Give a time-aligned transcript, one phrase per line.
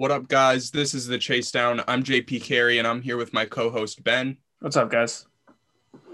[0.00, 0.70] What up, guys?
[0.70, 1.82] This is the Chase Down.
[1.86, 4.38] I'm JP Carey, and I'm here with my co-host Ben.
[4.60, 5.26] What's up, guys?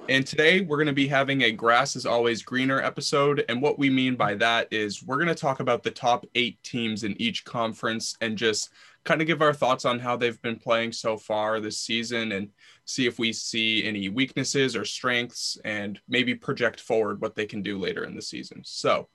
[0.08, 3.44] And today we're going to be having a grass is always greener episode.
[3.48, 6.60] And what we mean by that is we're going to talk about the top eight
[6.64, 8.70] teams in each conference and just
[9.04, 12.48] kind of give our thoughts on how they've been playing so far this season and
[12.86, 17.62] see if we see any weaknesses or strengths and maybe project forward what they can
[17.62, 18.62] do later in the season.
[18.64, 19.06] So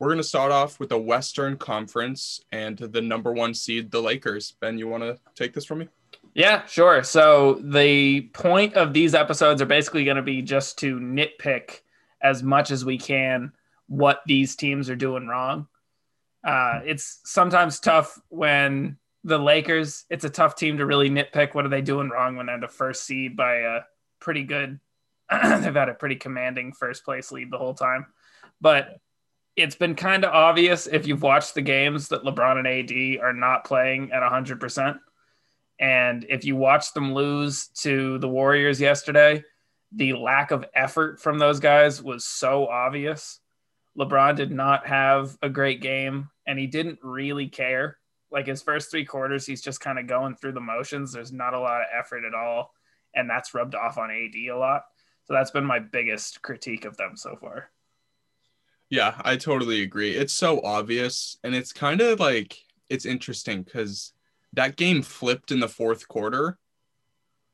[0.00, 4.00] we're going to start off with the Western Conference and the number one seed, the
[4.00, 4.56] Lakers.
[4.58, 5.88] Ben, you want to take this from me?
[6.34, 7.02] Yeah, sure.
[7.02, 11.80] So the point of these episodes are basically going to be just to nitpick
[12.22, 13.52] as much as we can
[13.88, 15.68] what these teams are doing wrong.
[16.42, 21.66] Uh, it's sometimes tough when the Lakers, it's a tough team to really nitpick what
[21.66, 23.80] are they doing wrong when they're the first seed by a
[24.18, 24.80] pretty good,
[25.30, 28.06] they've had a pretty commanding first place lead the whole time.
[28.62, 28.98] But
[29.56, 33.32] it's been kind of obvious if you've watched the games that LeBron and AD are
[33.32, 34.98] not playing at 100%.
[35.78, 39.42] And if you watch them lose to the Warriors yesterday,
[39.92, 43.40] the lack of effort from those guys was so obvious.
[43.98, 47.96] LeBron did not have a great game and he didn't really care.
[48.30, 51.12] Like his first three quarters, he's just kind of going through the motions.
[51.12, 52.72] There's not a lot of effort at all.
[53.14, 54.82] And that's rubbed off on AD a lot.
[55.24, 57.70] So that's been my biggest critique of them so far.
[58.90, 60.16] Yeah, I totally agree.
[60.16, 61.38] It's so obvious.
[61.44, 64.12] And it's kind of like, it's interesting because
[64.54, 66.58] that game flipped in the fourth quarter.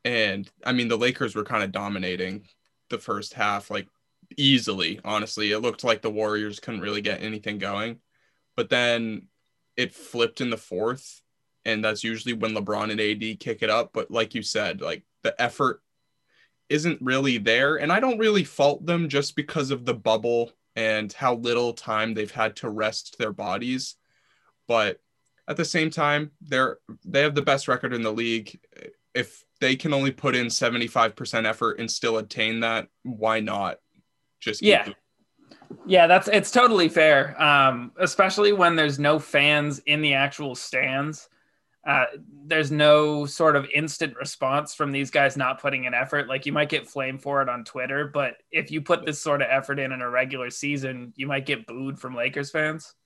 [0.04, 2.46] And I mean, the Lakers were kind of dominating
[2.88, 3.88] the first half, like
[4.36, 5.52] easily, honestly.
[5.52, 7.98] It looked like the Warriors couldn't really get anything going.
[8.56, 9.28] But then
[9.76, 11.20] it flipped in the fourth.
[11.66, 13.90] And that's usually when LeBron and AD kick it up.
[13.92, 15.82] But like you said, like the effort
[16.70, 17.76] isn't really there.
[17.76, 22.14] And I don't really fault them just because of the bubble and how little time
[22.14, 23.96] they've had to rest their bodies.
[24.68, 25.00] But
[25.48, 28.60] at the same time, they're they have the best record in the league.
[29.14, 33.78] If they can only put in 75% effort and still attain that, why not?
[34.38, 34.88] Just yeah.
[35.86, 37.40] Yeah, that's it's totally fair.
[37.42, 41.28] Um, especially when there's no fans in the actual stands.
[41.86, 42.06] Uh,
[42.46, 46.26] there's no sort of instant response from these guys not putting an effort.
[46.26, 49.40] Like you might get flame for it on Twitter, but if you put this sort
[49.40, 52.94] of effort in in a regular season, you might get booed from Lakers fans.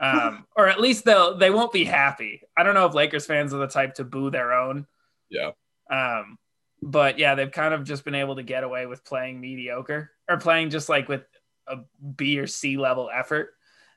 [0.00, 2.42] Um, or at least they'll they won't be happy.
[2.56, 4.84] I don't know if Lakers fans are the type to boo their own.
[5.30, 5.52] Yeah.
[5.88, 6.38] Um,
[6.82, 10.38] but yeah, they've kind of just been able to get away with playing mediocre or
[10.38, 11.22] playing just like with
[11.68, 11.76] a
[12.16, 13.50] B or C level effort.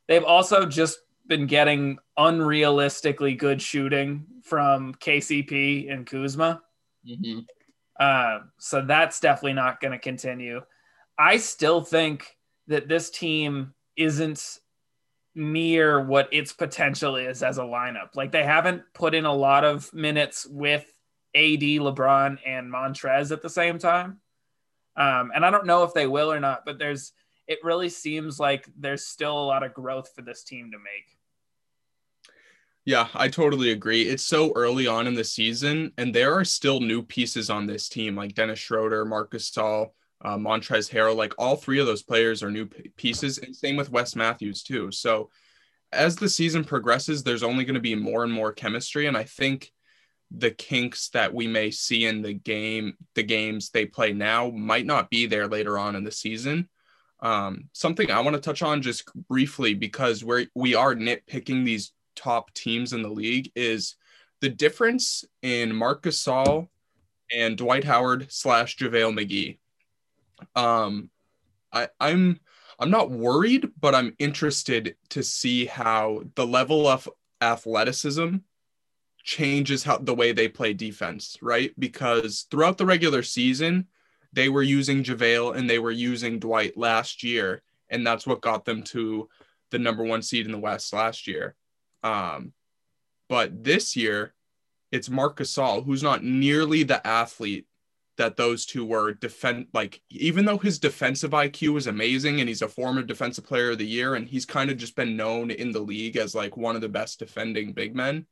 [0.07, 6.61] They've also just been getting unrealistically good shooting from KCP and Kuzma.
[7.07, 7.39] Mm-hmm.
[7.99, 10.61] Uh, so that's definitely not going to continue.
[11.17, 12.37] I still think
[12.67, 14.59] that this team isn't
[15.33, 18.15] near what its potential is as a lineup.
[18.15, 20.85] Like they haven't put in a lot of minutes with
[21.35, 24.19] AD, LeBron, and Montrezl at the same time.
[24.95, 27.11] Um, and I don't know if they will or not, but there's
[27.47, 31.17] it really seems like there's still a lot of growth for this team to make.
[32.85, 34.03] Yeah, I totally agree.
[34.03, 37.89] It's so early on in the season, and there are still new pieces on this
[37.89, 39.89] team, like Dennis Schroeder, Marcus Gasol,
[40.23, 41.15] uh, Montrezl Harrell.
[41.15, 44.61] Like all three of those players are new p- pieces, and same with Wes Matthews
[44.61, 44.91] too.
[44.91, 45.31] So
[45.91, 49.23] as the season progresses, there's only going to be more and more chemistry, and I
[49.23, 49.71] think
[50.29, 54.85] the kinks that we may see in the game, the games they play now, might
[54.85, 56.69] not be there later on in the season.
[57.25, 61.91] Um, something I want to touch on just briefly because we're we are nitpicking these
[62.15, 63.95] top teams in the league is
[64.41, 66.67] the difference in Marc Gasol
[67.33, 69.57] and Dwight Howard slash JaVale McGee.
[70.55, 71.09] Um,
[71.73, 72.39] I, I'm
[72.77, 77.09] I'm not worried, but I'm interested to see how the level of
[77.41, 78.35] athleticism
[79.23, 81.73] changes how the way they play defense, right?
[81.79, 83.87] Because throughout the regular season,
[84.35, 88.65] they were using JaVale and they were using Dwight last year, and that's what got
[88.65, 89.29] them to
[89.71, 91.55] the number one seed in the West last year.
[92.03, 92.51] Um,
[93.29, 94.33] but this year,
[94.91, 97.65] it's Marc Gasol, who's not nearly the athlete
[98.17, 99.13] that those two were.
[99.13, 103.71] Defend like even though his defensive IQ is amazing and he's a former defensive player
[103.71, 106.57] of the year, and he's kind of just been known in the league as like
[106.57, 108.25] one of the best defending big men.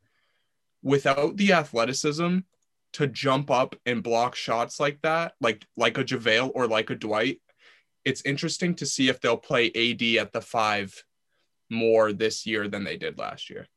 [0.83, 2.39] Without the athleticism
[2.93, 6.95] to jump up and block shots like that, like like a JaVale or like a
[6.95, 7.41] Dwight,
[8.05, 11.03] it's interesting to see if they'll play AD at the five
[11.69, 13.67] more this year than they did last year.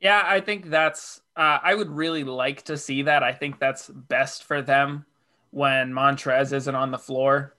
[0.00, 1.20] Yeah, I think that's.
[1.36, 3.22] Uh, I would really like to see that.
[3.22, 5.04] I think that's best for them
[5.50, 7.54] when Montrezl isn't on the floor.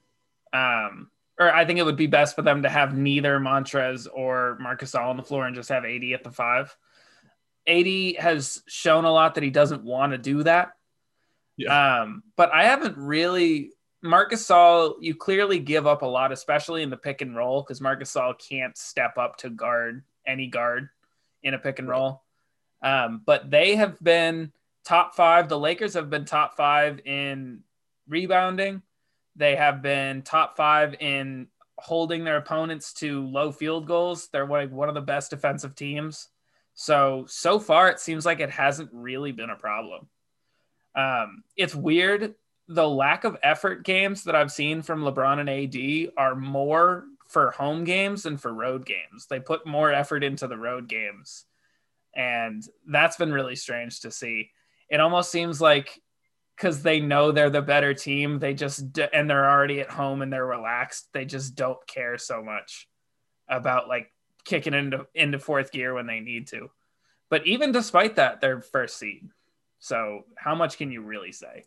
[0.54, 1.10] Um,
[1.40, 4.92] or I think it would be best for them to have neither Montrezl or Marcus
[4.92, 6.76] Gasol on the floor and just have AD at the five.
[7.68, 10.74] AD has shown a lot that he doesn't want to do that.
[11.62, 12.02] Yeah.
[12.02, 13.72] Um, but I haven't really
[14.02, 17.82] Marc Gasol, you clearly give up a lot, especially in the pick and roll, because
[17.82, 20.90] Marc Gasol can't step up to guard any guard
[21.44, 22.24] in a pick and roll.
[22.82, 24.52] Um, but they have been
[24.84, 25.50] top five.
[25.50, 27.62] The Lakers have been top five in
[28.08, 28.82] rebounding.
[29.36, 31.48] They have been top five in
[31.78, 34.30] holding their opponents to low field goals.
[34.30, 36.28] They're like one of the best defensive teams.
[36.74, 40.08] So so far, it seems like it hasn't really been a problem.
[40.96, 42.36] Um, it's weird.
[42.68, 47.52] The lack of effort games that I've seen from LeBron and AD are more for
[47.52, 49.28] home games than for road games.
[49.30, 51.46] They put more effort into the road games.
[52.14, 54.52] And that's been really strange to see.
[54.90, 56.02] It almost seems like
[56.58, 60.32] because they know they're the better team, they just, and they're already at home and
[60.32, 62.88] they're relaxed, they just don't care so much
[63.48, 64.12] about like
[64.44, 66.70] kicking into, into fourth gear when they need to.
[67.30, 69.30] But even despite that, they're first seed.
[69.82, 71.66] So how much can you really say?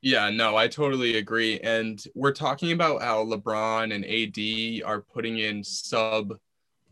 [0.00, 1.60] Yeah, no, I totally agree.
[1.60, 6.34] And we're talking about how LeBron and AD are putting in sub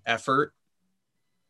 [0.06, 0.52] effort.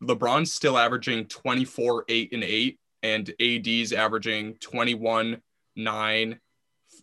[0.02, 5.42] LeBron's still averaging 24, 8, and 8, and AD's averaging 21,
[5.76, 6.40] 9,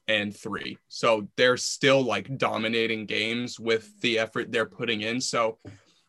[0.08, 0.78] and 3.
[0.88, 5.20] So they're still like dominating games with the effort they're putting in.
[5.20, 5.60] So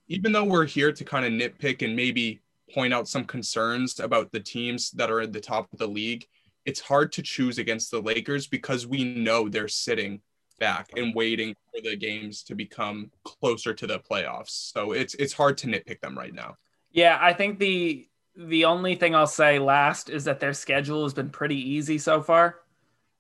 [0.07, 2.41] even though we're here to kind of nitpick and maybe
[2.73, 6.27] point out some concerns about the teams that are at the top of the league,
[6.65, 10.21] it's hard to choose against the Lakers because we know they're sitting
[10.59, 14.73] back and waiting for the games to become closer to the playoffs.
[14.73, 16.57] So it's it's hard to nitpick them right now.
[16.91, 18.07] Yeah, I think the
[18.37, 22.23] the only thing I'll say last is that their schedule has been pretty easy so
[22.23, 22.57] far.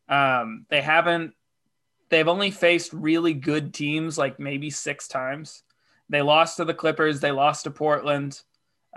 [0.08, 1.34] Um, they haven't
[2.08, 5.62] they've only faced really good teams like maybe six times.
[6.08, 8.40] They lost to the Clippers, they lost to Portland,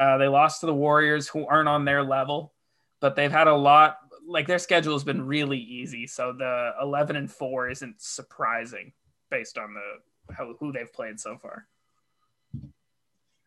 [0.01, 2.53] uh, they lost to the Warriors, who aren't on their level,
[3.01, 3.99] but they've had a lot.
[4.27, 8.93] Like their schedule has been really easy, so the eleven and four isn't surprising
[9.29, 11.67] based on the how, who they've played so far.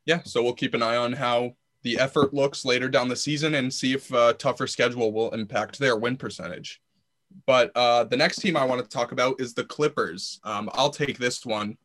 [0.07, 3.57] Yeah, so we'll keep an eye on how the effort looks later down the season
[3.57, 6.81] and see if a uh, tougher schedule will impact their win percentage.
[7.47, 10.41] But uh, the next team I want to talk about is the Clippers.
[10.45, 11.79] Um, I'll take this one.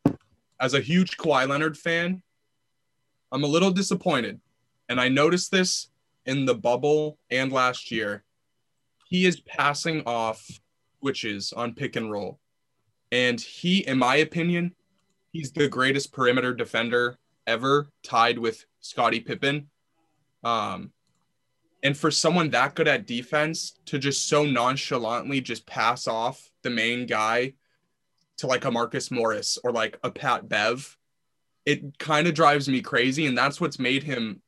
[0.60, 2.21] As a huge Kawhi Leonard fan,
[3.31, 4.39] I'm a little disappointed
[4.89, 5.89] and I noticed this
[6.25, 8.24] in the bubble and last year.
[9.06, 10.45] He is passing off
[11.00, 12.39] switches on pick and roll.
[13.12, 14.75] And he, in my opinion,
[15.31, 19.69] he's the greatest perimeter defender ever, tied with Scottie Pippen.
[20.44, 20.92] Um,
[21.81, 26.69] and for someone that good at defense to just so nonchalantly just pass off the
[26.69, 27.53] main guy
[28.38, 30.97] to like a Marcus Morris or like a Pat Bev,
[31.65, 33.25] it kind of drives me crazy.
[33.25, 34.42] And that's what's made him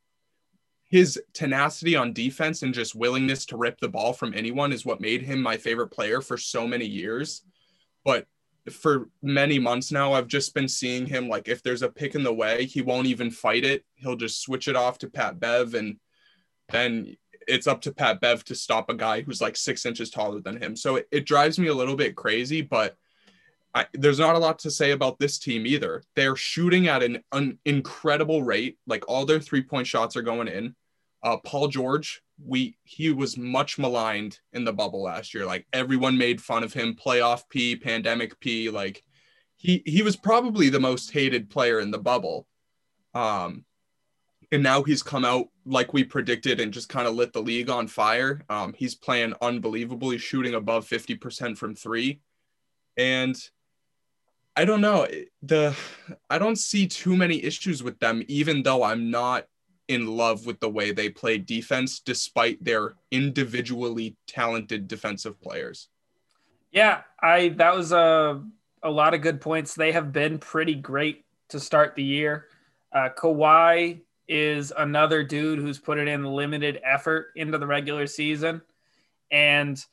[0.92, 5.00] his tenacity on defense and just willingness to rip the ball from anyone is what
[5.00, 7.44] made him my favorite player for so many years.
[8.04, 8.28] But
[8.70, 12.24] for many months now, I've just been seeing him like if there's a pick in
[12.24, 13.86] the way, he won't even fight it.
[13.96, 15.98] He'll just switch it off to Pat Bev, and
[16.70, 17.16] then
[17.48, 20.62] it's up to Pat Bev to stop a guy who's like six inches taller than
[20.62, 20.76] him.
[20.76, 22.98] So it, it drives me a little bit crazy, but
[23.74, 26.04] I, there's not a lot to say about this team either.
[26.16, 28.78] They're shooting at an, an incredible rate.
[28.86, 30.76] Like all their three point shots are going in.
[31.24, 35.46] Uh, Paul George, we he was much maligned in the bubble last year.
[35.46, 38.70] Like everyone made fun of him, playoff P, pandemic P.
[38.70, 39.04] Like
[39.58, 42.48] he he was probably the most hated player in the bubble.
[43.14, 43.66] Um,
[44.52, 47.70] and now he's come out like we predicted and just kind of lit the league
[47.70, 48.42] on fire.
[48.50, 52.22] Um, he's playing unbelievably, shooting above fifty percent from three,
[52.98, 53.36] and
[54.56, 55.08] I don't know
[55.42, 55.76] the
[56.30, 59.46] I don't see too many issues with them, even though I'm not
[59.92, 65.90] in love with the way they play defense despite their individually talented defensive players.
[66.72, 68.42] Yeah, I that was a
[68.84, 69.76] a lot of good points.
[69.76, 72.46] They have been pretty great to start the year.
[72.94, 78.62] Uh, Kawhi is another dude who's put it in limited effort into the regular season,
[79.30, 79.84] and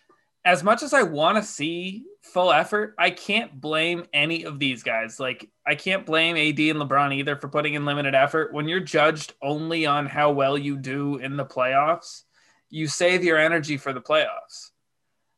[0.45, 4.83] as much as I want to see full effort, I can't blame any of these
[4.83, 5.18] guys.
[5.21, 8.52] Like, I can't blame AD and LeBron either for putting in limited effort.
[8.52, 12.23] When you're judged only on how well you do in the playoffs,
[12.71, 14.71] you save your energy for the playoffs.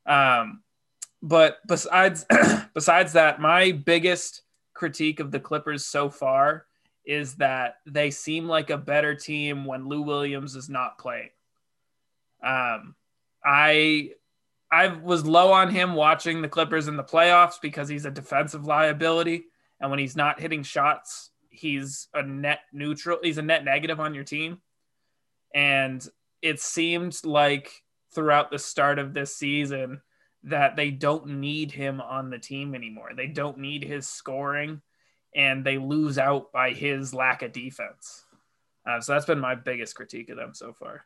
[0.07, 0.62] Um,
[1.23, 2.26] but besides
[2.75, 4.42] besides that, my biggest
[4.75, 6.66] critique of the Clippers so far
[7.04, 11.30] is that they seem like a better team when Lou Williams is not playing.
[12.42, 12.95] Um,
[13.45, 14.12] I
[14.72, 18.66] I was low on him watching the Clippers in the playoffs because he's a defensive
[18.66, 19.44] liability.
[19.80, 23.18] And when he's not hitting shots, he's a net neutral.
[23.22, 24.60] He's a net negative on your team.
[25.54, 26.06] And
[26.40, 27.72] it seemed like
[28.14, 30.00] throughout the start of this season
[30.44, 33.10] that they don't need him on the team anymore.
[33.14, 34.80] They don't need his scoring
[35.34, 38.24] and they lose out by his lack of defense.
[38.88, 41.04] Uh, so that's been my biggest critique of them so far.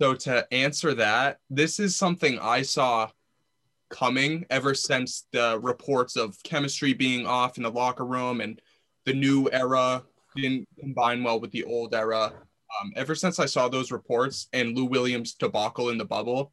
[0.00, 3.10] So to answer that, this is something I saw
[3.90, 8.60] coming ever since the reports of chemistry being off in the locker room and
[9.06, 10.04] the new era
[10.36, 12.32] didn't combine well with the old era.
[12.80, 16.52] Um, ever since I saw those reports and Lou Williams debacle in the bubble,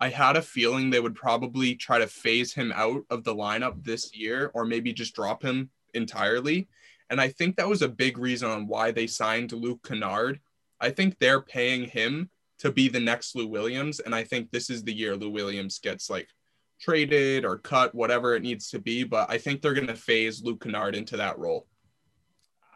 [0.00, 3.84] I had a feeling they would probably try to phase him out of the lineup
[3.84, 6.68] this year or maybe just drop him entirely.
[7.10, 10.40] And I think that was a big reason on why they signed Luke Kennard.
[10.80, 12.30] I think they're paying him
[12.60, 14.00] to be the next Lou Williams.
[14.00, 16.28] And I think this is the year Lou Williams gets like
[16.80, 19.04] traded or cut, whatever it needs to be.
[19.04, 21.66] But I think they're going to phase Luke Kennard into that role.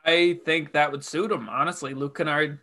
[0.04, 1.94] I think that would suit him, honestly.
[1.94, 2.60] Luke Kennard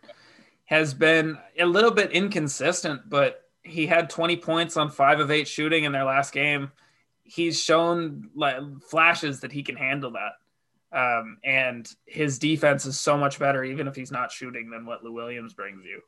[0.64, 5.48] has been a little bit inconsistent, but he had 20 points on five of eight
[5.48, 6.70] shooting in their last game.
[7.24, 10.32] He's shown like flashes that he can handle that.
[10.92, 15.02] Um, and his defense is so much better, even if he's not shooting, than what
[15.02, 16.02] Lou Williams brings you.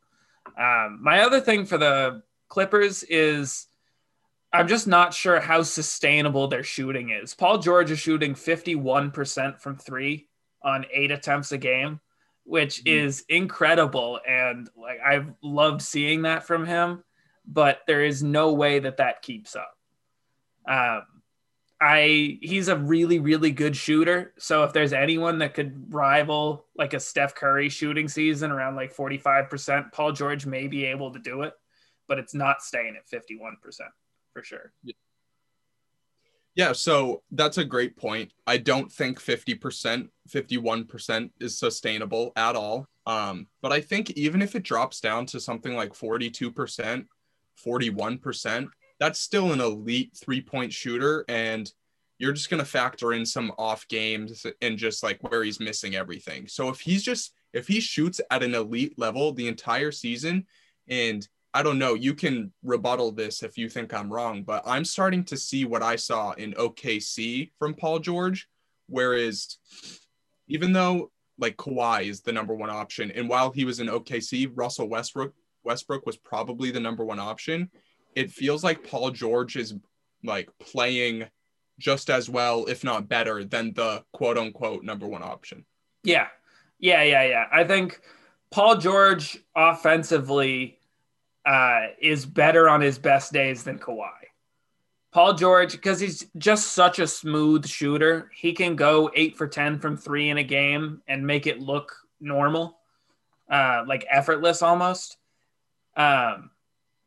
[0.58, 3.66] Um, my other thing for the Clippers is
[4.52, 7.34] I'm just not sure how sustainable their shooting is.
[7.34, 10.28] Paul George is shooting 51% from three
[10.62, 12.00] on eight attempts a game,
[12.44, 13.06] which mm-hmm.
[13.06, 14.20] is incredible.
[14.26, 17.02] And like I've loved seeing that from him,
[17.44, 19.76] but there is no way that that keeps up.
[20.66, 21.02] Um,
[21.84, 24.32] I he's a really really good shooter.
[24.38, 28.96] So if there's anyone that could rival like a Steph Curry shooting season around like
[28.96, 31.52] 45%, Paul George may be able to do it,
[32.08, 33.58] but it's not staying at 51%
[34.32, 34.72] for sure.
[36.54, 38.32] Yeah, so that's a great point.
[38.46, 42.86] I don't think 50%, 51% is sustainable at all.
[43.06, 47.04] Um, but I think even if it drops down to something like 42%,
[47.66, 48.68] 41%,
[49.00, 51.24] that's still an elite three point shooter.
[51.28, 51.70] And
[52.18, 55.94] you're just going to factor in some off games and just like where he's missing
[55.94, 56.46] everything.
[56.46, 60.46] So if he's just, if he shoots at an elite level the entire season,
[60.88, 64.84] and I don't know, you can rebuttal this if you think I'm wrong, but I'm
[64.84, 68.48] starting to see what I saw in OKC from Paul George.
[68.88, 69.58] Whereas
[70.48, 74.50] even though like Kawhi is the number one option, and while he was in OKC,
[74.54, 75.32] Russell Westbrook
[75.64, 77.70] Westbrook was probably the number one option
[78.16, 79.75] it feels like Paul George is
[80.23, 81.26] like playing
[81.78, 85.64] just as well, if not better, than the quote unquote number one option.
[86.02, 86.28] Yeah.
[86.78, 87.02] Yeah.
[87.02, 87.25] Yeah.
[87.25, 87.47] Yeah.
[87.52, 88.00] I think
[88.50, 90.78] Paul George offensively
[91.44, 94.11] uh, is better on his best days than Kawhi.
[95.12, 99.78] Paul George, because he's just such a smooth shooter, he can go eight for 10
[99.78, 102.78] from three in a game and make it look normal,
[103.49, 105.16] uh, like effortless almost.
[105.97, 106.50] Um,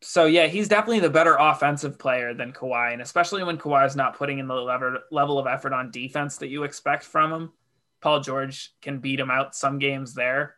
[0.00, 3.96] so yeah, he's definitely the better offensive player than Kawhi, and especially when Kawhi is
[3.96, 7.52] not putting in the level of effort on defense that you expect from him.
[8.00, 10.54] Paul George can beat him out some games there.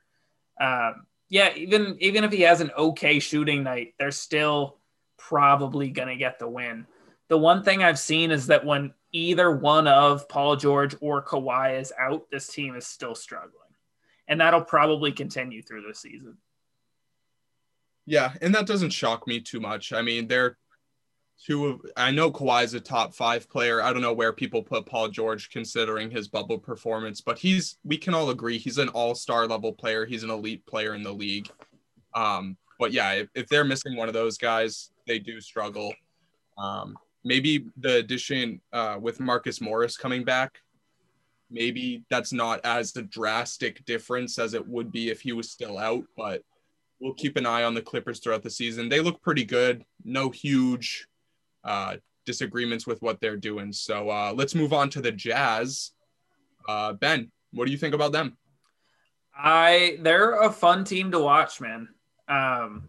[0.61, 4.79] Um, yeah, even even if he has an okay shooting night, they're still
[5.17, 6.87] probably gonna get the win.
[7.29, 11.81] The one thing I've seen is that when either one of Paul George or Kawhi
[11.81, 13.55] is out, this team is still struggling,
[14.29, 16.37] and that'll probably continue through the season.
[18.11, 19.93] Yeah, and that doesn't shock me too much.
[19.93, 20.59] I mean, they're
[21.47, 23.81] two of I know Kawhi's a top five player.
[23.81, 27.97] I don't know where people put Paul George considering his bubble performance, but he's we
[27.97, 30.07] can all agree he's an all-star level player.
[30.07, 31.49] He's an elite player in the league.
[32.13, 35.95] Um, but yeah, if, if they're missing one of those guys, they do struggle.
[36.59, 40.59] Um, maybe the addition uh, with Marcus Morris coming back,
[41.49, 45.79] maybe that's not as a drastic difference as it would be if he was still
[45.79, 46.43] out, but
[47.01, 48.89] we'll keep an eye on the Clippers throughout the season.
[48.89, 49.85] They look pretty good.
[50.05, 51.07] No huge
[51.65, 53.73] uh, disagreements with what they're doing.
[53.73, 55.93] So uh, let's move on to the Jazz.
[56.69, 58.37] Uh, ben, what do you think about them?
[59.37, 61.89] I they're a fun team to watch, man.
[62.29, 62.89] Um,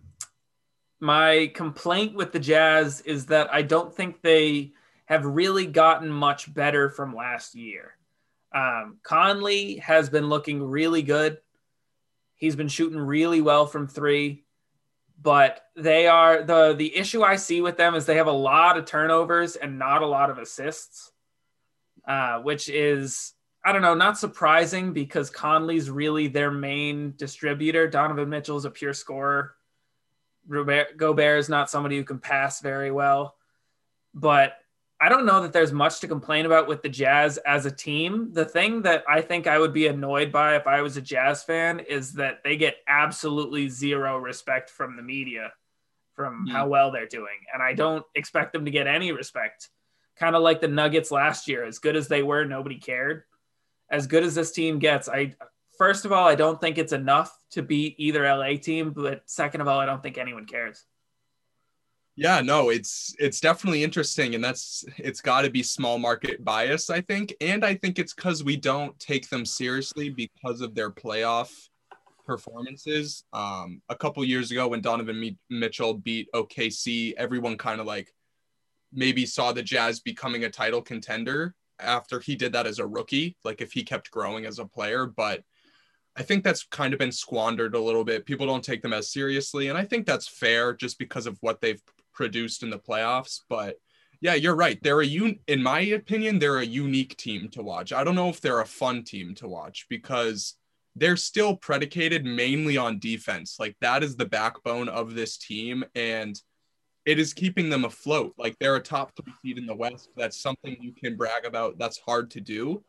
[1.00, 4.74] my complaint with the Jazz is that I don't think they
[5.06, 7.96] have really gotten much better from last year.
[8.54, 11.38] Um, Conley has been looking really good.
[12.42, 14.46] He's been shooting really well from three,
[15.22, 18.78] but they are the the issue I see with them is they have a lot
[18.78, 21.12] of turnovers and not a lot of assists,
[22.08, 23.34] uh, which is
[23.64, 27.88] I don't know, not surprising because Conley's really their main distributor.
[27.88, 29.54] Donovan Mitchell is a pure scorer.
[30.48, 33.36] Robert, Gobert is not somebody who can pass very well,
[34.16, 34.54] but
[35.02, 38.32] I don't know that there's much to complain about with the Jazz as a team.
[38.34, 41.44] The thing that I think I would be annoyed by if I was a Jazz
[41.44, 45.54] fan is that they get absolutely zero respect from the media
[46.14, 46.52] from mm.
[46.52, 47.40] how well they're doing.
[47.52, 49.70] And I don't expect them to get any respect.
[50.18, 53.24] Kind of like the Nuggets last year, as good as they were, nobody cared.
[53.90, 55.34] As good as this team gets, I
[55.80, 59.62] first of all, I don't think it's enough to beat either LA team, but second
[59.62, 60.86] of all, I don't think anyone cares.
[62.22, 66.92] Yeah, no, it's it's definitely interesting, and that's it's got to be small market bias,
[66.92, 70.92] I think, and I think it's because we don't take them seriously because of their
[70.92, 71.50] playoff
[72.24, 73.24] performances.
[73.34, 78.14] Um, a couple years ago, when Donovan Mitchell beat OKC, everyone kind of like
[78.94, 83.36] maybe saw the Jazz becoming a title contender after he did that as a rookie,
[83.44, 85.42] like if he kept growing as a player, but.
[86.14, 88.26] I think that's kind of been squandered a little bit.
[88.26, 89.70] People don't take them as seriously.
[89.70, 91.82] And I think that's fair just because of what they've
[92.14, 93.42] produced in the playoffs.
[93.50, 93.78] But
[94.22, 94.82] yeah, you're right.
[94.82, 97.92] They're a un- in my opinion, they're a unique team to watch.
[97.92, 100.56] I don't know if they're a fun team to watch because
[100.96, 103.58] they're still predicated mainly on defense.
[103.60, 106.40] Like that is the backbone of this team and
[107.06, 108.34] it is keeping them afloat.
[108.38, 110.10] Like they're a top 3 seed in the West.
[110.16, 111.80] That's something you can brag about.
[111.80, 112.84] That's hard to do.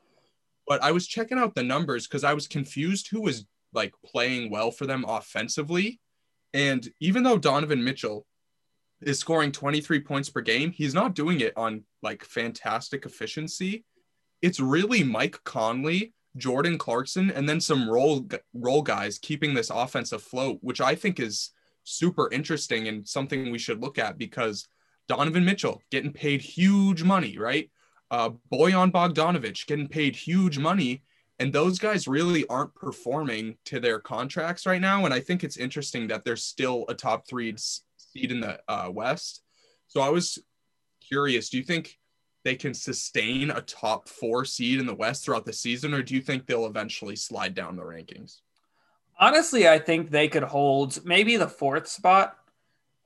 [0.67, 4.51] But I was checking out the numbers cuz I was confused who was like playing
[4.51, 6.01] well for them offensively.
[6.53, 8.27] And even though Donovan Mitchell
[9.05, 13.85] is scoring 23 points per game, he's not doing it on like fantastic efficiency.
[14.41, 20.13] It's really Mike Conley, Jordan Clarkson, and then some role role guys keeping this offense
[20.13, 21.51] afloat, which I think is
[21.85, 24.69] super interesting and something we should look at because
[25.09, 27.71] Donovan Mitchell getting paid huge money, right?
[28.11, 31.03] Uh, Bojan Bogdanovic getting paid huge money,
[31.39, 35.05] and those guys really aren't performing to their contracts right now.
[35.05, 37.55] And I think it's interesting that they're still a top three
[38.13, 39.43] seed in the uh, West.
[39.87, 40.39] So I was
[41.07, 41.99] curious, do you think
[42.45, 46.15] they can sustain a top four seed in the West throughout the season, or do
[46.15, 48.41] you think they'll eventually slide down the rankings?
[49.19, 52.37] Honestly, I think they could hold maybe the fourth spot.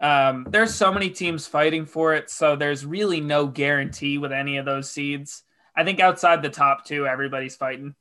[0.01, 4.57] Um, there's so many teams fighting for it, so there's really no guarantee with any
[4.57, 5.43] of those seeds.
[5.75, 7.95] I think outside the top two, everybody's fighting.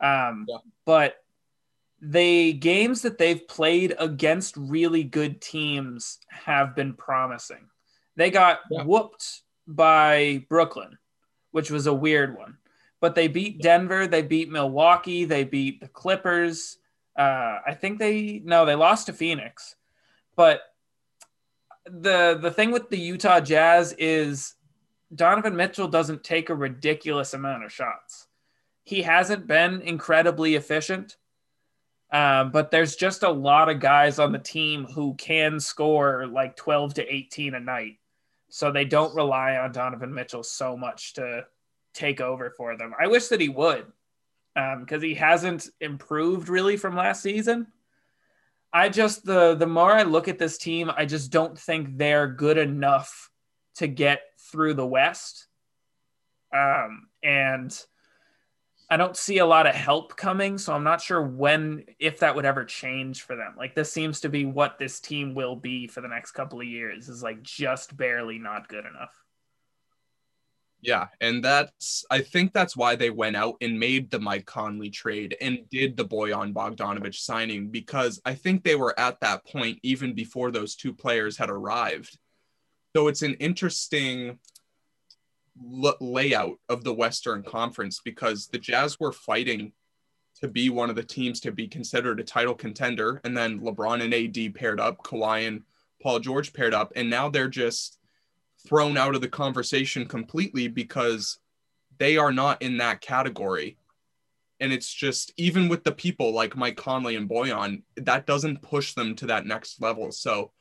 [0.00, 0.58] Um, yeah.
[0.84, 1.16] But
[2.00, 7.68] the games that they've played against really good teams have been promising.
[8.16, 8.84] They got yeah.
[8.84, 10.98] whooped by Brooklyn,
[11.50, 12.58] which was a weird one.
[13.00, 16.78] But they beat Denver, they beat Milwaukee, they beat the Clippers.
[17.16, 19.76] Uh, I think they no, they lost to Phoenix.
[20.36, 20.62] But
[21.84, 24.54] the the thing with the Utah Jazz is
[25.14, 28.26] Donovan Mitchell doesn't take a ridiculous amount of shots.
[28.84, 31.16] He hasn't been incredibly efficient
[32.10, 36.56] um, but there's just a lot of guys on the team who can score like
[36.56, 37.98] 12 to 18 a night.
[38.48, 41.44] So they don't rely on Donovan Mitchell so much to
[41.92, 42.94] take over for them.
[42.98, 43.86] I wish that he would
[44.54, 47.66] because um, he hasn't improved really from last season.
[48.72, 52.26] I just the the more I look at this team, I just don't think they're
[52.26, 53.30] good enough
[53.76, 55.46] to get through the West.
[56.54, 57.84] Um, and
[58.90, 62.34] I don't see a lot of help coming, so I'm not sure when if that
[62.34, 63.54] would ever change for them.
[63.56, 66.66] Like this seems to be what this team will be for the next couple of
[66.66, 69.12] years is like just barely not good enough.
[70.80, 74.90] Yeah, and that's I think that's why they went out and made the Mike Conley
[74.90, 79.80] trade and did the Bojan Bogdanovich signing because I think they were at that point
[79.82, 82.16] even before those two players had arrived.
[82.96, 84.38] So it's an interesting
[85.84, 89.72] l- layout of the Western Conference because the Jazz were fighting
[90.40, 93.20] to be one of the teams to be considered a title contender.
[93.24, 95.62] And then LeBron and AD paired up, Kawhi and
[96.02, 96.92] Paul George paired up.
[96.94, 97.98] And now they're just
[98.66, 101.38] thrown out of the conversation completely because
[101.98, 103.76] they are not in that category.
[104.60, 108.94] And it's just, even with the people like Mike Conley and Bojan, that doesn't push
[108.94, 110.10] them to that next level.
[110.12, 110.52] So,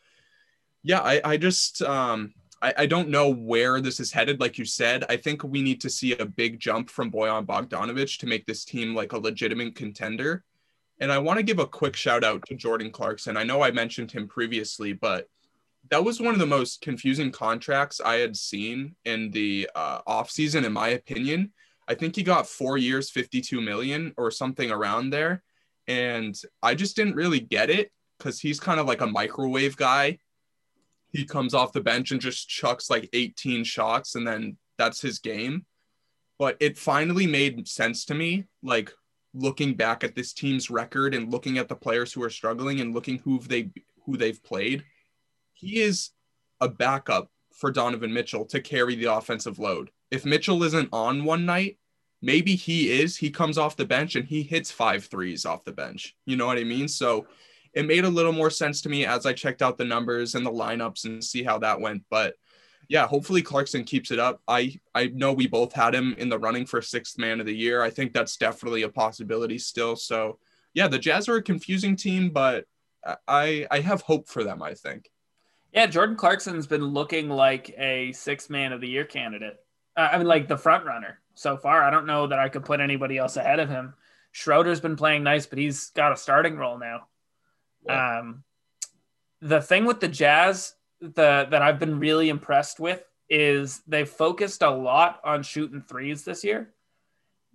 [0.83, 4.39] yeah, I, I just, um, I, I don't know where this is headed.
[4.39, 8.17] Like you said, I think we need to see a big jump from Bojan Bogdanovich
[8.19, 10.43] to make this team like a legitimate contender.
[10.99, 13.37] And I want to give a quick shout out to Jordan Clarkson.
[13.37, 15.27] I know I mentioned him previously, but
[15.89, 20.65] that was one of the most confusing contracts I had seen in the uh, offseason,
[20.65, 21.53] in my opinion.
[21.87, 25.43] I think he got four years, 52 million or something around there.
[25.87, 30.17] And I just didn't really get it because he's kind of like a microwave guy
[31.11, 35.19] he comes off the bench and just chucks like 18 shots and then that's his
[35.19, 35.65] game.
[36.39, 38.91] But it finally made sense to me, like
[39.33, 42.93] looking back at this team's record and looking at the players who are struggling and
[42.93, 43.71] looking who they
[44.05, 44.83] who they've played.
[45.53, 46.11] He is
[46.61, 49.89] a backup for Donovan Mitchell to carry the offensive load.
[50.11, 51.79] If Mitchell isn't on one night,
[52.21, 53.17] maybe he is.
[53.17, 56.15] He comes off the bench and he hits five threes off the bench.
[56.25, 56.87] You know what I mean?
[56.87, 57.25] So
[57.77, 60.43] it made a little more sense to me as I checked out the numbers and
[60.43, 62.03] the lineups and see how that went.
[62.09, 62.33] But
[62.89, 64.41] yeah, hopefully Clarkson keeps it up.
[64.47, 67.55] I I know we both had him in the running for sixth man of the
[67.55, 67.83] year.
[67.83, 69.95] I think that's definitely a possibility still.
[69.95, 70.39] So
[70.73, 72.65] yeah, the Jazz are a confusing team, but
[73.27, 74.63] I I have hope for them.
[74.63, 75.11] I think.
[75.71, 79.57] Yeah, Jordan Clarkson's been looking like a sixth man of the year candidate.
[79.95, 81.83] Uh, I mean, like the front runner so far.
[81.83, 83.93] I don't know that I could put anybody else ahead of him.
[84.31, 87.07] Schroeder's been playing nice, but he's got a starting role now.
[87.87, 88.19] Yeah.
[88.19, 88.43] Um,
[89.41, 94.61] the thing with the Jazz the that I've been really impressed with is they've focused
[94.61, 96.73] a lot on shooting threes this year,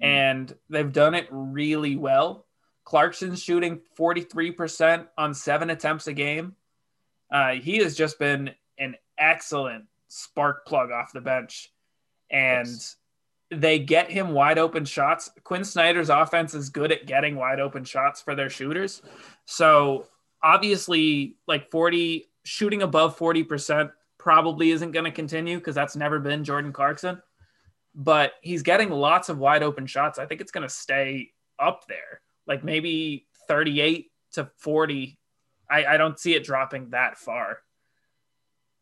[0.02, 0.06] mm.
[0.06, 2.46] and they've done it really well.
[2.84, 6.56] Clarkson's shooting 43% on seven attempts a game.
[7.30, 11.72] Uh, he has just been an excellent spark plug off the bench.
[12.30, 12.96] And yes.
[13.50, 15.30] they get him wide open shots.
[15.44, 19.00] Quin Snyder's offense is good at getting wide open shots for their shooters.
[19.44, 20.06] So
[20.42, 26.44] obviously, like 40, shooting above 40% probably isn't going to continue because that's never been
[26.44, 27.20] Jordan Clarkson.
[27.94, 30.18] But he's getting lots of wide open shots.
[30.18, 35.18] I think it's going to stay up there, like maybe 38 to 40.
[35.70, 37.59] I, I don't see it dropping that far.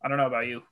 [0.02, 0.62] I don't know about you.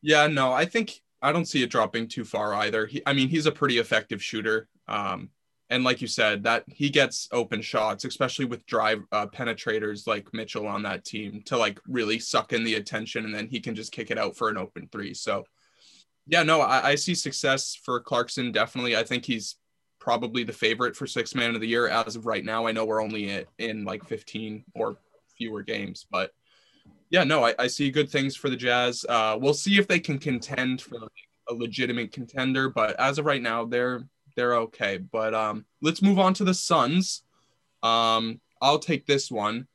[0.00, 2.86] Yeah, no, I think I don't see it dropping too far either.
[2.86, 4.68] He, I mean, he's a pretty effective shooter.
[4.86, 5.30] Um,
[5.70, 10.32] and like you said, that he gets open shots, especially with drive uh, penetrators like
[10.32, 13.74] Mitchell on that team to like really suck in the attention, and then he can
[13.74, 15.12] just kick it out for an open three.
[15.12, 15.44] So,
[16.26, 18.50] yeah, no, I, I see success for Clarkson.
[18.50, 19.56] Definitely, I think he's
[19.98, 22.66] probably the favorite for six man of the year as of right now.
[22.66, 24.96] I know we're only in, in like 15 or
[25.36, 26.30] fewer games, but
[27.10, 29.04] yeah, no, I, I see good things for the Jazz.
[29.06, 31.10] Uh, we'll see if they can contend for like
[31.50, 34.06] a legitimate contender, but as of right now, they're
[34.38, 34.98] they're okay.
[34.98, 37.22] But um, let's move on to the Suns.
[37.82, 39.66] Um, I'll take this one.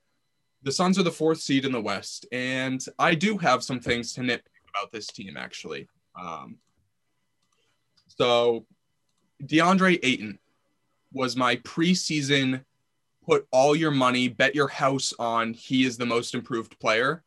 [0.63, 4.13] The Suns are the fourth seed in the West, and I do have some things
[4.13, 5.89] to nitpick about this team actually.
[6.19, 6.57] Um,
[8.07, 8.65] so
[9.43, 10.39] DeAndre Ayton
[11.11, 12.63] was my preseason
[13.25, 17.23] put all your money, bet your house on he is the most improved player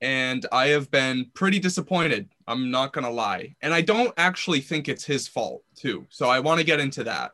[0.00, 2.28] and I have been pretty disappointed.
[2.48, 3.54] I'm not to lie.
[3.60, 6.06] And I don't actually think it's his fault, too.
[6.08, 7.32] So I want to get into that.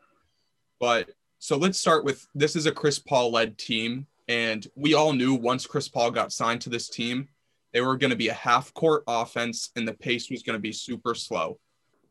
[0.79, 4.07] But so let's start with this is a Chris Paul led team.
[4.27, 7.29] And we all knew once Chris Paul got signed to this team,
[7.71, 10.61] they were going to be a half court offense and the pace was going to
[10.61, 11.59] be super slow.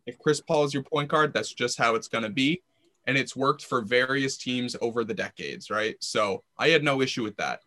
[0.07, 2.62] If Chris Paul is your point guard, that's just how it's going to be.
[3.07, 5.97] And it's worked for various teams over the decades, right?
[6.01, 7.61] So I had no issue with that.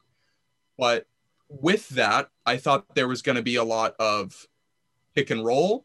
[0.78, 1.06] But
[1.50, 4.48] with that, I thought there was going to be a lot of
[5.18, 5.84] pick and roll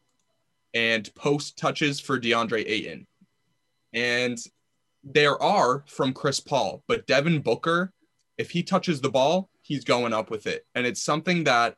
[0.75, 3.07] and post touches for DeAndre Ayton.
[3.95, 4.37] And
[5.03, 7.95] there are from Chris Paul, but Devin Booker,
[8.37, 10.67] if he touches the ball, he's going up with it.
[10.75, 11.77] And it's something that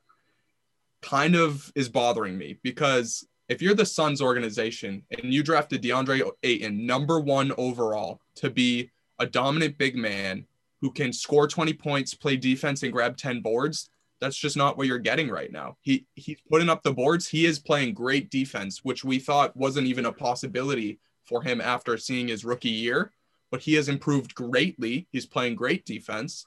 [1.00, 6.28] kind of is bothering me because if you're the Suns organization and you drafted DeAndre
[6.42, 8.90] Ayton number one overall to be
[9.20, 10.44] a dominant big man
[10.80, 13.90] who can score 20 points, play defense, and grab 10 boards.
[14.20, 15.76] That's just not what you're getting right now.
[15.80, 17.28] He he's putting up the boards.
[17.28, 21.98] He is playing great defense, which we thought wasn't even a possibility for him after
[21.98, 23.12] seeing his rookie year.
[23.50, 25.06] But he has improved greatly.
[25.10, 26.46] He's playing great defense,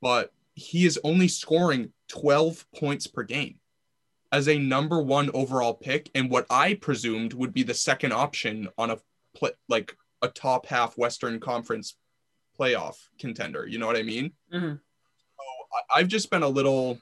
[0.00, 3.60] but he is only scoring 12 points per game
[4.32, 8.68] as a number one overall pick and what I presumed would be the second option
[8.78, 8.98] on a
[9.68, 11.96] like a top half Western Conference
[12.58, 13.66] playoff contender.
[13.66, 14.32] You know what I mean?
[14.52, 14.74] Mm-hmm.
[15.94, 16.98] I've just been a little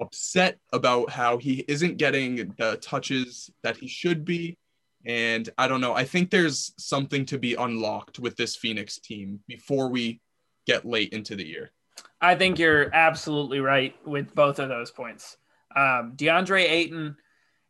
[0.00, 4.58] upset about how he isn't getting the touches that he should be.
[5.04, 5.94] And I don't know.
[5.94, 10.20] I think there's something to be unlocked with this Phoenix team before we
[10.66, 11.72] get late into the year.
[12.20, 15.36] I think you're absolutely right with both of those points.
[15.74, 17.16] Um, DeAndre Ayton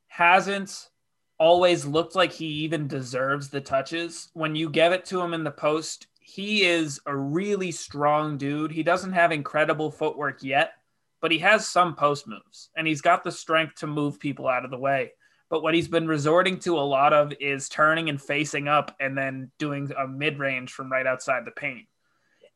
[0.08, 0.90] hasn't
[1.38, 4.28] always looked like he even deserves the touches.
[4.34, 8.72] When you give it to him in the post, he is a really strong dude.
[8.72, 10.72] He doesn't have incredible footwork yet,
[11.20, 14.64] but he has some post moves and he's got the strength to move people out
[14.64, 15.12] of the way.
[15.50, 19.16] But what he's been resorting to a lot of is turning and facing up and
[19.16, 21.86] then doing a mid range from right outside the paint.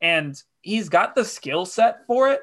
[0.01, 2.41] And he's got the skill set for it.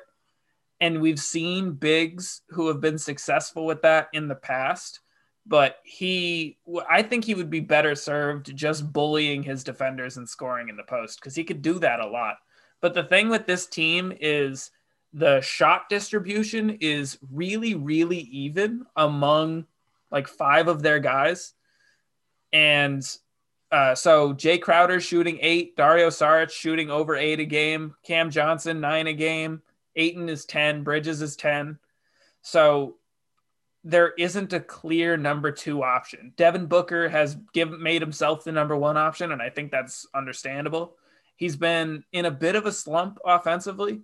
[0.80, 5.00] And we've seen bigs who have been successful with that in the past
[5.46, 6.58] but he
[6.90, 10.84] I think he would be better served just bullying his defenders and scoring in the
[10.84, 12.38] post because he could do that a lot.
[12.82, 14.72] But the thing with this team is
[15.14, 19.66] the shot distribution is really, really even among
[20.12, 21.54] like five of their guys.
[22.52, 23.04] And
[23.72, 28.80] uh, so Jae Crowder shooting eight, Dario Saric shooting over eight a game, Cam Johnson
[28.80, 29.62] nine a game,
[29.96, 31.78] Ayton is 10, Bridges is 10.
[32.42, 32.98] So
[33.84, 36.34] there isn't a clear number two option.
[36.38, 40.96] Devin Booker has given made himself the number one option, and I think that's understandable.
[41.36, 44.02] He's been in a bit of a slump offensively.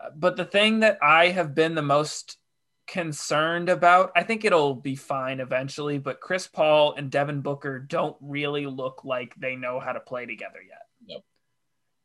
[0.00, 2.38] Uh, but the thing that I have been the most
[2.86, 8.16] concerned about, I think it'll be fine eventually, but Chris Paul and Devin Booker don't
[8.20, 10.82] really look like they know how to play together yet.
[11.06, 11.22] Yep.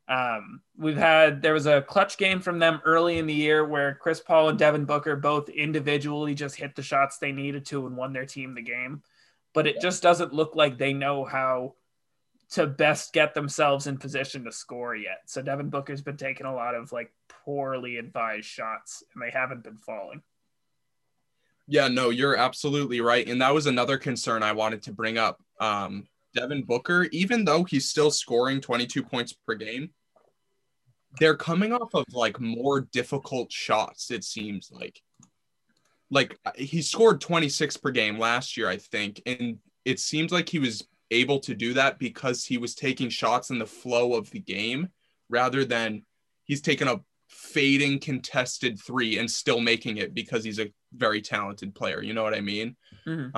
[0.07, 3.95] Um, we've had there was a clutch game from them early in the year where
[3.95, 7.97] Chris Paul and Devin Booker both individually just hit the shots they needed to and
[7.97, 9.01] won their team the game.
[9.53, 11.75] But it just doesn't look like they know how
[12.51, 15.21] to best get themselves in position to score yet.
[15.25, 17.11] So Devin Booker's been taking a lot of like
[17.43, 20.21] poorly advised shots and they haven't been falling.
[21.67, 23.27] Yeah, no, you're absolutely right.
[23.27, 25.41] And that was another concern I wanted to bring up.
[25.59, 29.89] Um, Devin Booker, even though he's still scoring 22 points per game,
[31.19, 35.01] they're coming off of like more difficult shots, it seems like.
[36.11, 39.21] Like he scored 26 per game last year, I think.
[39.25, 43.49] And it seems like he was able to do that because he was taking shots
[43.49, 44.89] in the flow of the game
[45.29, 46.03] rather than
[46.43, 51.73] he's taken a fading contested three and still making it because he's a very talented
[51.73, 52.01] player.
[52.01, 52.75] You know what I mean?
[53.07, 53.35] Mm-hmm.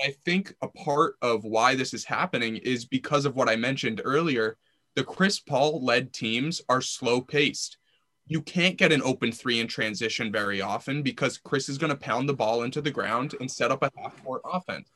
[0.00, 3.56] Uh, I think a part of why this is happening is because of what I
[3.56, 4.56] mentioned earlier.
[4.94, 7.78] The Chris Paul led teams are slow paced.
[8.26, 11.96] You can't get an open three in transition very often because Chris is going to
[11.96, 14.90] pound the ball into the ground and set up a half court offense.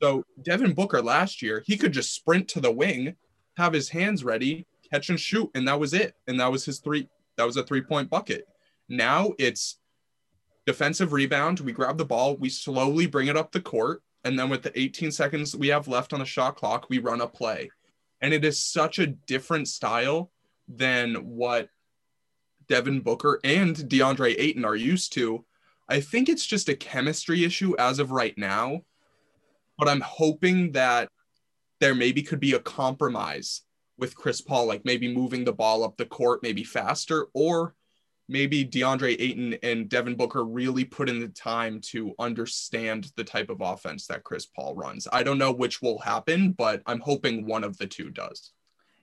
[0.00, 3.16] So Devin Booker last year, he could just sprint to the wing,
[3.56, 6.14] have his hands ready, catch and shoot, and that was it.
[6.26, 7.08] And that was his three.
[7.36, 8.46] That was a three point bucket.
[8.88, 9.78] Now it's
[10.66, 11.60] defensive rebound.
[11.60, 14.78] We grab the ball, we slowly bring it up the court, and then with the
[14.78, 17.70] 18 seconds we have left on the shot clock, we run a play.
[18.20, 20.30] And it is such a different style
[20.68, 21.68] than what
[22.68, 25.44] Devin Booker and DeAndre Ayton are used to.
[25.88, 28.82] I think it's just a chemistry issue as of right now.
[29.76, 31.08] But I'm hoping that
[31.80, 33.62] there maybe could be a compromise
[33.98, 37.74] with Chris Paul, like maybe moving the ball up the court maybe faster, or
[38.32, 43.50] maybe DeAndre Ayton and Devin Booker really put in the time to understand the type
[43.50, 45.06] of offense that Chris Paul runs.
[45.12, 48.52] I don't know which will happen, but I'm hoping one of the two does.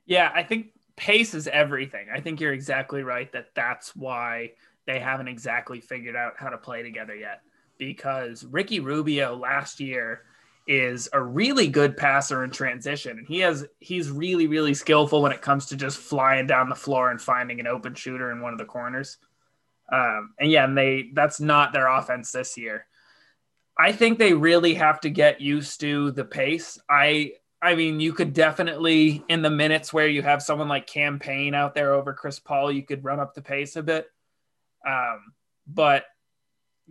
[0.05, 2.07] Yeah, I think pace is everything.
[2.13, 4.53] I think you're exactly right that that's why
[4.87, 7.41] they haven't exactly figured out how to play together yet.
[7.77, 10.23] Because Ricky Rubio last year
[10.69, 13.17] is a really good passer in transition.
[13.17, 16.75] And he has he's really really skillful when it comes to just flying down the
[16.75, 19.17] floor and finding an open shooter in one of the corners.
[19.91, 22.86] Um, and yeah and they that's not their offense this year.
[23.75, 26.77] I think they really have to get used to the pace.
[26.88, 31.17] I i mean you could definitely in the minutes where you have someone like Cam
[31.17, 34.08] Payne out there over chris paul you could run up the pace a bit.
[34.88, 35.34] Um,
[35.65, 36.05] but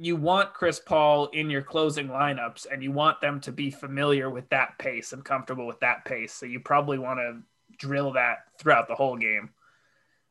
[0.01, 4.31] you want Chris Paul in your closing lineups and you want them to be familiar
[4.31, 6.33] with that pace and comfortable with that pace.
[6.33, 7.43] So you probably want to
[7.79, 9.51] drill that throughout the whole game.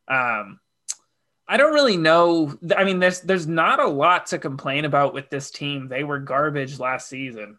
[0.07, 0.59] Um,
[1.49, 2.57] I don't really know.
[2.75, 5.87] I mean, there's there's not a lot to complain about with this team.
[5.87, 7.57] They were garbage last season.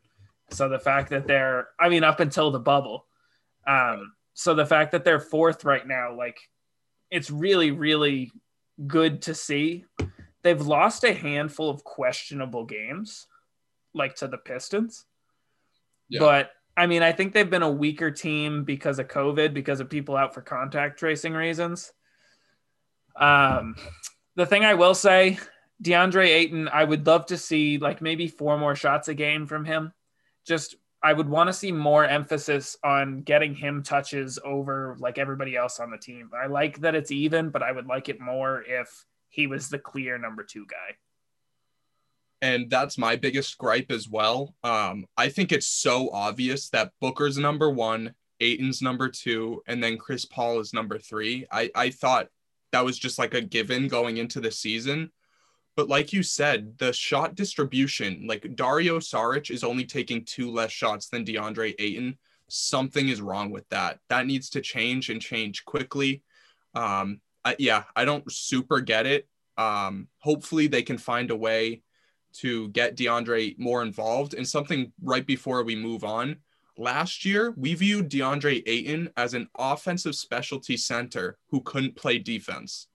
[0.51, 3.07] So the fact that they're, I mean, up until the bubble.
[3.67, 6.39] Um, so the fact that they're fourth right now, like,
[7.11, 8.33] it's really, really
[8.87, 9.85] good to see
[10.43, 13.27] they've lost a handful of questionable games,
[13.95, 15.05] like to the Pistons.
[16.09, 16.21] Yeah.
[16.21, 19.91] But I mean, I think they've been a weaker team because of COVID, because of
[19.91, 21.93] people out for contact tracing reasons.
[23.17, 23.75] Um,
[24.37, 25.39] the thing I will say,
[25.83, 29.65] DeAndre Ayton, I would love to see like maybe four more shots a game from
[29.65, 29.93] him.
[30.47, 35.57] Just I would want to see more emphasis on getting him touches over like everybody
[35.57, 36.31] else on the team.
[36.41, 39.79] I like that it's even, but I would like it more if he was the
[39.79, 40.97] clear number two guy.
[42.41, 44.55] And that's my biggest gripe as well.
[44.63, 49.99] Um, I think it's so obvious that Booker's number one, Ayton's number two, and then
[49.99, 51.47] Chris Paul is number three.
[51.51, 52.29] I, I thought
[52.73, 55.11] that was just like a given going into the season.
[55.77, 60.73] But like you said, the shot distribution, like Dario Saric is only taking two less
[60.73, 62.19] shots than DeAndre Ayton.
[62.49, 64.01] Something is wrong with that.
[64.09, 66.23] That needs to change and change quickly.
[66.75, 67.21] Um,
[67.59, 69.29] Yeah, I don't super get it.
[69.57, 71.83] Um, hopefully, they can find a way
[72.35, 74.35] to get DeAndre more involved.
[74.35, 76.37] And something right before we move on,
[76.77, 82.87] last year we viewed DeAndre Ayton as an offensive specialty center who couldn't play defense.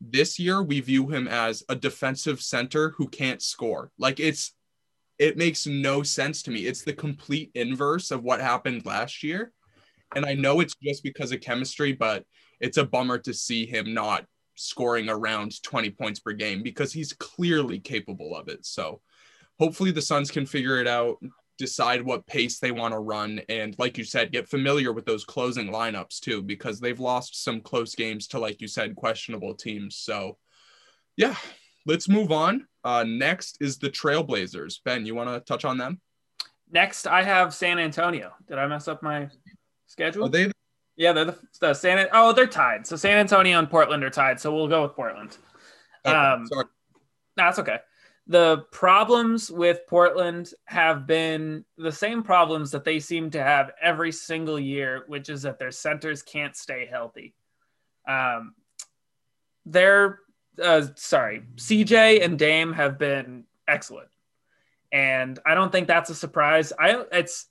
[0.00, 3.92] This year, we view him as a defensive center who can't score.
[3.98, 4.52] Like it's,
[5.18, 6.66] it makes no sense to me.
[6.66, 9.52] It's the complete inverse of what happened last year.
[10.16, 12.24] And I know it's just because of chemistry, but
[12.62, 17.12] it's a bummer to see him not scoring around 20 points per game because he's
[17.12, 18.64] clearly capable of it.
[18.64, 19.02] So
[19.58, 21.18] hopefully the Suns can figure it out,
[21.58, 25.24] decide what pace they want to run, and like you said, get familiar with those
[25.24, 29.96] closing lineups too, because they've lost some close games to, like you said, questionable teams.
[29.96, 30.38] So
[31.16, 31.34] yeah,
[31.84, 32.66] let's move on.
[32.84, 34.80] Uh, next is the Trailblazers.
[34.84, 36.00] Ben, you want to touch on them?
[36.70, 38.32] Next, I have San Antonio.
[38.48, 39.28] Did I mess up my
[39.88, 40.26] schedule?
[40.26, 40.50] Are they?
[40.96, 42.06] Yeah, they're the, the San.
[42.12, 42.86] Oh, they're tied.
[42.86, 44.40] So San Antonio and Portland are tied.
[44.40, 45.36] So we'll go with Portland.
[46.04, 46.66] Okay, um, sorry.
[47.36, 47.78] That's okay
[48.26, 54.12] the problems with Portland have been the same problems that they seem to have every
[54.12, 57.34] single year, which is that their centers can't stay healthy.
[58.06, 58.54] Um,
[59.66, 60.20] they're
[60.62, 64.10] uh, sorry, CJ and Dame have been excellent,
[64.92, 66.72] and I don't think that's a surprise.
[66.78, 67.46] I it's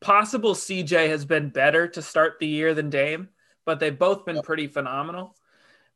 [0.00, 3.28] possible CJ has been better to start the year than Dame,
[3.64, 5.34] but they've both been pretty phenomenal.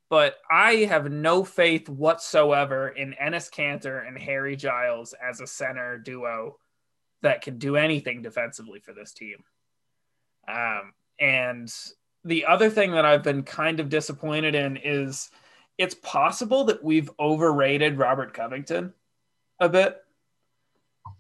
[0.09, 5.97] But I have no faith whatsoever in Enes Kanter and Harry Giles as a center
[5.97, 6.59] duo
[7.23, 9.43] that can do anything defensively for this team.
[10.47, 11.73] Um, and
[12.25, 15.31] the other thing that I've been kind of disappointed in is
[15.79, 18.93] it's possible that we've overrated Robert Covington
[19.61, 19.97] a bit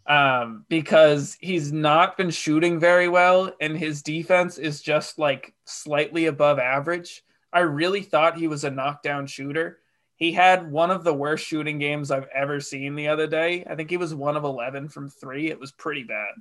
[0.06, 6.26] um, because he's not been shooting very well and his defense is just like slightly
[6.26, 7.22] above average.
[7.52, 9.78] I really thought he was a knockdown shooter.
[10.16, 13.64] He had one of the worst shooting games I've ever seen the other day.
[13.68, 15.50] I think he was one of 11 from three.
[15.50, 16.34] It was pretty bad.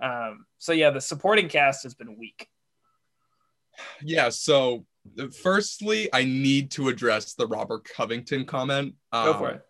[0.00, 2.48] Um, so, yeah, the supporting cast has been weak.
[4.02, 4.28] Yeah.
[4.30, 4.86] So,
[5.42, 8.94] firstly, I need to address the Robert Covington comment.
[9.12, 9.66] Um, Go for um, it.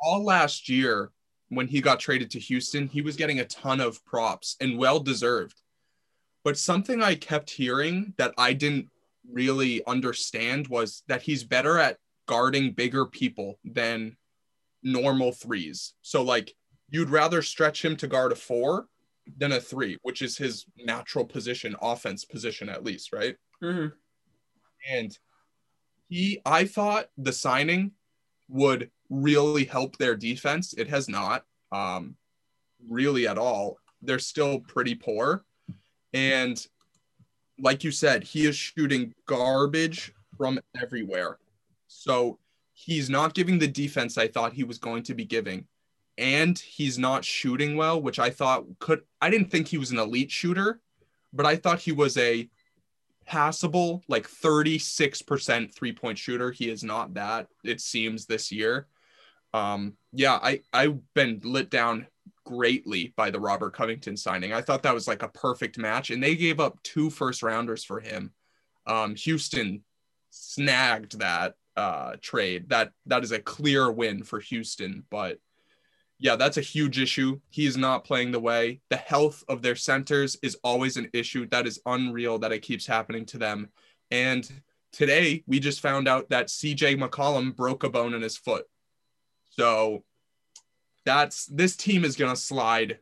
[0.00, 1.10] All last year,
[1.48, 5.00] when he got traded to Houston, he was getting a ton of props and well
[5.00, 5.60] deserved.
[6.44, 8.90] But something I kept hearing that I didn't
[9.30, 14.16] really understand was that he's better at guarding bigger people than
[14.82, 15.94] normal threes.
[16.02, 16.54] So like
[16.90, 18.86] you'd rather stretch him to guard a four
[19.36, 23.36] than a three, which is his natural position, offense position at least, right?
[23.62, 23.88] Mm-hmm.
[24.90, 25.18] And
[26.08, 27.92] he, I thought the signing
[28.48, 30.74] would really help their defense.
[30.74, 32.16] It has not, um,
[32.88, 33.78] really at all.
[34.02, 35.44] They're still pretty poor,
[36.12, 36.64] and
[37.60, 41.38] like you said, he is shooting garbage from everywhere.
[41.88, 42.38] So
[42.72, 45.66] he's not giving the defense I thought he was going to be giving.
[46.16, 49.98] And he's not shooting well, which I thought could, I didn't think he was an
[49.98, 50.80] elite shooter,
[51.32, 52.48] but I thought he was a
[53.26, 56.50] passable, like 36% three point shooter.
[56.50, 58.88] He is not that, it seems, this year.
[59.54, 62.06] Um, yeah, I, I've been lit down
[62.44, 64.52] greatly by the Robert Covington signing.
[64.52, 67.84] I thought that was like a perfect match, and they gave up two first rounders
[67.84, 68.32] for him.
[68.86, 69.84] Um, Houston
[70.30, 72.68] snagged that uh, trade.
[72.68, 75.38] That that is a clear win for Houston, but
[76.18, 77.38] yeah, that's a huge issue.
[77.48, 78.80] He is not playing the way.
[78.90, 81.46] The health of their centers is always an issue.
[81.48, 83.68] That is unreal that it keeps happening to them.
[84.10, 84.50] And
[84.92, 88.66] today we just found out that CJ McCollum broke a bone in his foot.
[89.58, 90.04] So
[91.04, 92.98] that's this team is going to slide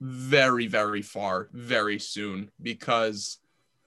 [0.00, 3.38] very, very far very soon because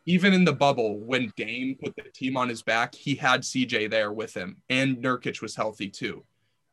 [0.05, 3.91] even in the bubble, when Dame put the team on his back, he had CJ
[3.91, 6.23] there with him, and Nurkic was healthy too.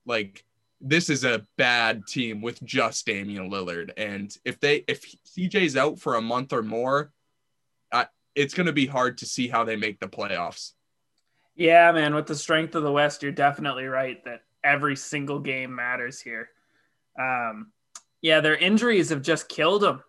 [0.06, 0.42] Like
[0.80, 5.04] this is a bad team with just Damian Lillard, and if they if
[5.36, 7.12] CJ's out for a month or more,
[8.34, 10.72] it's going to be hard to see how they make the playoffs.
[11.56, 12.14] Yeah, man.
[12.14, 16.50] With the strength of the West, you're definitely right that every single game matters here.
[17.18, 17.72] Um,
[18.20, 20.02] yeah, their injuries have just killed them.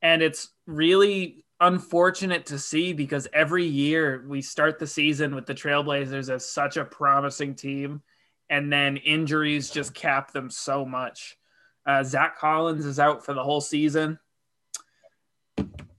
[0.00, 5.54] And it's really unfortunate to see because every year we start the season with the
[5.54, 8.00] Trailblazers as such a promising team,
[8.48, 11.36] and then injuries just cap them so much.
[11.84, 14.18] Uh, Zach Collins is out for the whole season.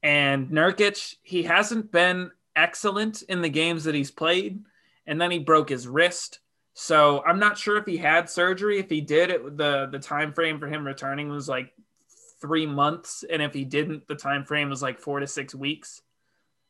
[0.02, 4.64] And Nurkic, he hasn't been excellent in the games that he's played.
[5.06, 6.40] And then he broke his wrist.
[6.82, 8.80] So I'm not sure if he had surgery.
[8.80, 11.74] If he did, it the the time frame for him returning was like
[12.40, 16.02] three months, and if he didn't, the time frame was like four to six weeks.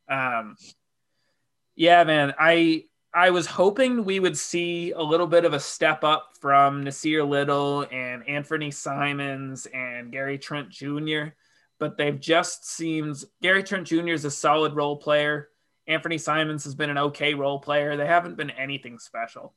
[0.09, 0.57] Um,
[1.75, 6.03] yeah, man, I I was hoping we would see a little bit of a step
[6.03, 11.35] up from Nassir Little and Anthony Simons and Gary Trent Jr.,
[11.77, 14.09] but they've just seemed Gary Trent Jr.
[14.09, 15.49] is a solid role player
[15.89, 17.97] Anthony Simons has been an okay role player.
[17.97, 19.55] They haven't been anything special.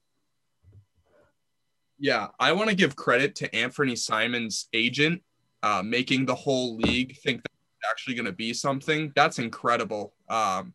[2.02, 5.22] Yeah, I want to give credit to Anthony Simons' agent
[5.62, 9.12] uh, making the whole league think that it's actually going to be something.
[9.14, 10.12] That's incredible.
[10.28, 10.74] Um,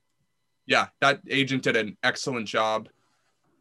[0.67, 2.87] yeah, that agent did an excellent job.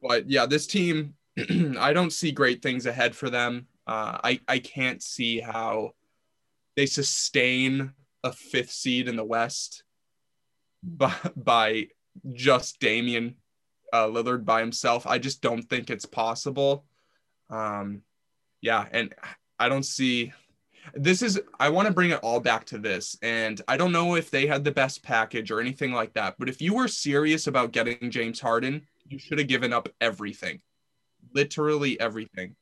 [0.00, 1.14] But yeah, this team,
[1.80, 3.66] I don't see great things ahead for them.
[3.84, 5.90] Uh, I I can't see how
[6.76, 9.82] they sustain a fifth seed in the West
[10.84, 11.88] by, by
[12.32, 13.34] just Damian
[13.92, 15.04] uh, Lillard by himself.
[15.04, 16.84] I just don't think it's possible.
[17.50, 18.02] Um,
[18.60, 19.14] yeah, and
[19.58, 20.32] I don't see.
[20.94, 21.40] This is.
[21.58, 24.46] I want to bring it all back to this, and I don't know if they
[24.46, 26.36] had the best package or anything like that.
[26.38, 30.60] But if you were serious about getting James Harden, you should have given up everything,
[31.34, 32.56] literally everything.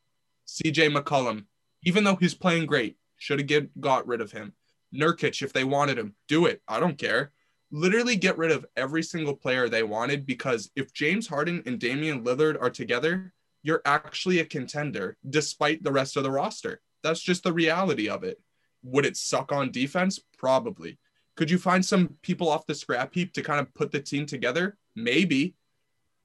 [0.47, 1.45] CJ McCollum,
[1.85, 4.53] even though he's playing great, should have get got rid of him.
[4.95, 6.63] Nurkic, if they wanted him, do it.
[6.69, 7.33] I don't care.
[7.71, 12.23] Literally get rid of every single player they wanted because if James Harden and Damian
[12.23, 13.33] Lillard are together,
[13.65, 16.81] you're actually a contender despite the rest of the roster.
[17.03, 18.41] That's just the reality of it.
[18.85, 20.21] Would it suck on defense?
[20.39, 20.99] Probably.
[21.37, 24.27] Could you find some people off the scrap heap to kind of put the team
[24.27, 24.77] together?
[24.95, 25.57] Maybe.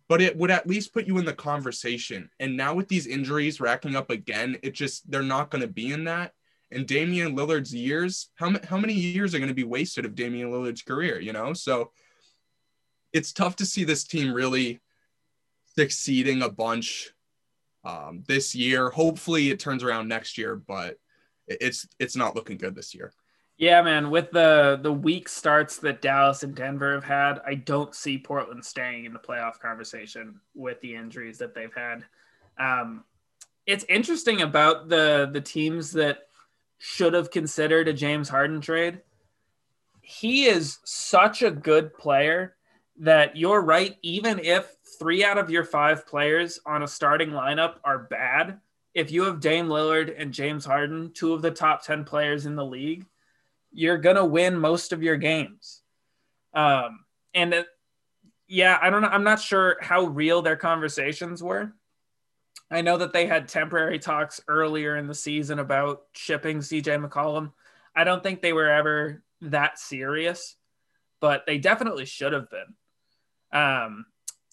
[0.07, 2.29] But it would at least put you in the conversation.
[2.39, 5.91] And now with these injuries racking up again, it just, they're not going to be
[5.91, 6.33] in that
[6.71, 10.51] and Damian Lillard's years, how, how many years are going to be wasted of Damian
[10.51, 11.53] Lillard's career, you know?
[11.53, 11.91] So
[13.11, 14.79] it's tough to see this team really
[15.75, 17.11] succeeding a bunch
[17.89, 18.89] um, this year.
[18.89, 20.97] Hopefully it turns around next year, but
[21.47, 23.11] it's it's not looking good this year.
[23.57, 24.09] Yeah, man.
[24.09, 28.63] With the the weak starts that Dallas and Denver have had, I don't see Portland
[28.63, 32.05] staying in the playoff conversation with the injuries that they've had.
[32.57, 33.03] Um,
[33.65, 36.27] it's interesting about the the teams that
[36.77, 39.01] should have considered a James Harden trade.
[40.01, 42.55] He is such a good player
[42.99, 43.97] that you're right.
[44.01, 48.59] Even if three out of your five players on a starting lineup are bad,
[48.93, 52.55] if you have Dame Lillard and James Harden, two of the top 10 players in
[52.55, 53.05] the league,
[53.71, 55.81] you're going to win most of your games.
[56.53, 57.63] Um, and uh,
[58.47, 59.09] yeah, I don't know.
[59.09, 61.73] I'm not sure how real their conversations were.
[62.71, 67.51] I know that they had temporary talks earlier in the season about shipping CJ McCollum.
[67.95, 70.55] I don't think they were ever that serious,
[71.19, 72.73] but they definitely should have been.
[73.51, 74.05] Um,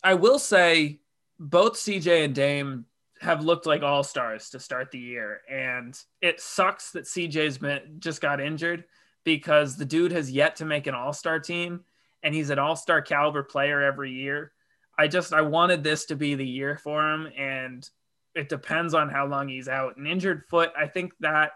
[0.06, 1.00] I will say
[1.40, 2.84] both CJ and Dame
[3.20, 7.96] have looked like all stars to start the year, and it sucks that CJ's been
[7.98, 8.84] just got injured
[9.24, 11.80] because the dude has yet to make an all star team,
[12.22, 14.52] and he's an all star caliber player every year.
[14.96, 17.90] I just I wanted this to be the year for him, and
[18.36, 19.96] it depends on how long he's out.
[19.96, 21.50] An injured foot, I think that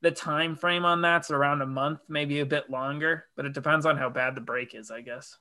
[0.00, 3.84] the time frame on that's around a month, maybe a bit longer, but it depends
[3.84, 5.36] on how bad the break is, I guess.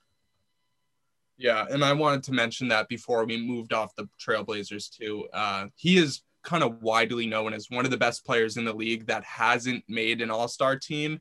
[1.38, 5.28] Yeah, and I wanted to mention that before we moved off the Trailblazers too.
[5.32, 8.74] Uh, he is kind of widely known as one of the best players in the
[8.74, 11.20] league that hasn't made an All-Star team,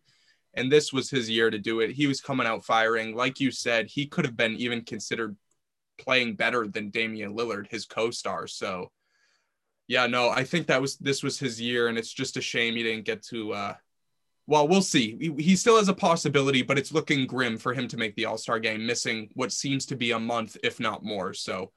[0.54, 1.90] and this was his year to do it.
[1.90, 3.88] He was coming out firing, like you said.
[3.88, 5.36] He could have been even considered
[5.98, 8.46] playing better than Damian Lillard, his co-star.
[8.46, 8.90] So
[9.88, 12.74] yeah, no, I think that was this was his year, and it's just a shame
[12.74, 13.52] he didn't get to.
[13.52, 13.74] uh
[14.46, 15.16] Well, we'll see.
[15.20, 18.26] He, he still has a possibility, but it's looking grim for him to make the
[18.26, 21.34] All Star game, missing what seems to be a month, if not more.
[21.34, 21.72] So,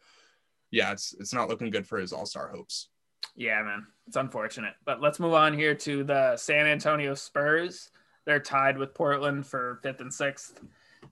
[0.72, 2.90] yeah, it's it's not looking good for his All Star hopes.
[3.36, 4.74] Yeah, man, it's unfortunate.
[4.86, 7.90] But let's move on here to the San Antonio Spurs.
[8.26, 10.60] They're tied with Portland for fifth and sixth.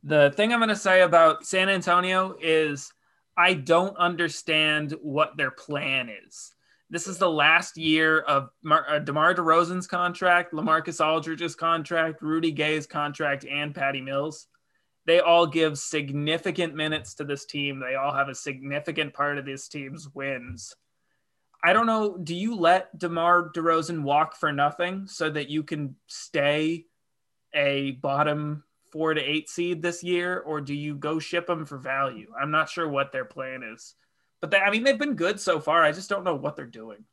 [0.03, 2.93] The thing I'm going to say about San Antonio is
[3.35, 6.53] I don't understand what their plan is.
[6.89, 12.51] This is the last year of Mar- uh, DeMar DeRozan's contract, LaMarcus Aldridge's contract, Rudy
[12.51, 14.47] Gay's contract, and Patty Mills.
[15.05, 17.79] They all give significant minutes to this team.
[17.79, 20.75] They all have a significant part of this team's wins.
[21.63, 22.17] I don't know.
[22.17, 26.85] Do you let DeMar DeRozan walk for nothing so that you can stay
[27.53, 31.77] a bottom four to eight seed this year, or do you go ship him for
[31.77, 32.31] value?
[32.39, 33.95] I'm not sure what their plan is.
[34.41, 35.83] But they, I mean, they've been good so far.
[35.83, 37.03] I just don't know what they're doing.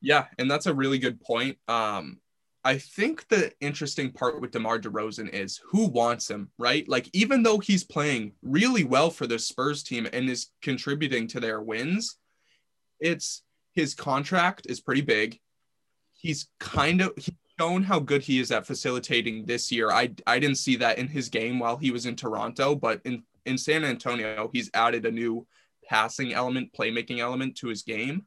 [0.00, 1.56] Yeah, and that's a really good point.
[1.66, 2.18] Um,
[2.62, 6.88] I think the interesting part with DeMar DeRozan is who wants him, right?
[6.88, 11.40] Like, even though he's playing really well for the Spurs team and is contributing to
[11.40, 12.16] their wins,
[13.00, 13.42] it's
[13.74, 15.38] his contract is pretty big.
[16.14, 19.90] He's kind of he's shown how good he is at facilitating this year.
[19.90, 23.24] I I didn't see that in his game while he was in Toronto, but in
[23.44, 25.46] in San Antonio, he's added a new
[25.88, 28.26] passing element, playmaking element to his game,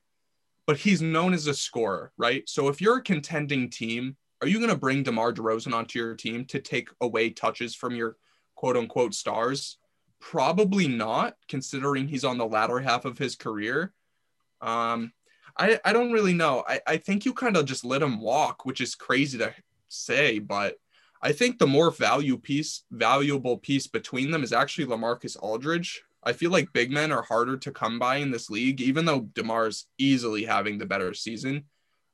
[0.66, 2.48] but he's known as a scorer, right?
[2.48, 6.16] So if you're a contending team, are you going to bring DeMar DeRozan onto your
[6.16, 8.18] team to take away touches from your
[8.56, 9.78] quote unquote stars?
[10.20, 13.94] probably not, considering he's on the latter half of his career.
[14.62, 15.14] Um,
[15.58, 16.64] I, I don't really know.
[16.68, 19.54] I, I think you kind of just let him walk, which is crazy to
[19.90, 20.76] say, but
[21.22, 26.04] I think the more value piece, valuable piece between them is actually Lamarcus Aldridge.
[26.28, 29.22] I feel like big men are harder to come by in this league, even though
[29.22, 31.64] DeMar's easily having the better season.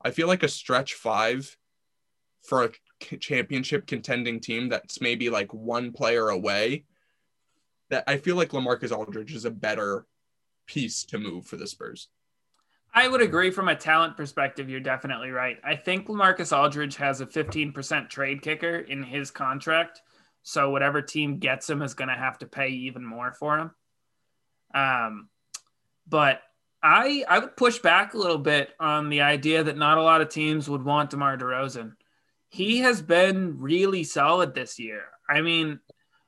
[0.03, 1.57] I feel like a stretch five
[2.43, 6.86] for a championship contending team that's maybe like one player away.
[7.89, 10.05] That I feel like Lamarcus Aldridge is a better
[10.68, 12.07] piece to move for the Spurs.
[12.93, 14.70] I would agree from a talent perspective.
[14.70, 15.57] You're definitely right.
[15.64, 20.03] I think Lamarcus Aldridge has a 15% trade kicker in his contract.
[20.43, 23.72] So whatever team gets him is going to have to pay even more for him.
[24.74, 25.30] Um,
[26.07, 26.41] but
[26.82, 30.21] I I would push back a little bit on the idea that not a lot
[30.21, 31.93] of teams would want DeMar DeRozan.
[32.49, 35.05] He has been really solid this year.
[35.30, 35.80] I mean,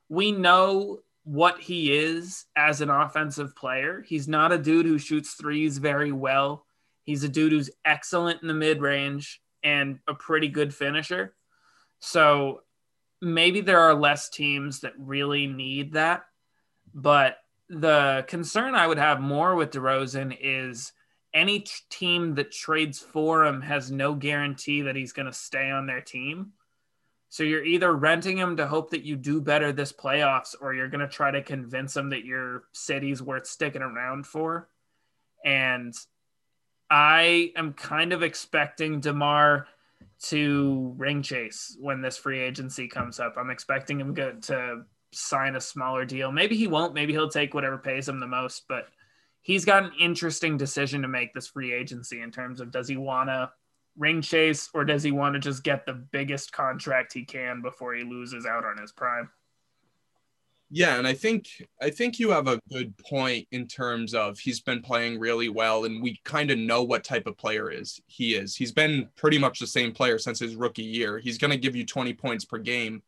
[0.08, 4.04] we know what he is as an offensive player.
[4.06, 6.64] He's not a dude who shoots threes very well.
[7.02, 11.34] He's a dude who's excellent in the mid range and a pretty good finisher.
[11.98, 12.62] So
[13.20, 16.24] maybe there are less teams that really need that.
[16.94, 17.38] But
[17.68, 20.92] the concern I would have more with DeRozan is
[21.34, 25.70] any t- team that trades for him has no guarantee that he's going to stay
[25.70, 26.52] on their team.
[27.28, 30.88] So you're either renting him to hope that you do better this playoffs, or you're
[30.88, 34.68] going to try to convince him that your city's worth sticking around for.
[35.44, 35.92] And
[36.88, 39.66] I am kind of expecting DeMar
[40.22, 43.34] to ring chase when this free agency comes up.
[43.36, 44.84] I'm expecting him to
[45.16, 46.30] sign a smaller deal.
[46.30, 46.94] Maybe he won't.
[46.94, 48.64] Maybe he'll take whatever pays him the most.
[48.68, 48.88] But
[49.42, 52.96] he's got an interesting decision to make this free agency in terms of does he
[52.96, 53.50] want to
[53.96, 57.94] ring chase or does he want to just get the biggest contract he can before
[57.94, 59.30] he loses out on his prime?
[60.68, 61.46] Yeah, and I think
[61.80, 65.84] I think you have a good point in terms of he's been playing really well
[65.84, 68.56] and we kind of know what type of player is he is.
[68.56, 71.18] He's been pretty much the same player since his rookie year.
[71.18, 73.02] He's going to give you 20 points per game.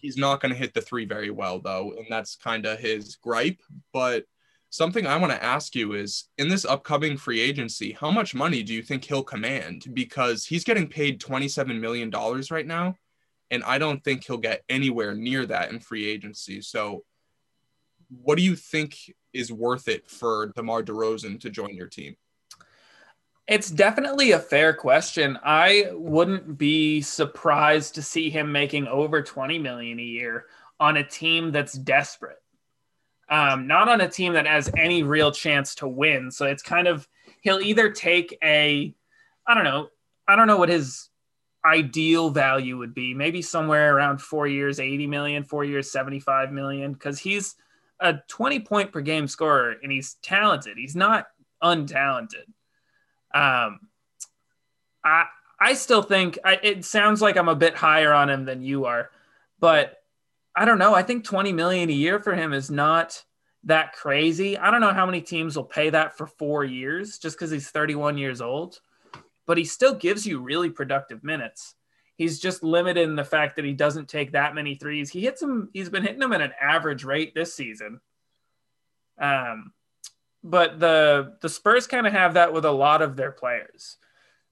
[0.00, 3.16] He's not going to hit the 3 very well though, and that's kind of his
[3.16, 3.60] gripe,
[3.92, 4.24] but
[4.70, 8.62] Something I want to ask you is in this upcoming free agency, how much money
[8.62, 9.86] do you think he'll command?
[9.94, 12.10] Because he's getting paid $27 million
[12.50, 12.94] right now.
[13.50, 16.60] And I don't think he'll get anywhere near that in free agency.
[16.60, 17.04] So,
[18.10, 18.98] what do you think
[19.32, 22.16] is worth it for DeMar DeRozan to join your team?
[23.48, 25.38] It's definitely a fair question.
[25.42, 30.44] I wouldn't be surprised to see him making over 20 million a year
[30.78, 32.42] on a team that's desperate
[33.28, 36.30] um, not on a team that has any real chance to win.
[36.30, 37.06] So it's kind of
[37.42, 38.94] he'll either take a,
[39.46, 39.88] I don't know,
[40.26, 41.08] I don't know what his
[41.64, 43.14] ideal value would be.
[43.14, 47.54] Maybe somewhere around four years, 80 million, four years, 75 million, because he's
[48.00, 50.78] a 20 point per game scorer and he's talented.
[50.78, 51.26] He's not
[51.62, 52.46] untalented.
[53.34, 53.80] Um,
[55.04, 55.26] I
[55.60, 58.84] I still think I, it sounds like I'm a bit higher on him than you
[58.84, 59.10] are,
[59.58, 59.98] but
[60.54, 60.94] I don't know.
[60.94, 63.22] I think 20 million a year for him is not
[63.64, 64.56] that crazy.
[64.56, 67.70] I don't know how many teams will pay that for four years just because he's
[67.70, 68.80] 31 years old,
[69.46, 71.74] but he still gives you really productive minutes.
[72.16, 75.10] He's just limited in the fact that he doesn't take that many threes.
[75.10, 78.00] He hits them, he's been hitting them at an average rate this season.
[79.20, 79.72] Um,
[80.42, 83.96] but the the Spurs kind of have that with a lot of their players.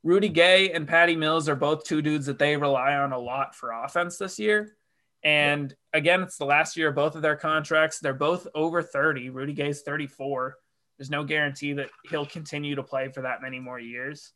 [0.02, 3.54] Rudy Gay and Patty Mills are both two dudes that they rely on a lot
[3.54, 4.76] for offense this year.
[5.24, 7.98] And again, it's the last year of both of their contracts.
[7.98, 9.30] They're both over 30.
[9.30, 10.56] Rudy Gay's 34.
[10.96, 14.32] There's no guarantee that he'll continue to play for that many more years.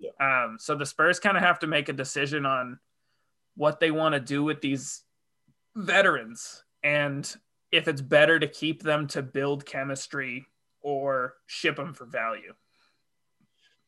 [0.00, 0.10] Yeah.
[0.20, 2.80] Um, so the Spurs kind of have to make a decision on
[3.54, 5.04] what they want to do with these
[5.76, 7.34] veterans and
[7.70, 10.46] if it's better to keep them to build chemistry
[10.82, 12.52] or ship them for value.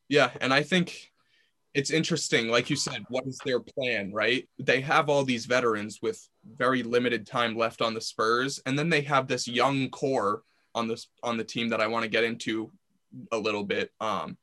[0.07, 1.11] Yeah, and I think
[1.75, 5.99] it's interesting like you said what is their plan right they have all these veterans
[6.01, 6.27] with
[6.57, 10.41] very limited time left on the spurs and then they have this young core
[10.73, 12.71] on this on the team that i want to get into
[13.33, 14.37] a little bit um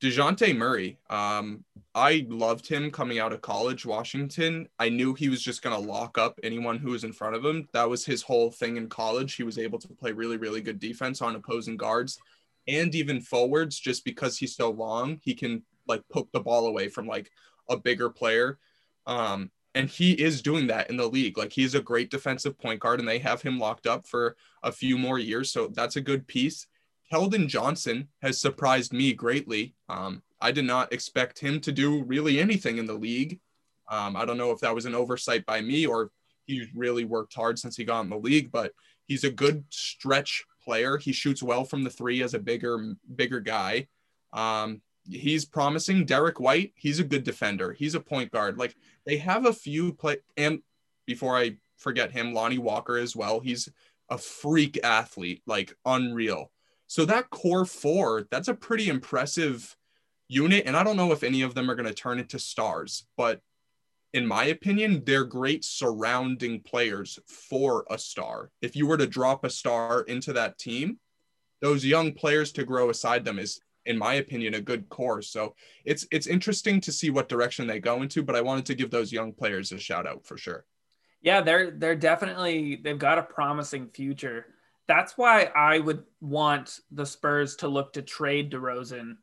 [0.00, 4.68] Dejounte Murray, um, I loved him coming out of college, Washington.
[4.78, 7.44] I knew he was just going to lock up anyone who was in front of
[7.44, 7.68] him.
[7.72, 9.34] That was his whole thing in college.
[9.34, 12.20] He was able to play really, really good defense on opposing guards
[12.68, 15.18] and even forwards just because he's so long.
[15.24, 17.32] He can like poke the ball away from like
[17.68, 18.58] a bigger player.
[19.06, 21.36] Um, and he is doing that in the league.
[21.38, 24.70] Like he's a great defensive point guard, and they have him locked up for a
[24.70, 25.50] few more years.
[25.50, 26.66] So that's a good piece.
[27.12, 29.74] Keldon Johnson has surprised me greatly.
[29.88, 33.40] Um, I did not expect him to do really anything in the league.
[33.88, 36.10] Um, I don't know if that was an oversight by me or
[36.44, 38.72] he's really worked hard since he got in the league, but
[39.06, 40.98] he's a good stretch player.
[40.98, 43.88] He shoots well from the three as a bigger, bigger guy.
[44.32, 46.04] Um, he's promising.
[46.04, 47.72] Derrick White, he's a good defender.
[47.72, 48.58] He's a point guard.
[48.58, 50.60] Like they have a few play and
[51.06, 53.40] before I forget him, Lonnie Walker as well.
[53.40, 53.68] He's
[54.10, 56.50] a freak athlete, like unreal.
[56.88, 59.76] So that core four, that's a pretty impressive
[60.26, 60.64] unit.
[60.66, 63.40] And I don't know if any of them are going to turn into stars, but
[64.14, 68.50] in my opinion, they're great surrounding players for a star.
[68.62, 70.98] If you were to drop a star into that team,
[71.60, 75.54] those young players to grow aside them is in my opinion a good core so
[75.84, 78.90] it's it's interesting to see what direction they go into but i wanted to give
[78.90, 80.66] those young players a shout out for sure
[81.22, 84.46] yeah they're they're definitely they've got a promising future
[84.88, 89.16] that's why i would want the spurs to look to trade DeRozan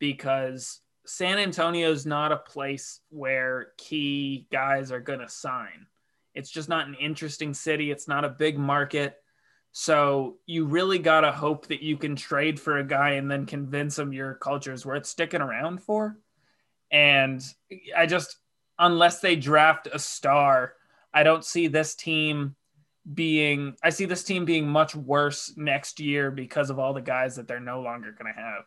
[0.00, 5.86] because san antonio's not a place where key guys are going to sign.
[6.34, 7.90] It's just not an interesting city.
[7.90, 9.16] It's not a big market.
[9.72, 13.46] So you really got to hope that you can trade for a guy and then
[13.46, 16.16] convince him your culture is worth sticking around for.
[16.90, 17.42] And
[17.96, 18.36] I just,
[18.78, 20.74] unless they draft a star,
[21.12, 22.56] I don't see this team
[23.14, 27.36] being, I see this team being much worse next year because of all the guys
[27.36, 28.64] that they're no longer going to have.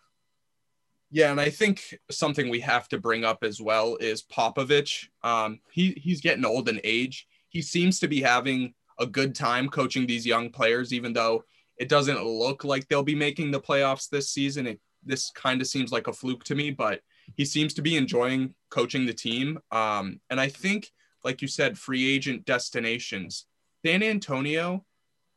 [1.12, 5.10] Yeah, and I think something we have to bring up as well is Popovich.
[5.22, 7.28] Um, he he's getting old in age.
[7.50, 11.44] He seems to be having a good time coaching these young players, even though
[11.78, 14.66] it doesn't look like they'll be making the playoffs this season.
[14.66, 17.02] It, this kind of seems like a fluke to me, but
[17.36, 19.60] he seems to be enjoying coaching the team.
[19.72, 20.92] Um, and I think,
[21.24, 23.46] like you said, free agent destinations,
[23.86, 24.86] San Antonio,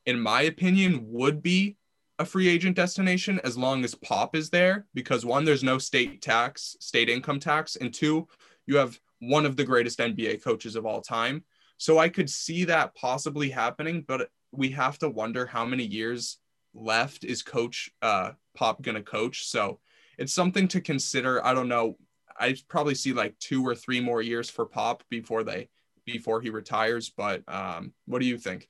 [0.04, 1.76] in my opinion, would be
[2.18, 6.22] a free agent destination as long as Pop is there, because one, there's no state
[6.22, 8.26] tax, state income tax, and two,
[8.66, 11.44] you have one of the greatest NBA coaches of all time.
[11.78, 16.38] So I could see that possibly happening, but we have to wonder how many years
[16.72, 19.46] left is coach uh Pop going to coach.
[19.46, 19.80] So
[20.18, 21.44] it's something to consider.
[21.44, 21.98] I don't know.
[22.38, 25.68] I probably see like two or three more years for Pop before they
[26.06, 28.68] before he retires, but um what do you think?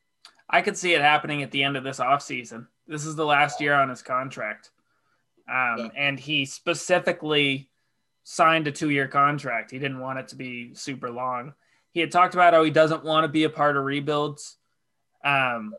[0.49, 2.67] I could see it happening at the end of this offseason.
[2.87, 4.71] This is the last year on his contract.
[5.49, 5.89] Um, yeah.
[5.97, 7.69] and he specifically
[8.25, 9.71] signed a two-year contract.
[9.71, 11.55] He didn't want it to be super long
[11.97, 14.59] he had talked about how he doesn't want to be a part of rebuilds.
[15.25, 15.75] Um,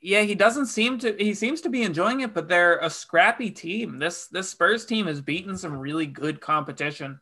[0.00, 1.16] yeah, he doesn't seem to.
[1.18, 3.98] He seems to be enjoying it, but they're a scrappy team.
[3.98, 7.18] This this Spurs team has beaten some really good competition,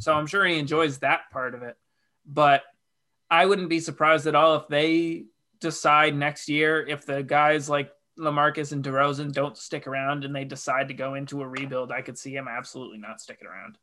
[0.00, 1.76] so I'm sure he enjoys that part of it.
[2.26, 2.64] But
[3.30, 5.24] I wouldn't be surprised at all if they
[5.60, 10.44] decide next year if the guys like LaMarcus and DeRozan don't stick around and they
[10.44, 11.92] decide to go into a rebuild.
[11.92, 13.78] I could see him absolutely not sticking around.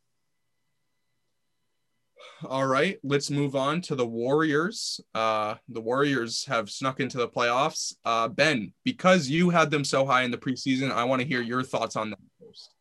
[2.45, 4.99] All right, let's move on to the Warriors.
[5.13, 7.95] Uh, the Warriors have snuck into the playoffs.
[8.05, 11.41] Uh, ben, because you had them so high in the preseason, I want to hear
[11.41, 12.71] your thoughts on that first.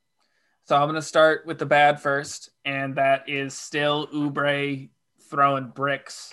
[0.64, 4.88] So I'm going to start with the bad first, and that is still Oubre
[5.30, 6.32] throwing bricks,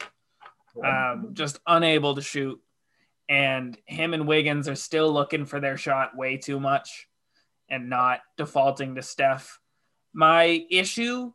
[0.83, 2.59] um, just unable to shoot.
[3.29, 7.07] And him and Wiggins are still looking for their shot way too much
[7.69, 9.59] and not defaulting to Steph.
[10.13, 11.31] My issue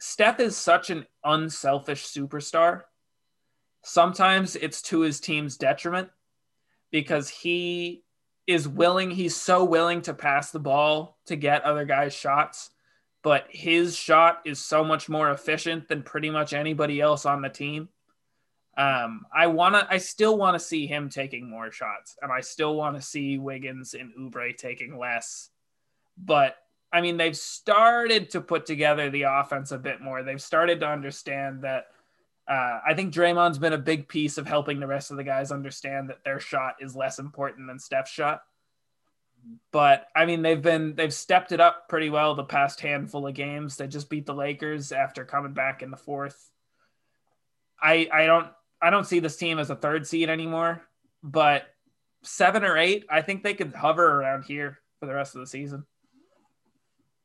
[0.00, 2.82] Steph is such an unselfish superstar.
[3.82, 6.10] Sometimes it's to his team's detriment
[6.90, 8.04] because he
[8.46, 12.68] is willing, he's so willing to pass the ball to get other guys' shots,
[13.22, 17.48] but his shot is so much more efficient than pretty much anybody else on the
[17.48, 17.88] team.
[18.76, 22.40] Um, I want to, I still want to see him taking more shots, and I
[22.40, 25.50] still want to see Wiggins and Oubre taking less.
[26.18, 26.56] But
[26.92, 30.22] I mean, they've started to put together the offense a bit more.
[30.22, 31.86] They've started to understand that.
[32.46, 35.50] Uh, I think Draymond's been a big piece of helping the rest of the guys
[35.50, 38.42] understand that their shot is less important than Steph's shot.
[39.72, 43.34] But I mean, they've been they've stepped it up pretty well the past handful of
[43.34, 43.76] games.
[43.76, 46.50] They just beat the Lakers after coming back in the fourth.
[47.82, 48.48] I I don't
[48.84, 50.82] I don't see this team as a third seed anymore,
[51.22, 51.68] but
[52.22, 55.46] seven or eight, I think they could hover around here for the rest of the
[55.46, 55.86] season.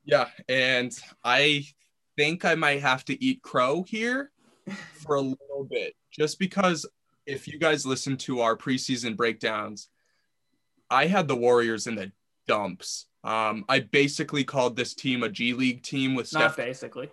[0.06, 1.66] Yeah, and I
[2.16, 4.32] think I might have to eat crow here
[4.94, 6.86] for a little bit, just because
[7.26, 9.90] if you guys listen to our preseason breakdowns,
[10.90, 12.10] I had the Warriors in the
[12.48, 13.08] dumps.
[13.26, 16.42] Um, I basically called this team a G League team with Steph.
[16.42, 17.10] Not basically.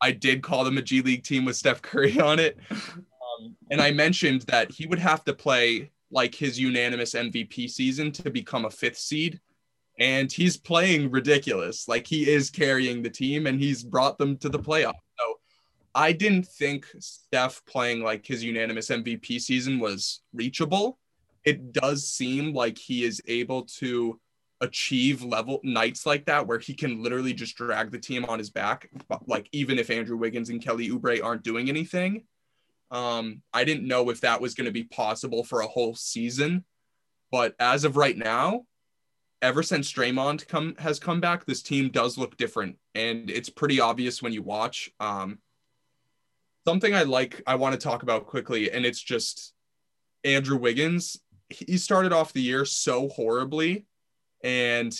[0.00, 2.58] I did call them a G League team with Steph Curry on it.
[3.38, 8.12] Um, and I mentioned that he would have to play like his unanimous MVP season
[8.12, 9.40] to become a fifth seed
[9.98, 11.88] and he's playing ridiculous.
[11.88, 14.94] Like he is carrying the team and he's brought them to the playoffs.
[15.18, 15.38] So
[15.94, 20.98] I didn't think Steph playing like his unanimous MVP season was reachable.
[21.44, 24.20] It does seem like he is able to
[24.60, 28.48] achieve level nights like that where he can literally just drag the team on his
[28.48, 28.88] back
[29.26, 32.24] like even if Andrew Wiggins and Kelly Oubre aren't doing anything
[32.90, 36.64] um I didn't know if that was going to be possible for a whole season
[37.30, 38.62] but as of right now
[39.42, 43.80] ever since Draymond come has come back this team does look different and it's pretty
[43.80, 45.38] obvious when you watch um
[46.66, 49.52] something I like I want to talk about quickly and it's just
[50.24, 53.84] Andrew Wiggins he started off the year so horribly
[54.42, 54.96] and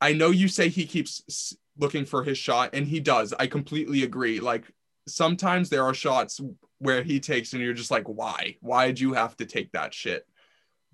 [0.00, 3.32] I know you say he keeps looking for his shot, and he does.
[3.38, 4.40] I completely agree.
[4.40, 4.64] Like
[5.06, 6.40] sometimes there are shots
[6.82, 8.56] where he takes, and you're just like, why?
[8.60, 10.26] Why did you have to take that shit?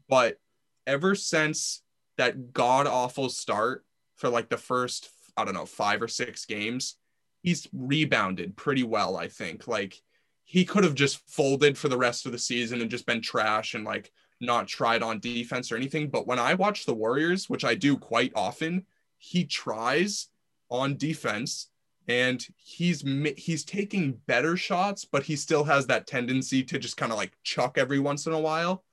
[0.07, 0.39] But
[0.87, 1.83] ever since
[2.19, 3.87] that god awful start
[4.17, 6.97] for like the first, I don't know, five or six games,
[7.43, 9.67] he's rebounded pretty well, I think.
[9.67, 10.01] Like
[10.45, 13.75] he could have just folded for the rest of the season and just been trash
[13.75, 16.11] and like not tried on defense or anything.
[16.11, 18.85] But when I watch the Warriors, which I do quite often,
[19.17, 20.29] he tries
[20.71, 21.71] on defense
[22.09, 23.05] and he's
[23.37, 27.33] he's taking better shots, but he still has that tendency to just kind of like
[27.43, 28.85] chuck every once in a while.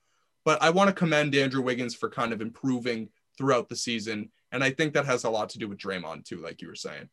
[0.44, 4.30] But I want to commend Andrew Wiggins for kind of improving throughout the season.
[4.52, 6.76] And I think that has a lot to do with Draymond too, like you were
[6.76, 7.08] saying.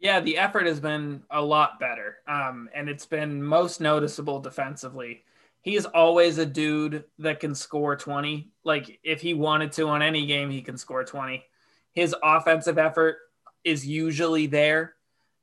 [0.00, 2.16] Yeah, the effort has been a lot better.
[2.26, 5.22] Um, and it's been most noticeable defensively
[5.62, 8.50] he's always a dude that can score 20.
[8.64, 11.42] Like if he wanted to on any game, he can score 20.
[11.92, 13.18] His offensive effort
[13.64, 14.94] is usually there,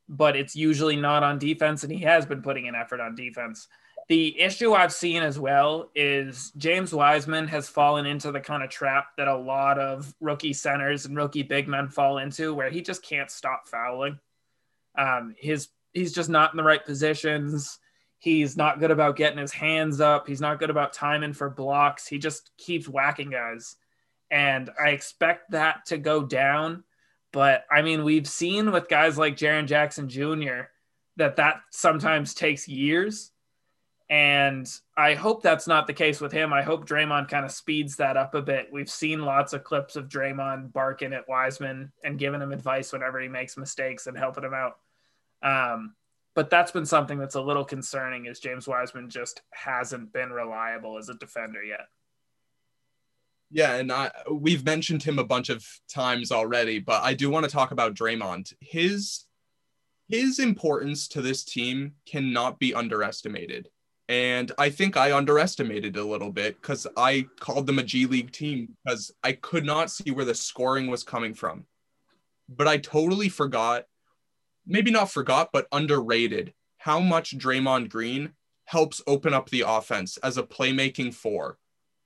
[0.09, 1.83] but it's usually not on defense.
[1.83, 3.67] And he has been putting an effort on defense.
[4.09, 8.69] The issue I've seen as well is James Wiseman has fallen into the kind of
[8.69, 12.81] trap that a lot of rookie centers and rookie big men fall into, where he
[12.81, 14.19] just can't stop fouling.
[14.97, 17.79] Um, his he's just not in the right positions
[18.19, 20.27] He's not good about getting his hands up.
[20.27, 22.05] He's not good about timing for blocks.
[22.05, 23.77] He just keeps whacking guys.
[24.29, 26.83] And I expect that to go down.
[27.31, 30.69] But I mean, we've seen with guys like Jaren Jackson Jr.
[31.17, 33.31] that that sometimes takes years.
[34.09, 34.67] And
[34.97, 36.51] I hope that's not the case with him.
[36.51, 38.69] I hope Draymond kind of speeds that up a bit.
[38.71, 43.21] We've seen lots of clips of Draymond barking at Wiseman and giving him advice whenever
[43.21, 44.77] he makes mistakes and helping him out.
[45.43, 45.93] Um,
[46.33, 50.97] but that's been something that's a little concerning is James Wiseman just hasn't been reliable
[50.97, 51.87] as a defender yet.
[53.51, 57.45] Yeah, and I, we've mentioned him a bunch of times already, but I do want
[57.45, 58.53] to talk about Draymond.
[58.59, 59.25] His
[60.07, 63.69] his importance to this team cannot be underestimated.
[64.07, 68.31] And I think I underestimated a little bit because I called them a G League
[68.31, 71.65] team because I could not see where the scoring was coming from.
[72.47, 73.85] But I totally forgot
[74.69, 78.31] maybe not forgot, but underrated how much Draymond Green
[78.65, 81.57] helps open up the offense as a playmaking four.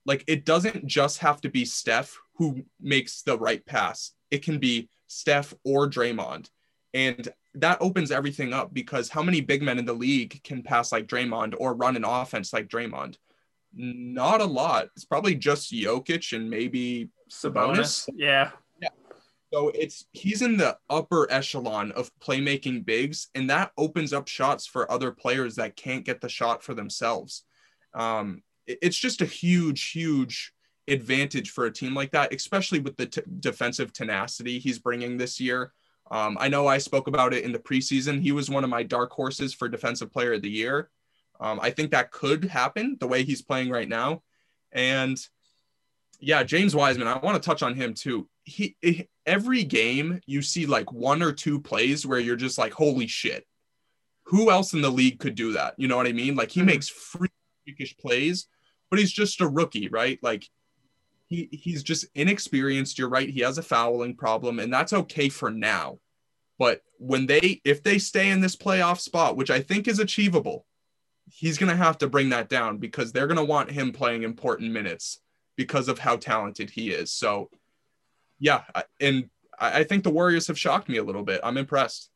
[0.06, 4.12] Like it doesn't just have to be Steph who makes the right pass.
[4.32, 6.50] It can be Steph or Draymond.
[6.94, 10.92] And that opens everything up because how many big men in the league can pass
[10.92, 13.18] like Draymond or run an offense like Draymond?
[13.74, 14.90] Not a lot.
[14.96, 18.08] It's probably just Jokic and maybe Sabonis.
[18.08, 18.10] Sabonis.
[18.16, 18.52] Yeah.
[19.54, 24.66] So it's he's in the upper echelon of playmaking bigs, and that opens up shots
[24.66, 27.44] for other players that can't get the shot for themselves.
[27.94, 30.54] Um, it's just a huge, huge
[30.88, 35.40] advantage for a team like that, especially with the t- defensive tenacity he's bringing this
[35.40, 35.72] year.
[36.12, 38.22] Um, I know I spoke about it in the preseason.
[38.22, 40.90] He was one of my dark horses for defensive player of the year.
[41.40, 44.22] Um, I think that could happen the way he's playing right now.
[44.72, 45.18] And
[46.20, 48.30] yeah, James Wiseman, I want to touch on him too.
[48.44, 52.74] He, he every game you see like one or two plays where you're just like,
[52.74, 53.46] holy shit.
[54.28, 55.76] Who else in the league could do that?
[55.78, 56.36] You know what I mean?
[56.36, 56.68] Like he mm-hmm.
[56.68, 58.48] makes freakish plays,
[58.94, 60.20] but he's just a rookie, right?
[60.22, 60.48] Like
[61.26, 63.00] he he's just inexperienced.
[63.00, 63.28] You're right.
[63.28, 65.98] He has a fouling problem, and that's okay for now.
[66.60, 70.68] But when they if they stay in this playoff spot, which I think is achievable,
[71.26, 75.20] he's gonna have to bring that down because they're gonna want him playing important minutes
[75.56, 77.12] because of how talented he is.
[77.12, 77.50] So
[78.38, 78.62] yeah,
[79.00, 79.28] and
[79.58, 81.42] I think the Warriors have shocked me a little bit.
[81.44, 82.12] I'm impressed.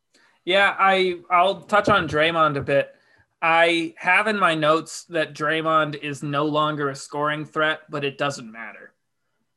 [0.46, 2.94] Yeah, I I'll touch on Draymond a bit.
[3.42, 8.18] I have in my notes that Draymond is no longer a scoring threat, but it
[8.18, 8.94] doesn't matter.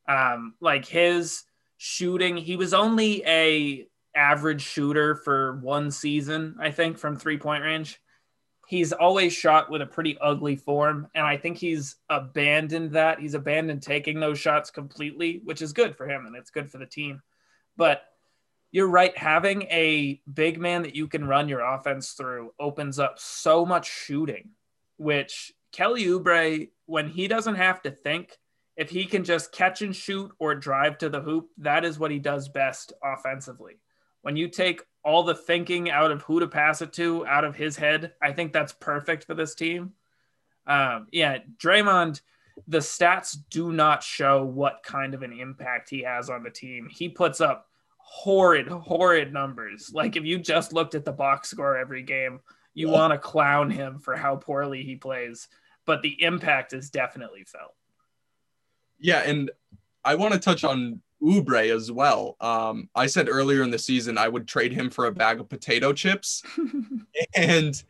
[0.08, 1.44] Um, like his
[1.78, 7.62] shooting, he was only a average shooter for one season, I think, from three point
[7.62, 8.00] range
[8.70, 11.08] he's always shot with a pretty ugly form.
[11.16, 13.18] And I think he's abandoned that.
[13.18, 16.78] He's abandoned taking those shots completely, which is good for him and it's good for
[16.78, 17.20] the team.
[17.76, 18.04] But
[18.72, 19.16] you're right.
[19.16, 23.90] Having a big man that you can run your offense through opens up so much
[23.90, 24.50] shooting,
[24.96, 28.38] which Kelly Oubre, when he doesn't have to think,
[28.76, 32.10] if he can just catch and shoot or drive to the hoop, that is what
[32.10, 33.80] he does best offensively.
[34.22, 37.56] When you take all the thinking out of who to pass it to out of
[37.56, 39.92] his head, I think that's perfect for this team.
[40.66, 42.20] Um, yeah, Draymond,
[42.68, 46.88] the stats do not show what kind of an impact he has on the team.
[46.90, 47.69] He puts up
[48.10, 49.92] horrid, horrid numbers.
[49.94, 52.40] Like if you just looked at the box score every game,
[52.74, 52.94] you yeah.
[52.94, 55.46] want to clown him for how poorly he plays.
[55.86, 57.72] But the impact is definitely felt.
[58.98, 59.50] Yeah, and
[60.04, 62.36] I want to touch on Oubre as well.
[62.40, 65.48] Um, I said earlier in the season I would trade him for a bag of
[65.48, 66.42] potato chips,
[67.34, 67.80] and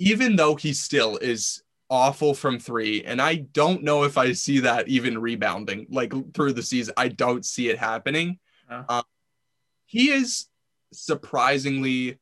[0.00, 4.58] even though he still is awful from three, and I don't know if I see
[4.60, 6.94] that even rebounding like through the season.
[6.96, 8.40] I don't see it happening.
[8.68, 9.02] Uh,
[9.88, 10.46] he is
[10.92, 12.18] surprisingly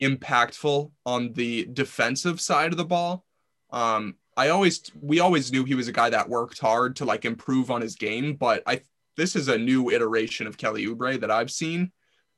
[0.00, 3.24] impactful on the defensive side of the ball.
[3.70, 7.24] Um, I always we always knew he was a guy that worked hard to like
[7.24, 8.82] improve on his game, but I
[9.16, 11.90] this is a new iteration of Kelly Oubre that I've seen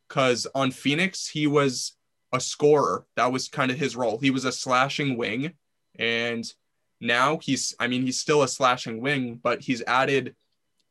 [0.08, 1.94] because on Phoenix he was
[2.32, 3.04] a scorer.
[3.16, 4.18] That was kind of his role.
[4.18, 5.52] He was a slashing wing,
[5.98, 6.44] and
[7.02, 10.34] now he's I mean he's still a slashing wing, but he's added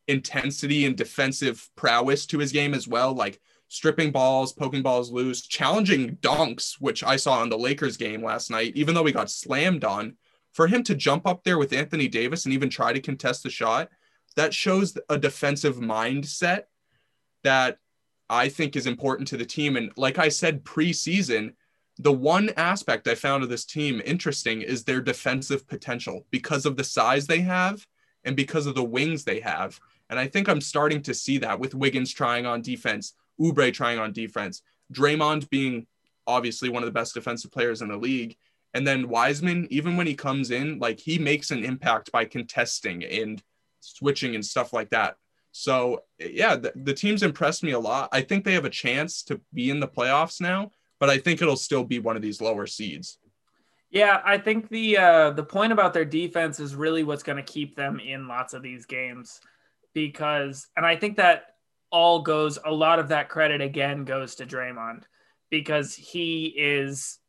[0.08, 5.45] intensity and defensive prowess to his game as well, like stripping balls, poking balls loose,
[5.45, 9.30] challenging dunks, which I saw in the Lakers game last night, even though we got
[9.30, 10.15] slammed on.
[10.53, 13.49] For him to jump up there with Anthony Davis and even try to contest the
[13.49, 13.89] shot,
[14.36, 16.63] that shows a defensive mindset
[17.43, 17.78] that
[18.30, 19.78] I think is important to the team.
[19.78, 21.53] And like I said preseason,
[21.99, 26.78] the one aspect I found of this team interesting is their defensive potential because of
[26.78, 27.86] the size they have
[28.24, 29.80] and because of the wings they have.
[30.09, 33.99] And I think I'm starting to see that with Wiggins trying on defense, Oubre trying
[33.99, 34.61] on defense,
[34.93, 35.88] Draymond being
[36.25, 38.35] obviously one of the best defensive players in the league.
[38.73, 43.03] And then Wiseman, even when he comes in, like he makes an impact by contesting
[43.03, 43.41] and
[43.79, 45.15] switching and stuff like that.
[45.51, 48.09] So yeah, the, the team's impressed me a lot.
[48.11, 51.41] I think they have a chance to be in the playoffs now, but I think
[51.41, 53.17] it'll still be one of these lower seeds.
[53.89, 57.53] Yeah, I think the uh, the point about their defense is really what's going to
[57.53, 59.39] keep them in lots of these games
[59.93, 61.55] because, and I think that
[61.91, 65.03] all goes, a lot of that credit again goes to Draymond
[65.49, 67.19] because he is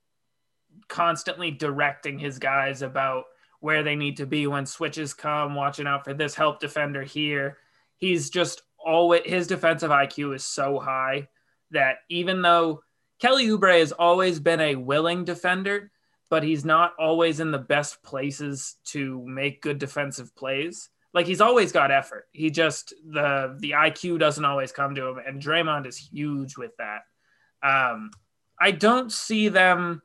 [0.88, 3.24] constantly directing his guys about
[3.60, 7.58] where they need to be when switches come, watching out for this help defender here.
[7.96, 11.28] He's just always, his defensive IQ is so high
[11.70, 12.82] that even though
[13.20, 15.90] Kelly Oubre has always been a willing defender,
[16.30, 21.40] but he's not always in the best places to make good defensive plays like he's
[21.40, 22.26] always got effort.
[22.32, 26.72] He just the the IQ doesn't always come to him, and Draymond is huge with
[26.78, 27.02] that.
[27.62, 28.10] Um,
[28.60, 30.02] I don't see them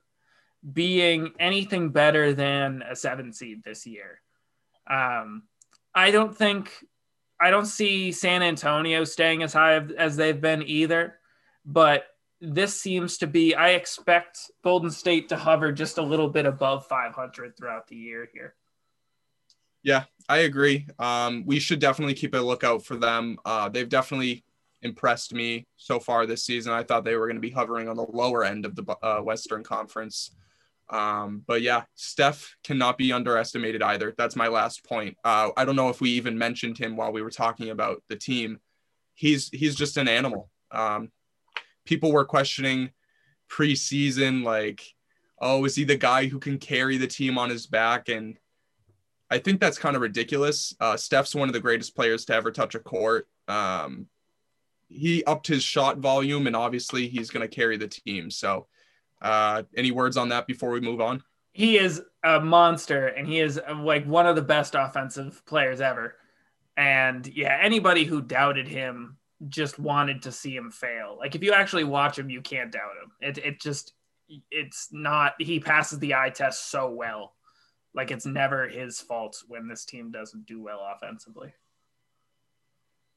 [0.71, 4.21] being anything better than a seven seed this year.
[4.89, 5.43] Um,
[5.93, 6.71] I don't think
[7.39, 11.19] I don't see San Antonio staying as high as they've been either,
[11.65, 12.05] but
[12.39, 16.87] this seems to be I expect Golden State to hover just a little bit above
[16.87, 18.55] 500 throughout the year here.
[19.83, 20.87] Yeah, I agree.
[20.99, 23.37] Um, we should definitely keep a lookout for them.
[23.45, 24.43] Uh, they've definitely
[24.81, 26.73] impressed me so far this season.
[26.73, 29.19] I thought they were going to be hovering on the lower end of the uh,
[29.21, 30.31] Western Conference.
[30.89, 34.13] Um, but yeah, Steph cannot be underestimated either.
[34.17, 35.17] That's my last point.
[35.23, 38.15] Uh, I don't know if we even mentioned him while we were talking about the
[38.15, 38.59] team.
[39.15, 40.49] He's he's just an animal.
[40.71, 41.11] Um,
[41.85, 42.91] people were questioning
[43.49, 44.83] preseason, like,
[45.39, 48.09] oh, is he the guy who can carry the team on his back?
[48.09, 48.37] And
[49.33, 50.75] I think that's kind of ridiculous.
[50.79, 53.27] Uh, Steph's one of the greatest players to ever touch a court.
[53.47, 54.05] Um,
[54.89, 58.29] he upped his shot volume, and obviously he's going to carry the team.
[58.29, 58.67] So,
[59.23, 61.23] uh, any words on that before we move on?
[61.51, 65.81] He is a monster, and he is uh, like one of the best offensive players
[65.81, 66.15] ever.
[66.77, 69.17] And yeah, anybody who doubted him
[69.49, 71.17] just wanted to see him fail.
[71.17, 73.11] Like if you actually watch him, you can't doubt him.
[73.19, 73.93] It it just
[74.51, 77.33] it's not he passes the eye test so well.
[77.95, 81.53] Like it's never his fault when this team doesn't do well offensively.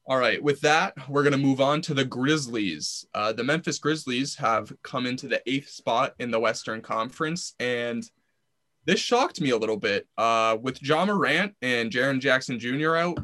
[0.09, 3.05] All right, with that, we're going to move on to the Grizzlies.
[3.13, 8.09] Uh, the Memphis Grizzlies have come into the eighth spot in the Western Conference, and
[8.85, 10.07] this shocked me a little bit.
[10.17, 12.95] Uh, with Ja Morant and Jaren Jackson Jr.
[12.95, 13.17] out,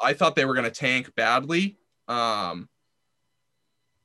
[0.00, 1.76] I thought they were going to tank badly.
[2.08, 2.70] Um,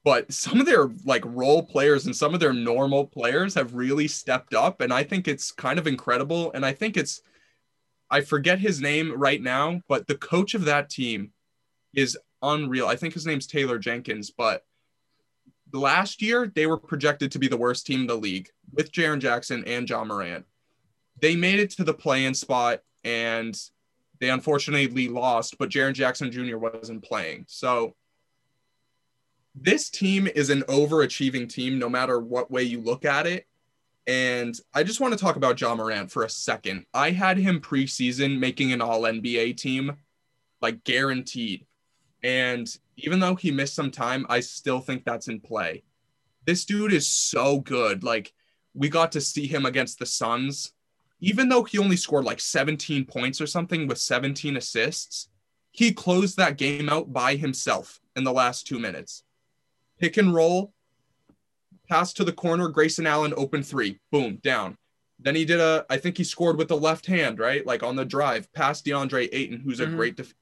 [0.05, 4.07] but some of their like role players and some of their normal players have really
[4.07, 7.21] stepped up and i think it's kind of incredible and i think it's
[8.09, 11.31] i forget his name right now but the coach of that team
[11.93, 14.63] is unreal i think his name's taylor jenkins but
[15.73, 19.19] last year they were projected to be the worst team in the league with Jaren
[19.19, 20.45] Jackson and Ja Morant.
[21.21, 23.59] They made it to the play-in spot and
[24.19, 26.57] they unfortunately lost, but Jaren Jackson Jr.
[26.57, 27.45] wasn't playing.
[27.47, 27.95] So
[29.55, 33.47] this team is an overachieving team no matter what way you look at it.
[34.07, 36.85] And I just want to talk about Ja Morant for a second.
[36.93, 39.95] I had him preseason making an all NBA team,
[40.61, 41.65] like guaranteed.
[42.21, 45.83] And even though he missed some time, I still think that's in play.
[46.45, 48.03] This dude is so good.
[48.03, 48.33] Like,
[48.73, 50.73] we got to see him against the Suns.
[51.19, 55.29] Even though he only scored like 17 points or something with 17 assists,
[55.71, 59.23] he closed that game out by himself in the last two minutes.
[59.99, 60.73] Pick and roll,
[61.89, 64.77] pass to the corner, Grayson Allen open three, boom, down.
[65.19, 67.65] Then he did a, I think he scored with the left hand, right?
[67.65, 69.95] Like on the drive, past DeAndre Ayton, who's a mm-hmm.
[69.95, 70.35] great defender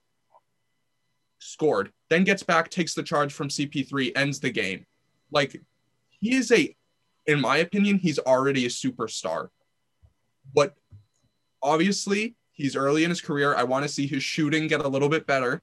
[1.44, 4.86] scored, then gets back, takes the charge from CP3, ends the game.
[5.32, 5.62] Like
[6.10, 6.76] he is a,
[7.28, 9.50] in my opinion, he's already a superstar.
[10.54, 10.76] But
[11.62, 13.56] obviously, he's early in his career.
[13.56, 15.62] I want to see his shooting get a little bit better.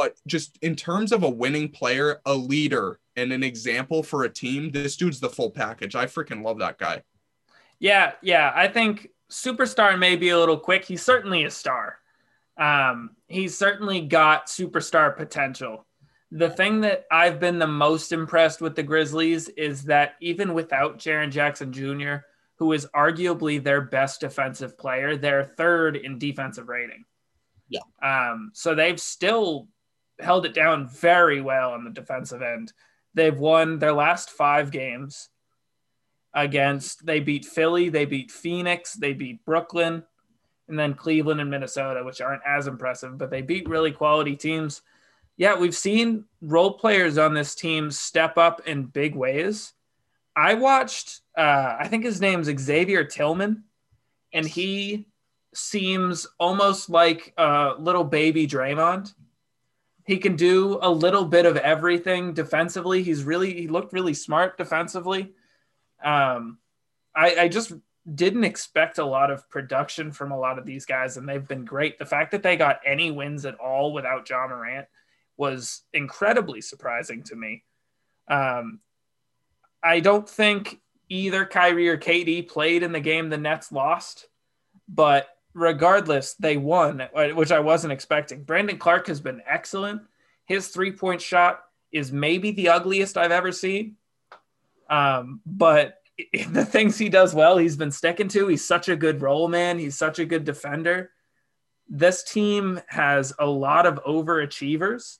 [0.00, 4.30] But just in terms of a winning player, a leader, and an example for a
[4.30, 5.94] team, this dude's the full package.
[5.94, 7.02] I freaking love that guy.
[7.80, 8.50] Yeah, yeah.
[8.54, 10.86] I think superstar may be a little quick.
[10.86, 11.98] He's certainly a star.
[12.56, 15.86] Um, he's certainly got superstar potential.
[16.30, 20.96] The thing that I've been the most impressed with the Grizzlies is that even without
[20.96, 22.24] Jaren Jackson Jr.,
[22.56, 27.04] who is arguably their best defensive player, they're third in defensive rating.
[27.68, 27.80] Yeah.
[28.02, 29.68] Um, so they've still
[30.22, 32.72] held it down very well on the defensive end.
[33.14, 35.28] They've won their last five games
[36.32, 40.04] against, they beat Philly, they beat Phoenix, they beat Brooklyn,
[40.68, 44.82] and then Cleveland and Minnesota, which aren't as impressive, but they beat really quality teams.
[45.36, 49.72] Yeah, we've seen role players on this team step up in big ways.
[50.36, 53.64] I watched, uh, I think his name's Xavier Tillman,
[54.32, 55.06] and he
[55.52, 59.12] seems almost like a little baby Draymond.
[60.10, 63.04] He can do a little bit of everything defensively.
[63.04, 65.34] He's really, he looked really smart defensively.
[66.02, 66.58] Um,
[67.14, 67.72] I, I just
[68.12, 71.64] didn't expect a lot of production from a lot of these guys, and they've been
[71.64, 71.96] great.
[71.96, 74.88] The fact that they got any wins at all without Ja Morant
[75.36, 77.62] was incredibly surprising to me.
[78.26, 78.80] Um,
[79.80, 84.26] I don't think either Kyrie or KD played in the game the Nets lost,
[84.88, 87.02] but regardless, they won,
[87.34, 88.44] which I wasn't expecting.
[88.44, 90.02] Brandon Clarke has been excellent.
[90.46, 93.96] His three point shot is maybe the ugliest I've ever seen.
[94.88, 95.94] Um, but
[96.48, 98.48] the things he does well, he's been sticking to.
[98.48, 99.78] He's such a good role man.
[99.78, 101.10] He's such a good defender.
[101.88, 105.18] This team has a lot of overachievers.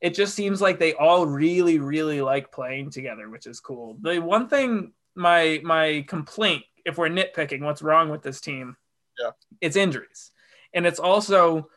[0.00, 3.96] It just seems like they all really, really like playing together, which is cool.
[4.00, 8.76] The one thing, my my complaint, if we're nitpicking, what's wrong with this team?
[9.18, 10.30] Yeah, it's injuries,
[10.74, 11.68] and it's also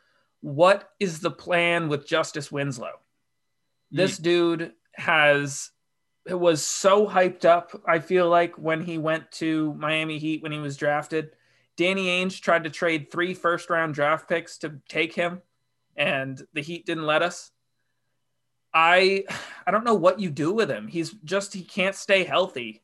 [0.41, 2.99] what is the plan with Justice Winslow?
[3.91, 4.23] This mm.
[4.23, 5.71] dude has
[6.25, 7.79] it was so hyped up.
[7.85, 11.31] I feel like when he went to Miami Heat when he was drafted,
[11.77, 15.41] Danny Ainge tried to trade three first round draft picks to take him,
[15.95, 17.51] and the Heat didn't let us.
[18.73, 19.25] I
[19.67, 20.87] I don't know what you do with him.
[20.87, 22.83] He's just he can't stay healthy,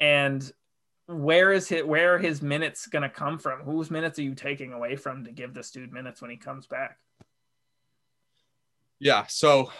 [0.00, 0.50] and
[1.10, 3.60] where is his Where are his minutes going to come from?
[3.60, 6.66] Whose minutes are you taking away from to give this dude minutes when he comes
[6.66, 6.98] back?
[8.98, 9.72] Yeah, so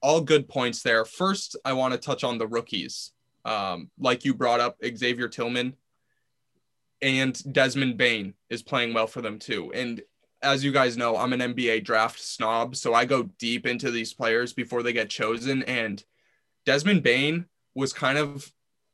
[0.00, 1.04] all good points there.
[1.04, 3.12] First, I want to touch on the rookies.
[3.44, 5.74] Um, like you brought up, Xavier Tillman
[7.02, 9.72] and Desmond Bane is playing well for them too.
[9.74, 10.00] And
[10.42, 14.14] as you guys know, I'm an NBA draft snob, so I go deep into these
[14.14, 15.62] players before they get chosen.
[15.64, 16.02] And
[16.64, 18.50] Desmond Bane was kind of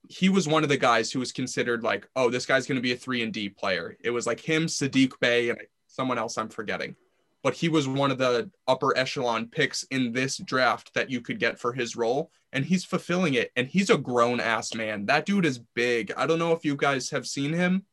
[0.09, 2.83] he was one of the guys who was considered like, oh, this guy's going to
[2.83, 3.97] be a three and D player.
[4.03, 6.97] It was like him, Saddiq Bey, and someone else I'm forgetting.
[7.43, 11.39] But he was one of the upper echelon picks in this draft that you could
[11.39, 15.07] get for his role and he's fulfilling it and he's a grown ass man.
[15.07, 16.13] That dude is big.
[16.17, 17.85] I don't know if you guys have seen him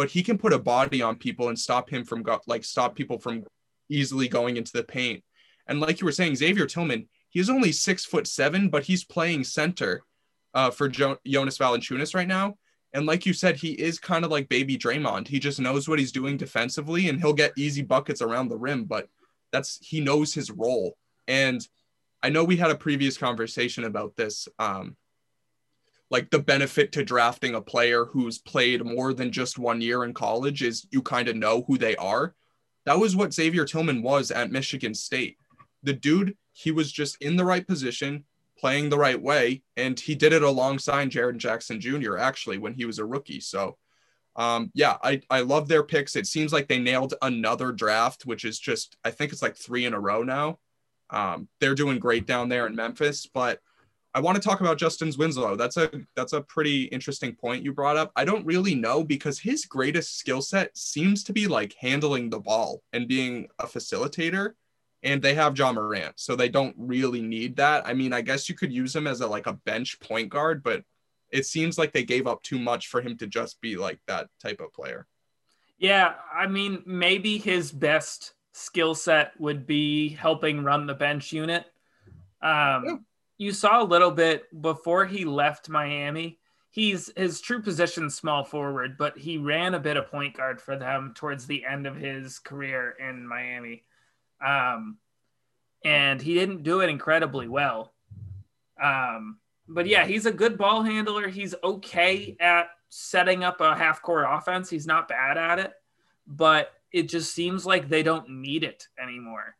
[0.00, 2.96] but he can put a body on people and stop him from go- like stop
[2.96, 3.44] people from
[3.90, 5.22] easily going into the paint.
[5.66, 9.44] And like you were saying xavier tillman he's only six foot seven but he's playing
[9.44, 10.02] center
[10.54, 12.56] uh, for jo- jonas valanciunas right now
[12.92, 15.28] and like you said, he is kind of like baby Draymond.
[15.28, 18.84] He just knows what he's doing defensively and he'll get easy buckets around the rim,
[18.84, 19.08] but
[19.52, 20.96] that's he knows his role.
[21.28, 21.66] And
[22.22, 24.48] I know we had a previous conversation about this.
[24.58, 24.96] Um,
[26.10, 30.12] like the benefit to drafting a player who's played more than just one year in
[30.12, 32.34] college is you kind of know who they are.
[32.84, 35.36] That was what Xavier Tillman was at Michigan State.
[35.84, 38.24] The dude, he was just in the right position,
[38.60, 39.62] playing the right way.
[39.76, 43.40] And he did it alongside Jaren Jackson Jr., actually, when he was a rookie.
[43.40, 43.76] So,
[44.36, 46.16] um, yeah, I, I love their picks.
[46.16, 49.86] It seems like they nailed another draft, which is just, I think it's like three
[49.86, 50.58] in a row now.
[51.08, 53.60] Um, they're doing great down there in Memphis, but
[54.12, 55.56] I want to talk about Justice Winslow.
[55.56, 58.10] That's a that's a pretty interesting point you brought up.
[58.16, 62.40] I don't really know because his greatest skill set seems to be like handling the
[62.40, 64.54] ball and being a facilitator.
[65.02, 67.86] And they have Ja Morant, so they don't really need that.
[67.86, 70.62] I mean, I guess you could use him as a like a bench point guard,
[70.62, 70.82] but
[71.30, 74.28] it seems like they gave up too much for him to just be like that
[74.42, 75.06] type of player.
[75.78, 81.64] Yeah, I mean, maybe his best skill set would be helping run the bench unit.
[82.42, 82.96] Um, yeah
[83.40, 86.38] you saw a little bit before he left Miami.
[86.68, 90.76] He's his true position small forward, but he ran a bit of point guard for
[90.76, 93.84] them towards the end of his career in Miami.
[94.44, 94.98] Um,
[95.84, 97.92] and he didn't do it incredibly well.
[98.82, 99.38] Um,
[99.68, 101.28] but yeah, he's a good ball handler.
[101.28, 104.68] He's okay at setting up a half court offense.
[104.68, 105.72] He's not bad at it,
[106.26, 109.56] but it just seems like they don't need it anymore.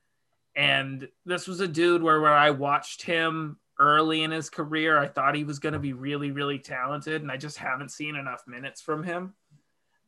[0.56, 4.98] And this was a dude where, where I watched him early in his career.
[4.98, 8.16] I thought he was going to be really, really talented, and I just haven't seen
[8.16, 9.34] enough minutes from him.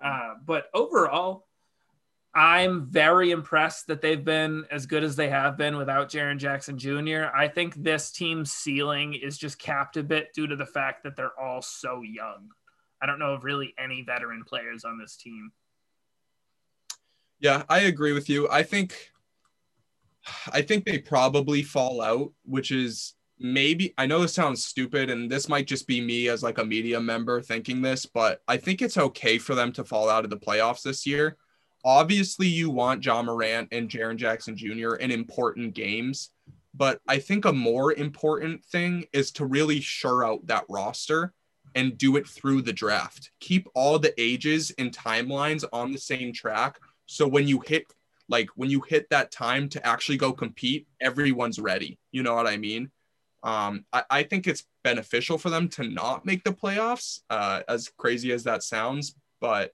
[0.02, 1.46] Uh, but overall,
[2.34, 6.78] I'm very impressed that they've been as good as they have been without Jaren Jackson
[6.78, 7.26] Jr.
[7.34, 11.14] I think this team's ceiling is just capped a bit due to the fact that
[11.14, 12.48] they're all so young.
[13.02, 15.52] I don't know of really any veteran players on this team.
[17.38, 18.48] Yeah, I agree with you.
[18.48, 19.10] I think
[20.52, 25.28] I think they probably fall out, which is maybe I know this sounds stupid and
[25.28, 28.80] this might just be me as like a media member thinking this, but I think
[28.80, 31.36] it's okay for them to fall out of the playoffs this year.
[31.84, 34.94] Obviously, you want Ja Morant and Jaren Jackson Jr.
[34.94, 36.30] in important games,
[36.74, 41.32] but I think a more important thing is to really sure out that roster
[41.74, 43.30] and do it through the draft.
[43.40, 46.78] Keep all the ages and timelines on the same track.
[47.06, 47.84] So when you hit
[48.28, 51.98] like when you hit that time to actually go compete, everyone's ready.
[52.12, 52.90] You know what I mean?
[53.42, 57.90] Um, I, I, think it's beneficial for them to not make the playoffs, uh, as
[57.98, 59.16] crazy as that sounds.
[59.40, 59.72] But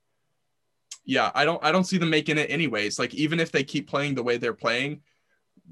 [1.09, 2.99] yeah, I don't I don't see them making it anyways.
[2.99, 5.01] Like even if they keep playing the way they're playing,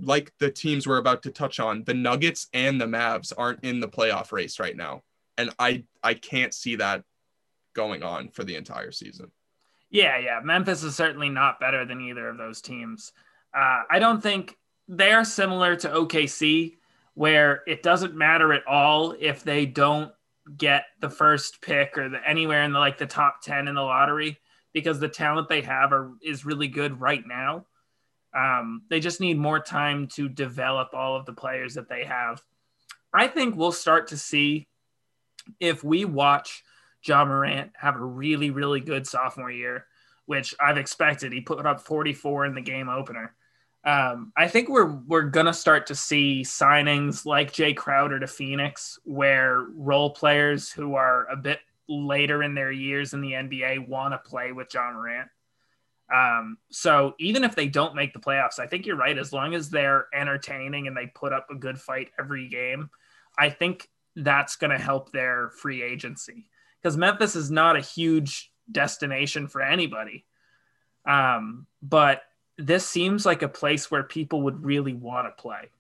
[0.01, 3.79] like the teams we're about to touch on, the Nuggets and the Mavs aren't in
[3.79, 5.03] the playoff race right now,
[5.37, 7.05] and I I can't see that
[7.75, 9.31] going on for the entire season.
[9.91, 13.13] Yeah, yeah, Memphis is certainly not better than either of those teams.
[13.55, 14.57] Uh, I don't think
[14.89, 16.77] they are similar to OKC
[17.13, 20.13] where it doesn't matter at all if they don't
[20.57, 23.83] get the first pick or the, anywhere in the like the top 10 in the
[23.83, 24.39] lottery
[24.77, 27.65] because the talent they have are is really good right now.
[28.37, 32.43] Um, they just need more time to develop all of the players that they have.
[33.11, 34.69] I think we'll start to see
[35.61, 36.63] if we watch
[37.03, 39.87] Ja Morant have a really, really good sophomore year,
[40.27, 41.33] which I've expected.
[41.33, 43.35] He put up 44 in the game opener.
[43.83, 48.99] Um, I think we're we're gonna start to see signings like Jae Crowder to Phoenix,
[49.05, 54.13] where role players who are a bit later in their years in the NBA want
[54.15, 55.29] to play with Ja Morant.
[56.13, 59.19] Um, so even if they don't make the playoffs, I think you're right.
[59.19, 62.91] As long as they're entertaining and they put up a good fight every game,
[63.39, 66.49] I think that's going to help their free agency
[66.81, 70.25] because Memphis is not a huge destination for anybody.
[71.05, 72.23] Um, but
[72.59, 75.71] this seems like a place where people would really want to play.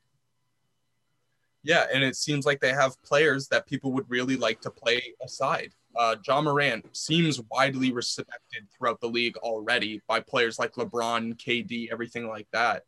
[1.62, 5.14] Yeah, and it seems like they have players that people would really like to play
[5.24, 5.72] aside.
[5.98, 11.90] Uh, Ja Morant seems widely respected throughout the league already by players like LeBron, KD,
[11.90, 12.84] everything like that.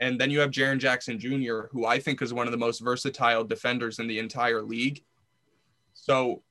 [0.00, 2.80] And then you have Jaren Jackson Jr., who I think is one of the most
[2.80, 5.02] versatile defenders in the entire league.
[5.94, 6.42] So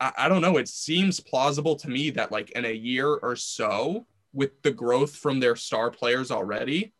[0.00, 0.56] I, I don't know.
[0.56, 5.16] It seems plausible to me that, like, in a year or so, with the growth
[5.16, 6.92] from their star players already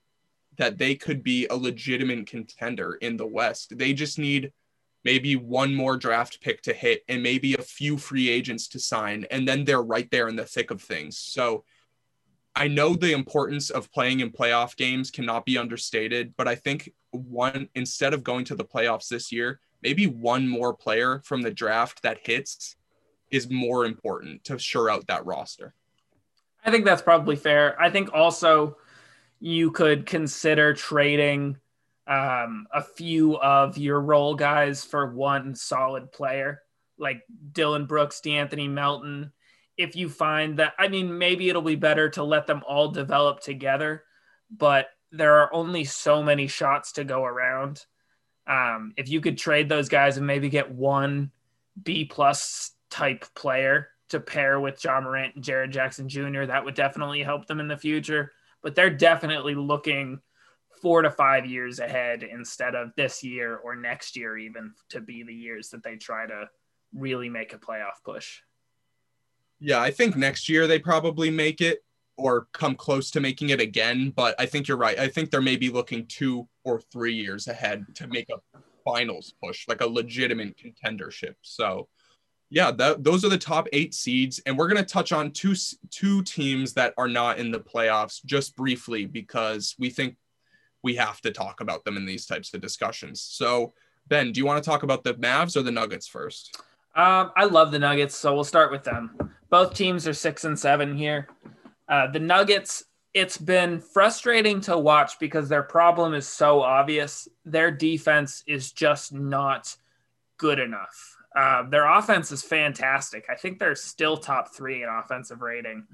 [0.56, 3.78] that they could be a legitimate contender in the West.
[3.78, 4.52] They just need
[5.04, 9.24] maybe one more draft pick to hit and maybe a few free agents to sign
[9.30, 11.18] and then they're right there in the thick of things.
[11.18, 11.64] So
[12.54, 16.92] I know the importance of playing in playoff games cannot be understated, but I think
[17.12, 21.52] one instead of going to the playoffs this year, maybe one more player from the
[21.52, 22.76] draft that hits
[23.30, 25.74] is more important to sure out that roster.
[26.64, 27.80] I think that's probably fair.
[27.80, 28.76] I think also
[29.38, 31.56] you could consider trading
[32.08, 36.62] um, a few of your role guys for one solid player,
[36.98, 37.22] like
[37.52, 39.30] Dillon Brooks, De'Anthony Melton.
[39.76, 43.40] If you find that, I mean, maybe it'll be better to let them all develop
[43.40, 44.04] together,
[44.50, 47.84] but there are only so many shots to go around.
[48.46, 51.30] Um, if you could trade those guys and maybe get one
[51.80, 56.74] B plus type player to pair with Ja Morant and Jaren Jackson Jr., that would
[56.74, 58.32] definitely help them in the future.
[58.62, 60.20] But they're definitely looking
[60.80, 65.22] four to five years ahead instead of this year or next year, even to be
[65.22, 66.48] the years that they try to
[66.94, 68.40] really make a playoff push.
[69.60, 71.84] Yeah, I think next year they probably make it
[72.16, 74.10] or come close to making it again.
[74.14, 74.98] But I think you're right.
[74.98, 79.66] I think they're maybe looking two or three years ahead to make a finals push,
[79.68, 81.34] like a legitimate contendership.
[81.42, 81.88] So,
[82.50, 85.54] yeah, that, those are the top eight seeds, and we're gonna touch on two
[85.90, 90.16] two teams that are not in the playoffs just briefly because we think
[90.88, 93.20] we have to talk about them in these types of discussions.
[93.20, 93.74] So,
[94.06, 96.58] Ben, do you want to talk about the Mavs or the Nuggets first?
[96.96, 99.10] Um, I love the Nuggets, so we'll start with them.
[99.50, 101.28] Both teams are six and seven here.
[101.90, 107.28] Uh, the Nuggets, it's been frustrating to watch because their problem is so obvious.
[107.44, 109.76] Their defense is just not
[110.38, 111.16] good enough.
[111.36, 113.26] Uh, their offense is fantastic.
[113.28, 115.86] I think they're still top three in offensive rating.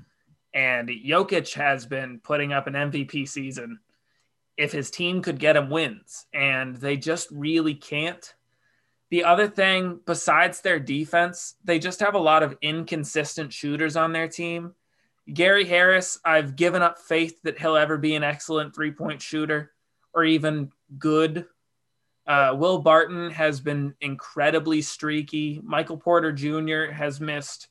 [0.55, 3.81] And Jokic has been putting up an MVP season
[4.57, 8.35] if his team could get him wins, and they just really can't.
[9.11, 14.13] The other thing, besides their defense, they just have a lot of inconsistent shooters on
[14.13, 14.75] their team.
[15.33, 19.73] Gary Harris, I've given up faith that he'll ever be an excellent three point shooter
[20.13, 21.47] or even good.
[22.27, 25.61] Uh, Will Barton has been incredibly streaky.
[25.63, 26.93] Michael Porter Jr.
[26.93, 27.69] has missed,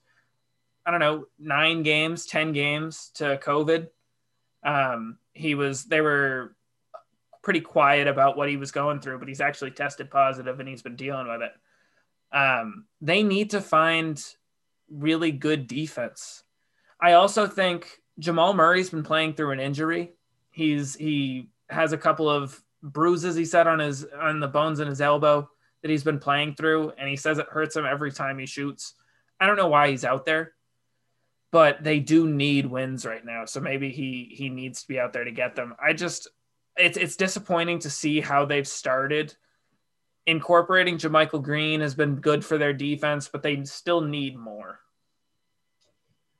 [0.85, 3.87] I don't know, nine games, 10 games to COVID.
[4.63, 6.55] Um, he was, they were
[7.43, 10.81] pretty quiet about what he was going through, but he's actually tested positive and he's
[10.81, 11.51] been dealing with it.
[12.35, 14.23] Um, they need to find
[14.89, 16.43] really good defense.
[16.99, 20.13] I also think Jamal Murray's been playing through an injury.
[20.51, 24.87] He's he has a couple of bruises he said on his on the bones in
[24.87, 25.49] his elbow
[25.81, 28.93] that he's been playing through, and he says it hurts him every time he shoots.
[29.39, 30.53] I don't know why he's out there,
[31.51, 33.45] but they do need wins right now.
[33.45, 35.75] So maybe he he needs to be out there to get them.
[35.83, 36.29] I just
[36.77, 39.35] it's it's disappointing to see how they've started.
[40.25, 44.79] Incorporating JaMychal Green has been good for their defense, but they still need more.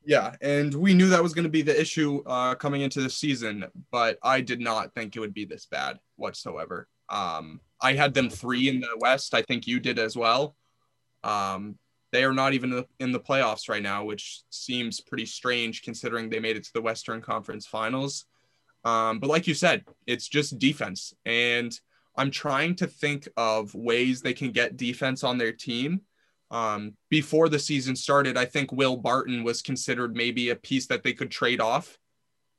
[0.05, 3.09] Yeah, and we knew that was going to be the issue uh, coming into the
[3.09, 6.87] season, but I did not think it would be this bad whatsoever.
[7.09, 9.33] Um, I had them three in the West.
[9.33, 10.55] I think you did as well.
[11.23, 11.77] Um,
[12.11, 16.39] they are not even in the playoffs right now, which seems pretty strange considering they
[16.39, 18.25] made it to the Western Conference Finals.
[18.83, 21.13] Um, but like you said, it's just defense.
[21.25, 21.77] And
[22.15, 26.01] I'm trying to think of ways they can get defense on their team.
[26.51, 31.03] Um, before the season started, I think Will Barton was considered maybe a piece that
[31.03, 31.97] they could trade off.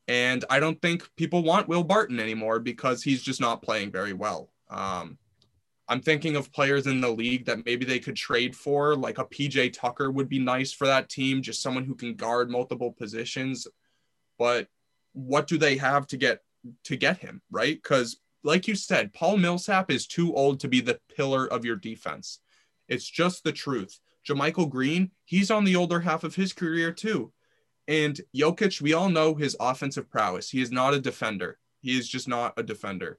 [0.09, 4.13] And I don't think people want Will Barton anymore because he's just not playing very
[4.13, 4.51] well.
[4.69, 5.19] Um,
[5.87, 9.25] I'm thinking of players in the league that maybe they could trade for, like a
[9.25, 13.67] PJ Tucker would be nice for that team, just someone who can guard multiple positions.
[14.39, 14.67] But
[15.15, 16.41] what do they have to get
[16.85, 17.83] to get him right?
[17.83, 21.77] Because like you said, Paul Millsap is too old to be the pillar of your
[21.77, 22.41] defense.
[22.89, 23.99] It's just the truth.
[24.29, 27.33] JaMychal Green, he's on the older half of his career too.
[27.89, 30.51] And Jokic, we all know his offensive prowess.
[30.51, 31.59] He is not a defender.
[31.81, 33.19] He is just not a defender.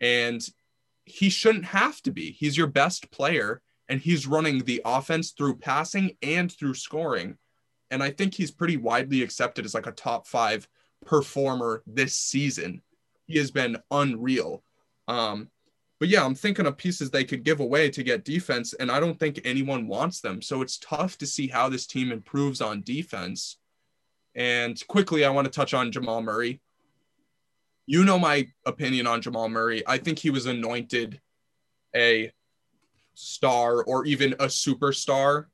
[0.00, 0.46] And
[1.04, 2.32] he shouldn't have to be.
[2.32, 7.38] He's your best player and he's running the offense through passing and through scoring.
[7.90, 10.68] And I think he's pretty widely accepted as like a top 5
[11.06, 12.82] performer this season.
[13.26, 14.62] He has been unreal.
[15.08, 15.48] Um,
[15.98, 19.00] but yeah, I'm thinking of pieces they could give away to get defense, and I
[19.00, 20.42] don't think anyone wants them.
[20.42, 23.58] So it's tough to see how this team improves on defense.
[24.34, 26.60] And quickly, I want to touch on Jamal Murray.
[27.86, 29.82] You know my opinion on Jamal Murray.
[29.86, 31.20] I think he was anointed
[31.94, 32.30] a
[33.14, 35.46] star or even a superstar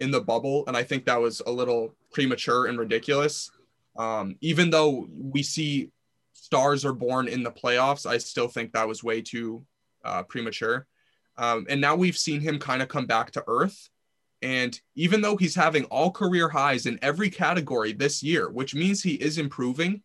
[0.00, 0.64] in the bubble.
[0.66, 3.50] And I think that was a little premature and ridiculous.
[3.96, 5.90] Um, even though we see
[6.32, 9.64] stars are born in the playoffs, I still think that was way too
[10.04, 10.86] uh, premature.
[11.36, 13.88] Um, and now we've seen him kind of come back to earth.
[14.42, 19.02] And even though he's having all career highs in every category this year, which means
[19.02, 20.02] he is improving,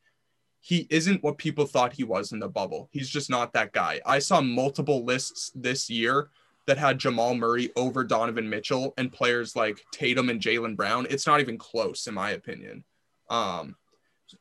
[0.59, 2.89] he isn't what people thought he was in the bubble.
[2.91, 4.01] He's just not that guy.
[4.05, 6.29] I saw multiple lists this year
[6.65, 11.05] that had Jamal Murray over Donovan Mitchell and players like Tatum and Jaylen Brown.
[11.09, 12.83] It's not even close, in my opinion.
[13.29, 13.75] Um,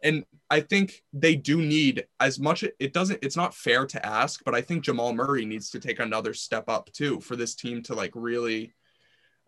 [0.03, 2.65] and I think they do need as much.
[2.79, 3.19] It doesn't.
[3.23, 6.69] It's not fair to ask, but I think Jamal Murray needs to take another step
[6.69, 8.73] up too for this team to like really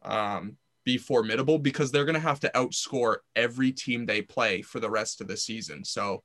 [0.02, 4.80] um, be formidable because they're going to have to outscore every team they play for
[4.80, 5.84] the rest of the season.
[5.84, 6.22] So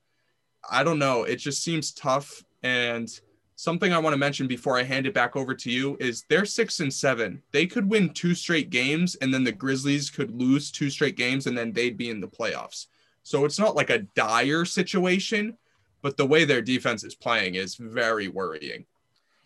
[0.69, 1.23] I don't know.
[1.23, 3.09] It just seems tough and
[3.55, 6.45] something I want to mention before I hand it back over to you is they're
[6.45, 7.43] six and seven.
[7.51, 11.45] They could win two straight games, and then the Grizzlies could lose two straight games,
[11.45, 12.88] and then they'd be in the playoffs.
[13.23, 15.57] So it's not like a dire situation,
[16.02, 18.85] but the way their defense is playing is very worrying.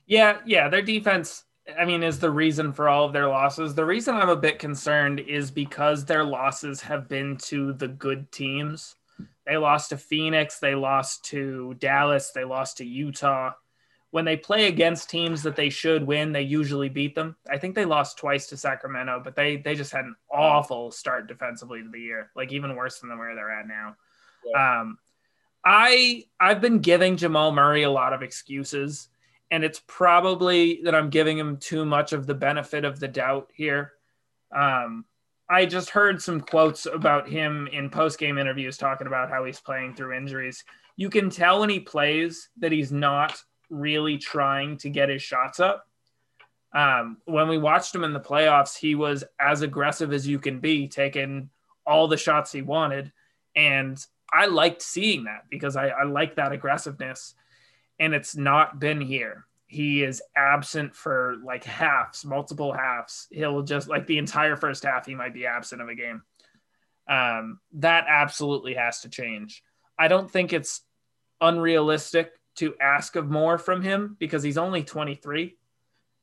[0.08, 1.44] Yeah, yeah, their defense.
[1.80, 3.74] I mean, is the reason for all of their losses.
[3.74, 8.32] The reason I'm a bit concerned is because their losses have been to the good
[8.32, 8.96] teams.
[9.48, 13.52] They lost to Phoenix, they lost to Dallas, they lost to Utah
[14.12, 17.36] when they play against teams that they should win, they usually beat them.
[17.50, 21.28] I think they lost twice to Sacramento, but they they just had an awful start
[21.28, 23.96] defensively to the year, like even worse than where they're at now.
[24.46, 24.82] Yeah.
[24.82, 24.98] Um,
[25.66, 29.10] I I've been giving Jamal Murray a lot of excuses,
[29.52, 33.52] and it's probably that I'm giving him too much of the benefit of the doubt
[33.54, 33.94] here.
[34.56, 35.06] Um,
[35.50, 39.60] I just heard some quotes about him in post game interviews talking about how he's
[39.60, 40.64] playing through injuries.
[40.96, 45.60] You can tell when he plays that he's not really trying to get his shots
[45.60, 45.88] up.
[46.74, 50.60] Um, when we watched him in the playoffs, he was as aggressive as you can
[50.60, 51.50] be, taking
[51.86, 53.12] all the shots he wanted.
[53.56, 53.98] And
[54.32, 57.34] I liked seeing that because I, I like that aggressiveness.
[57.98, 59.46] And it's not been here.
[59.68, 63.28] He is absent for like halves, multiple halves.
[63.32, 66.24] He'll just like the entire first half, he might be absent of a game.
[67.08, 69.64] Um, that absolutely has to change.
[69.98, 70.82] I don't think it's
[71.40, 75.56] unrealistic to ask of more from him because he's only 23.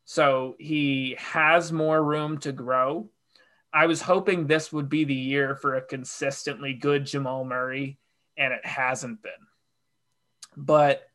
[0.05, 3.09] So he has more room to grow.
[3.73, 7.99] I was hoping this would be the year for a consistently good Jamal Murray,
[8.37, 9.33] and it hasn't been.
[10.57, 11.09] But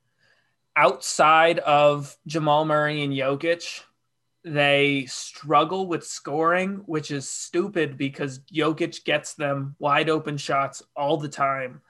[0.75, 3.81] outside of Jamal Murray and Jokic,
[4.43, 11.17] they struggle with scoring, which is stupid because Jokic gets them wide open shots all
[11.17, 11.81] the time.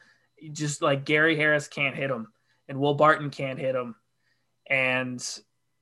[0.52, 2.28] Just like Gary Harris can't hit them
[2.68, 3.96] and Will Barton can't hit him.
[4.70, 5.24] And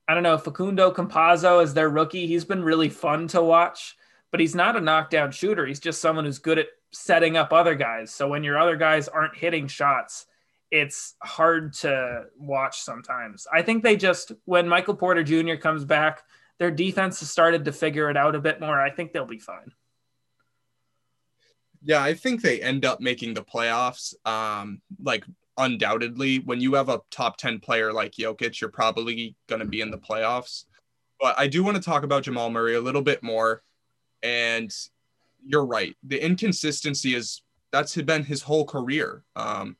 [0.08, 2.26] I don't know, Facundo Campazzo is their rookie.
[2.26, 3.96] He's been really fun to watch,
[4.30, 5.66] but he's not a knockdown shooter.
[5.66, 8.14] He's just someone who's good at setting up other guys.
[8.14, 10.26] So when your other guys aren't hitting shots,
[10.70, 13.46] it's hard to watch sometimes.
[13.52, 15.56] I think they just, when Michael Porter Jr.
[15.56, 16.22] comes back,
[16.58, 18.80] their defense has started to figure it out a bit more.
[18.80, 19.72] I think they'll be fine.
[21.82, 24.14] Yeah, I think they end up making the playoffs.
[24.26, 25.24] Um, like
[25.58, 29.80] undoubtedly, when you have a top 10 player like Jokic, you're probably going to be
[29.80, 30.64] in the playoffs.
[31.20, 33.62] But I do want to talk about Jamal Murray a little bit more.
[34.22, 34.74] And
[35.44, 35.96] you're right.
[36.02, 37.42] The inconsistency is
[37.72, 39.22] that's been his whole career.
[39.34, 39.76] Um,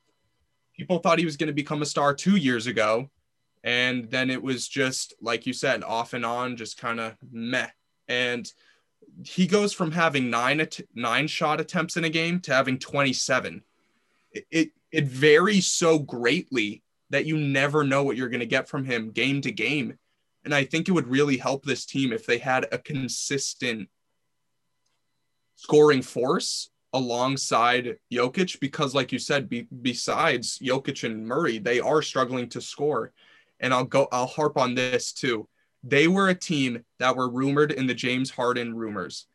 [0.77, 3.11] people thought he was going to become a star two years ago.
[3.65, 7.69] And then it was just, like you said, off and on, just kind of meh.
[8.09, 8.51] And
[9.25, 13.63] he goes from having nine, nine shot attempts in a game to having 27.
[14.33, 18.69] It, it it varies so greatly that you never know what you're going to get
[18.69, 19.99] from him game to game.
[20.45, 23.89] And I think it would really help this team if they had a consistent
[25.57, 32.01] scoring force alongside Jokic, because, like you said, be, besides Jokic and Murray, they are
[32.01, 33.13] struggling to score.
[33.61, 35.49] And I'll go, I'll harp on this too.
[35.83, 39.27] They were a team that were rumored in the James Harden rumors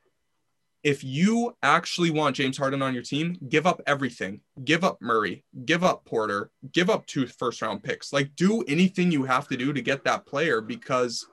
[0.83, 4.41] if you actually want James Harden on your team, give up everything.
[4.63, 8.11] Give up Murray, give up Porter, give up two first round picks.
[8.11, 11.27] Like, do anything you have to do to get that player because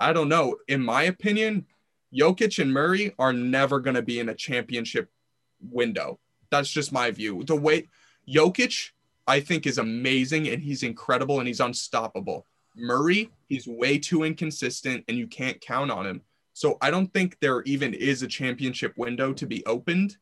[0.00, 0.56] I don't know.
[0.66, 1.66] In my opinion,
[2.12, 5.10] Jokic and Murray are never going to be in a championship
[5.60, 6.18] window.
[6.50, 7.44] That's just my view.
[7.44, 7.88] The way
[8.28, 8.90] Jokic,
[9.26, 12.46] I think, is amazing and he's incredible and he's unstoppable.
[12.74, 16.22] Murray, he's way too inconsistent and you can't count on him.
[16.58, 20.16] So I don't think there even is a championship window to be opened.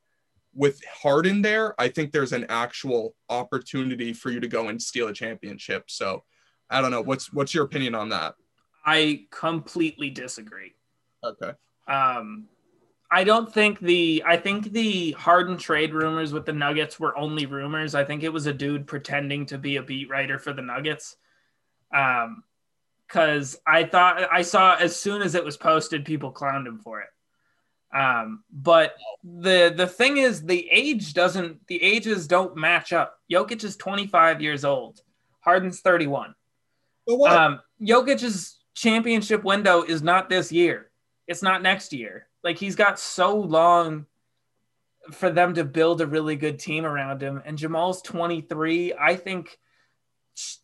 [0.55, 5.09] With Harden there, I think there's an actual opportunity for you to go and steal
[5.09, 5.85] a championship.
[5.91, 6.25] So
[6.69, 7.01] I don't know.
[7.01, 8.35] What's what's your opinion on that?
[8.85, 10.75] I completely disagree.
[11.25, 11.53] Okay.
[11.89, 12.49] Um
[13.11, 17.47] I don't think the I think the Harden trade rumors with the Nuggets were only
[17.47, 17.95] rumors.
[17.95, 21.17] I think it was a dude pretending to be a beat writer for the Nuggets.
[21.95, 22.43] Um
[23.07, 27.01] because I thought I saw as soon as it was posted, people clowned him for
[27.01, 27.09] it.
[27.97, 33.19] Um, but the the thing is, the age doesn't the ages don't match up.
[33.31, 35.01] Jokic is 25 years old.
[35.41, 36.35] Harden's 31.
[37.07, 37.33] But what?
[37.33, 40.91] Um, Jokic's championship window is not this year.
[41.29, 42.27] It's not next year.
[42.43, 44.07] Like he's got so long
[45.13, 47.41] for them to build a really good team around him.
[47.45, 48.95] And Jamal's 23.
[48.95, 49.59] I think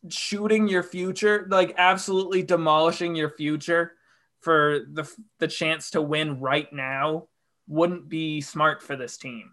[0.09, 3.93] shooting your future, like absolutely demolishing your future
[4.41, 7.29] for the the chance to win right now
[7.69, 9.53] wouldn't be smart for this team.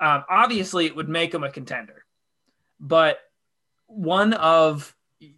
[0.00, 2.04] Um, obviously, it would make them a contender,
[2.78, 3.18] but
[3.86, 4.94] one of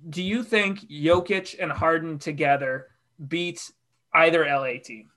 [0.09, 2.89] do you think Jokic and Harden together
[3.29, 3.71] beat
[4.13, 5.11] either LA team?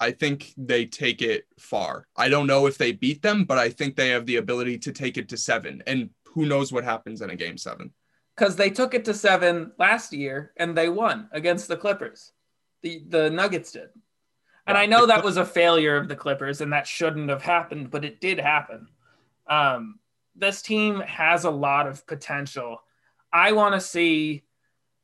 [0.00, 2.06] I think they take it far.
[2.16, 4.92] I don't know if they beat them, but I think they have the ability to
[4.92, 5.82] take it to seven.
[5.86, 7.92] And who knows what happens in a game seven?
[8.36, 12.32] Because they took it to seven last year and they won against the Clippers.
[12.82, 13.90] The the Nuggets did.
[14.66, 17.90] And I know that was a failure of the Clippers and that shouldn't have happened,
[17.90, 18.88] but it did happen.
[19.48, 19.98] Um,
[20.36, 22.82] this team has a lot of potential.
[23.32, 24.44] I want to see.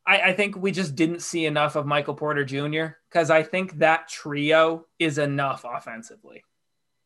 [0.07, 2.95] I, I, think we just didn't see enough of Michael Porter Jr.
[3.09, 6.45] because I think that trio is enough offensively.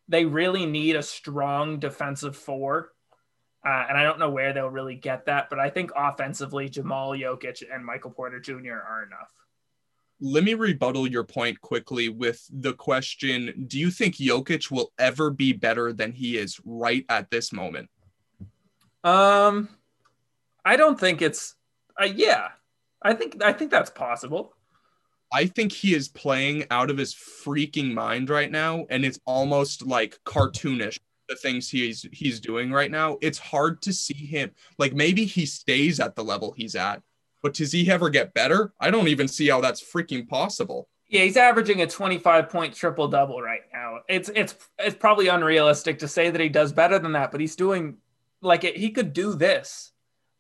[0.09, 2.93] They really need a strong defensive four.
[3.65, 7.11] Uh, and I don't know where they'll really get that, but I think offensively, Jamal
[7.11, 8.73] Jokic and Michael Porter Jr.
[8.73, 9.33] are enough
[10.21, 15.31] let me rebuttal your point quickly with the question Do you think Jokic will ever
[15.31, 17.89] be better than he is right at this moment?
[19.03, 19.71] Um,
[20.65, 21.55] I don't think it's,
[22.01, 22.49] uh, yeah,
[23.03, 24.55] I think, I think that's possible.
[25.33, 29.87] I think he is playing out of his freaking mind right now, and it's almost
[29.87, 30.99] like cartoonish
[31.31, 33.17] the things he's he's doing right now.
[33.23, 37.03] It's hard to see him like maybe he stays at the level he's at,
[37.43, 38.75] but does he ever get better?
[38.79, 40.89] I don't even see how that's freaking possible.
[41.09, 44.01] Yeah, he's averaging a 25 point triple double right now.
[44.09, 47.57] It's it's it's probably unrealistic to say that he does better than that, but he's
[47.57, 47.97] doing
[48.43, 49.93] like it, he could do this.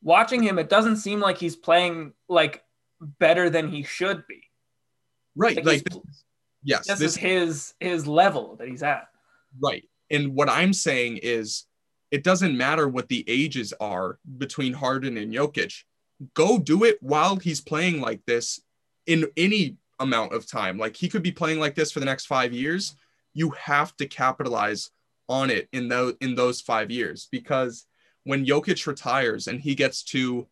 [0.02, 2.64] Watching him, it doesn't seem like he's playing like
[3.00, 4.42] better than he should be.
[5.36, 6.24] Right, like, like this,
[6.64, 9.08] yes, this, this is his his level that he's at.
[9.62, 11.64] Right, and what I'm saying is,
[12.10, 15.84] it doesn't matter what the ages are between Harden and Jokic
[16.34, 18.60] go do it while he's playing like this
[19.06, 20.78] in any amount of time.
[20.78, 22.96] Like he could be playing like this for the next five years.
[23.34, 24.90] You have to capitalize
[25.28, 27.86] on it in those in those five years because
[28.24, 30.46] when Jokic retires and he gets to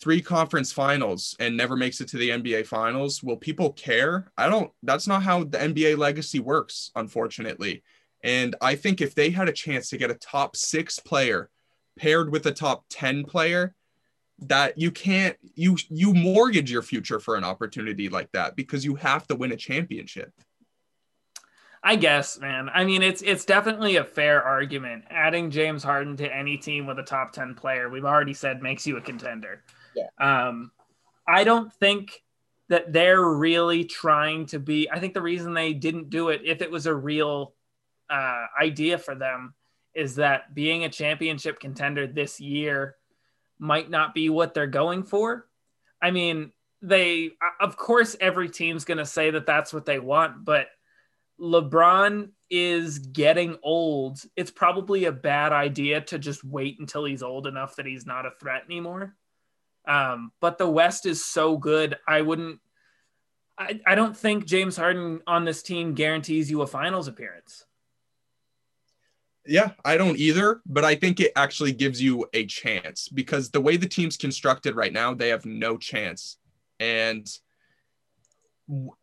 [0.00, 4.30] three conference finals and never makes it to the NBA finals, will people care?
[4.36, 7.82] I don't that's not how the NBA legacy works, unfortunately.
[8.22, 11.50] And I think if they had a chance to get a top six player
[11.96, 13.74] paired with a top 10 player,
[14.40, 18.94] that you can't you you mortgage your future for an opportunity like that because you
[18.94, 20.32] have to win a championship.
[21.82, 22.68] I guess, man.
[22.72, 25.04] I mean, it's it's definitely a fair argument.
[25.10, 28.86] Adding James Harden to any team with a top 10 player, we've already said makes
[28.86, 29.62] you a contender.
[29.94, 30.08] Yeah.
[30.20, 30.70] Um
[31.26, 32.22] I don't think
[32.68, 36.62] that they're really trying to be I think the reason they didn't do it if
[36.62, 37.54] it was a real
[38.10, 39.54] uh idea for them
[39.94, 42.96] is that being a championship contender this year
[43.58, 45.48] might not be what they're going for.
[46.00, 47.30] I mean, they,
[47.60, 50.68] of course, every team's going to say that that's what they want, but
[51.40, 54.20] LeBron is getting old.
[54.36, 58.26] It's probably a bad idea to just wait until he's old enough that he's not
[58.26, 59.16] a threat anymore.
[59.86, 61.96] Um, but the West is so good.
[62.06, 62.60] I wouldn't,
[63.58, 67.64] I, I don't think James Harden on this team guarantees you a finals appearance.
[69.48, 73.62] Yeah, I don't either, but I think it actually gives you a chance because the
[73.62, 76.36] way the team's constructed right now, they have no chance.
[76.78, 77.26] And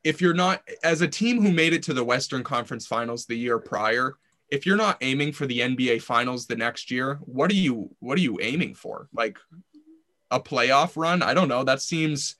[0.03, 3.35] if you're not, as a team who made it to the Western Conference Finals the
[3.35, 4.17] year prior,
[4.51, 8.15] if you're not aiming for the NBA Finals the next year, what are you what
[8.15, 9.09] are you aiming for?
[9.11, 9.39] Like
[10.29, 11.23] a playoff run?
[11.23, 11.63] I don't know.
[11.63, 12.35] That seems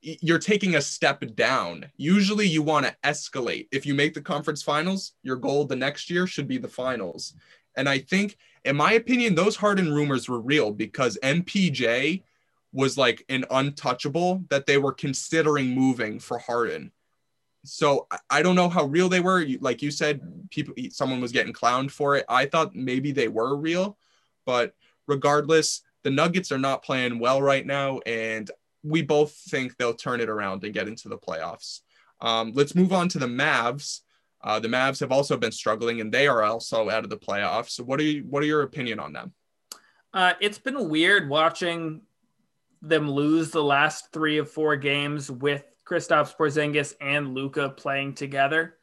[0.00, 1.86] you're taking a step down.
[1.96, 3.68] Usually you want to escalate.
[3.72, 7.34] If you make the conference finals, your goal the next year should be the finals.
[7.76, 12.22] And I think, in my opinion, those Harden rumors were real because MPJ
[12.72, 16.92] was like an untouchable that they were considering moving for Harden.
[17.64, 19.44] So I don't know how real they were.
[19.60, 20.20] Like you said,
[20.50, 22.24] people, someone was getting clowned for it.
[22.28, 23.98] I thought maybe they were real,
[24.46, 24.74] but
[25.06, 28.50] regardless, the Nuggets are not playing well right now, and
[28.82, 31.80] we both think they'll turn it around and get into the playoffs.
[32.20, 34.00] Um, let's move on to the Mavs.
[34.42, 37.70] Uh, the Mavs have also been struggling, and they are also out of the playoffs.
[37.70, 38.24] So, what are you?
[38.28, 39.32] What are your opinion on them?
[40.12, 42.02] Uh, it's been weird watching
[42.80, 48.76] them lose the last three of four games with Kristaps Porzingis and Luka playing together.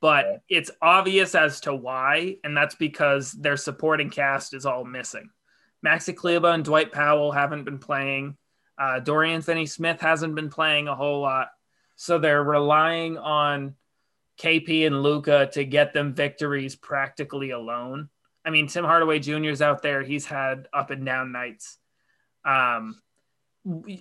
[0.00, 5.30] But it's obvious as to why, and that's because their supporting cast is all missing.
[5.84, 8.36] Maxi Kleber and Dwight Powell haven't been playing.
[8.78, 11.48] Uh, Dorian Finney Smith hasn't been playing a whole lot.
[11.96, 13.74] So they're relying on
[14.40, 18.08] KP and Luka to get them victories practically alone.
[18.44, 19.50] I mean, Tim Hardaway Jr.
[19.50, 20.02] is out there.
[20.02, 21.78] He's had up and down nights.
[22.44, 23.02] Um,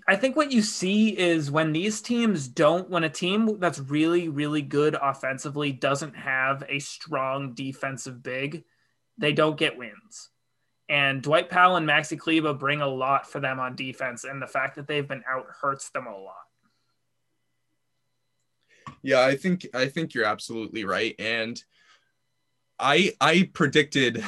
[0.08, 4.30] I think what you see is when these teams don't, when a team that's really,
[4.30, 8.64] really good offensively doesn't have a strong defensive big,
[9.18, 10.30] they don't get wins.
[10.90, 14.48] And Dwight Powell and Maxi Kleber bring a lot for them on defense, and the
[14.48, 16.36] fact that they've been out hurts them a lot.
[19.02, 21.62] Yeah, I think I think you're absolutely right, and
[22.80, 24.24] I I predicted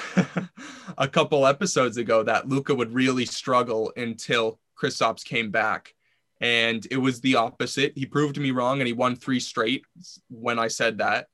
[0.98, 5.94] a couple episodes ago that Luka would really struggle until Kristaps came back,
[6.42, 7.94] and it was the opposite.
[7.96, 9.84] He proved me wrong, and he won three straight
[10.30, 11.28] when I said that.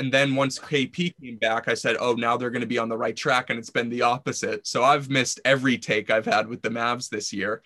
[0.00, 2.88] And then once KP came back, I said, "Oh, now they're going to be on
[2.88, 4.66] the right track," and it's been the opposite.
[4.66, 7.62] So I've missed every take I've had with the Mavs this year,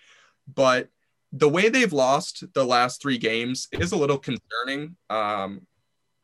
[0.53, 0.89] but
[1.31, 4.97] the way they've lost the last three games is a little concerning.
[5.09, 5.61] Um,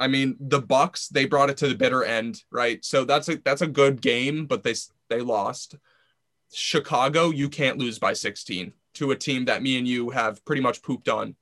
[0.02, 2.84] I mean, the Bucks they brought it to the bitter end, right?
[2.84, 4.76] So that's a that's a good game, but they
[5.10, 5.78] they lost.
[6.54, 10.62] Chicago, you can't lose by 16 to a team that me and you have pretty
[10.62, 11.38] much pooped on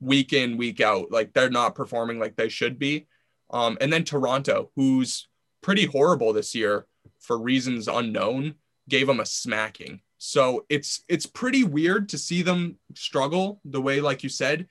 [0.00, 1.10] week in week out.
[1.10, 3.08] Like they're not performing like they should be.
[3.50, 5.28] Um, and then Toronto, who's
[5.62, 6.86] pretty horrible this year
[7.20, 8.54] for reasons unknown,
[8.88, 10.00] gave them a smacking.
[10.18, 14.66] So it's it's pretty weird to see them struggle the way, like you said.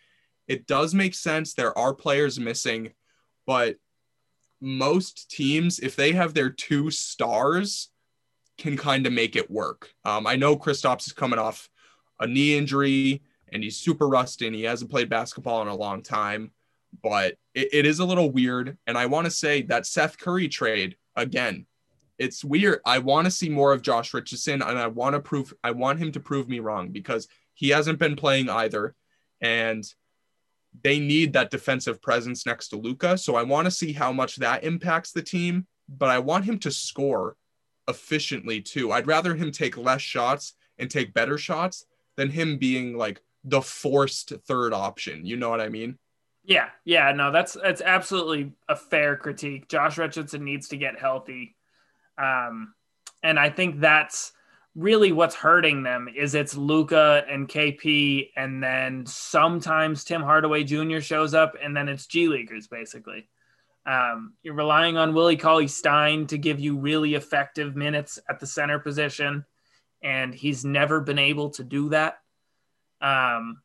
[0.47, 1.53] It does make sense.
[1.53, 2.91] There are players missing,
[3.45, 3.77] but
[4.61, 7.89] most teams, if they have their two stars,
[8.57, 9.91] can kind of make it work.
[10.03, 11.69] Um, I know Kristaps is coming off
[12.19, 13.21] a knee injury
[13.51, 16.51] and he's super rusty and he hasn't played basketball in a long time,
[17.01, 18.77] but it, it is a little weird.
[18.87, 21.65] And I want to say that Seth Curry trade again
[22.17, 22.79] it's weird.
[22.85, 25.99] I want to see more of Josh Richardson, and I want to prove I want
[25.99, 28.95] him to prove me wrong because he hasn't been playing either,
[29.41, 29.83] and
[30.83, 33.17] they need that defensive presence next to Luka.
[33.17, 36.59] So I want to see how much that impacts the team, but I want him
[36.59, 37.35] to score
[37.87, 38.91] efficiently too.
[38.91, 41.85] I'd rather him take less shots and take better shots
[42.17, 45.25] than him being like the forced third option.
[45.25, 45.97] You know what I mean?
[46.47, 49.67] Yeah, yeah, no, that's that's absolutely a fair critique.
[49.67, 51.55] Josh Richardson needs to get healthy
[52.17, 52.73] um,
[53.23, 54.31] and I think that's
[54.75, 60.99] really what's hurting them is it's Luka and KP, and then sometimes Tim Hardaway Jr.
[60.99, 63.27] shows up, and then it's G Leaguers basically.
[63.85, 68.47] Um, you're relying on Willie Cauley Stein to give you really effective minutes at the
[68.47, 69.45] center position,
[70.01, 72.19] and he's never been able to do that.
[73.01, 73.61] Um,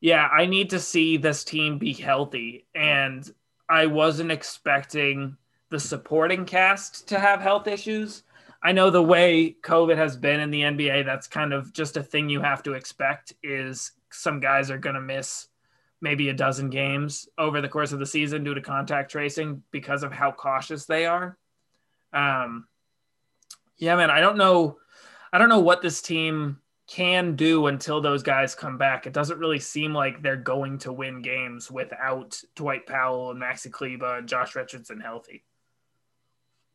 [0.00, 3.30] yeah, I need to see this team be healthy, and
[3.68, 5.36] I wasn't expecting
[5.70, 8.24] the supporting cast to have health issues.
[8.62, 12.02] I know the way COVID has been in the NBA, that's kind of just a
[12.02, 15.48] thing you have to expect is some guys are going to miss
[16.00, 20.02] maybe a dozen games over the course of the season due to contact tracing because
[20.02, 21.38] of how cautious they are.
[22.12, 22.66] Um,
[23.76, 24.78] yeah, man, I don't know.
[25.32, 26.58] I don't know what this team
[26.90, 29.06] can do until those guys come back.
[29.06, 33.70] It doesn't really seem like they're going to win games without Dwight Powell and Maxi
[33.70, 35.44] Kleber and Josh Richardson healthy.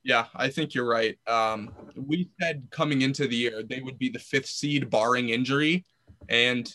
[0.03, 1.17] Yeah, I think you're right.
[1.27, 5.83] Um, we said coming into the year they would be the fifth seed barring injury,
[6.29, 6.73] and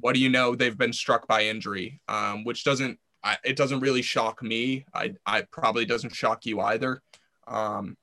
[0.00, 0.54] what do you know?
[0.54, 4.84] They've been struck by injury, um, which doesn't I, it doesn't really shock me.
[4.92, 7.00] I I probably doesn't shock you either.
[7.46, 7.96] Um,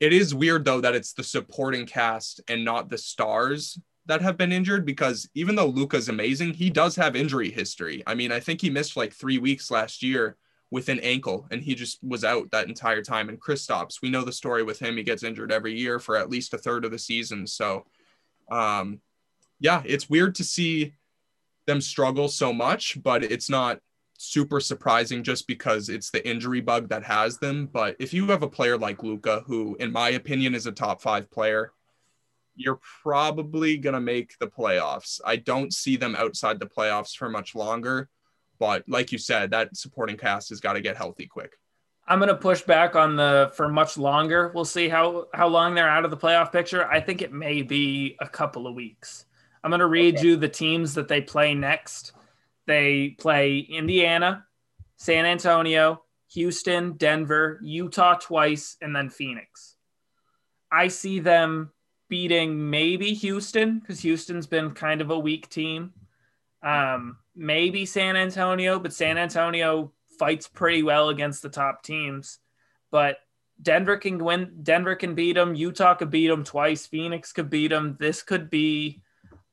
[0.00, 4.36] it is weird though that it's the supporting cast and not the stars that have
[4.36, 8.02] been injured because even though Luka's amazing, he does have injury history.
[8.06, 10.36] I mean, I think he missed like three weeks last year
[10.70, 13.28] with an ankle and he just was out that entire time.
[13.28, 14.96] And Kristaps, we know the story with him.
[14.96, 17.46] He gets injured every year for at least a third of the season.
[17.46, 17.86] So,
[18.50, 19.00] um,
[19.60, 20.94] yeah, it's weird to see
[21.66, 23.78] them struggle so much, but it's not
[24.18, 27.68] super surprising just because it's the injury bug that has them.
[27.72, 31.00] But if you have a player like Luka, who, in my opinion, is a top
[31.00, 31.72] five player,
[32.56, 35.20] you're probably going to make the playoffs.
[35.24, 38.08] I don't see them outside the playoffs for much longer.
[38.58, 41.58] But like you said, that supporting cast has got to get healthy quick.
[42.06, 44.52] I'm going to push back on the for much longer.
[44.54, 46.86] We'll see how how long they're out of the playoff picture.
[46.86, 49.24] I think it may be a couple of weeks.
[49.62, 50.26] I'm going to read okay.
[50.26, 52.12] you the teams that they play next.
[52.66, 54.44] They play Indiana,
[54.96, 59.76] San Antonio, Houston, Denver, Utah twice, and then Phoenix.
[60.70, 61.70] I see them
[62.14, 65.92] beating maybe Houston because Houston's been kind of a weak team.
[66.62, 72.38] Um, maybe San Antonio, but San Antonio fights pretty well against the top teams.
[72.92, 73.16] But
[73.60, 74.60] Denver can win.
[74.62, 75.56] Denver can beat them.
[75.56, 76.86] Utah could beat them twice.
[76.86, 77.96] Phoenix could beat them.
[77.98, 79.02] This could be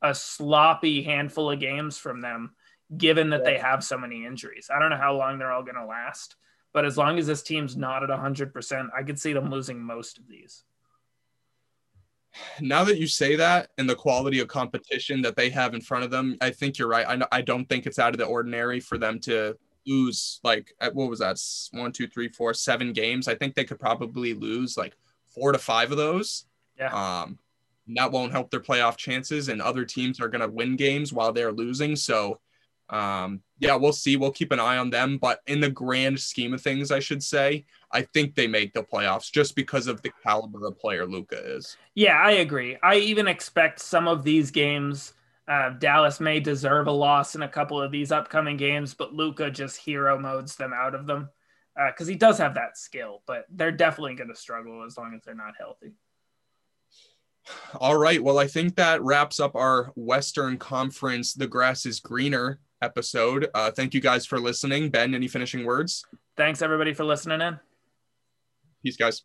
[0.04, 2.52] a sloppy handful of games from them,
[2.96, 4.70] given that they have so many injuries.
[4.72, 6.36] I don't know how long they're all going to last,
[6.74, 10.20] but as long as this team's not at 100%, I could see them losing most
[10.20, 10.64] of these
[12.60, 16.04] now that you say that and the quality of competition that they have in front
[16.04, 17.06] of them, I think you're right.
[17.08, 21.10] I, I don't think it's out of the ordinary for them to lose like what
[21.10, 21.38] was that
[21.72, 24.96] one two three four seven games i think they could probably lose like
[25.26, 26.46] four to five of those
[26.78, 26.94] Yeah.
[26.94, 27.40] Um,
[27.96, 31.34] that won't help their playoff chances, and other teams are going to win games while
[31.34, 31.96] they're losing.
[31.96, 32.40] So,
[32.92, 34.18] um, yeah, we'll see.
[34.18, 35.18] We'll keep an eye on them.
[35.18, 38.84] But in the grand scheme of things, I should say, I think they make the
[38.84, 41.78] playoffs just because of the caliber of player Luka is.
[41.96, 42.78] Yeah, I agree.
[42.84, 45.14] I even expect some of these games.
[45.48, 49.50] Uh, Dallas may deserve a loss in a couple of these upcoming games, but Luka
[49.50, 51.30] just hero modes them out of them
[51.88, 53.22] because uh, he does have that skill.
[53.26, 55.94] But they're definitely going to struggle as long as they're not healthy.
[57.80, 58.22] All right.
[58.22, 63.50] Well, I think that wraps up our Western Conference The Grass is Greener episode.
[63.54, 64.90] Uh, thank you guys for listening.
[64.90, 66.06] Ben, any finishing words?
[66.38, 67.60] Thanks, everybody, for listening in.
[68.84, 69.24] Peace, guys.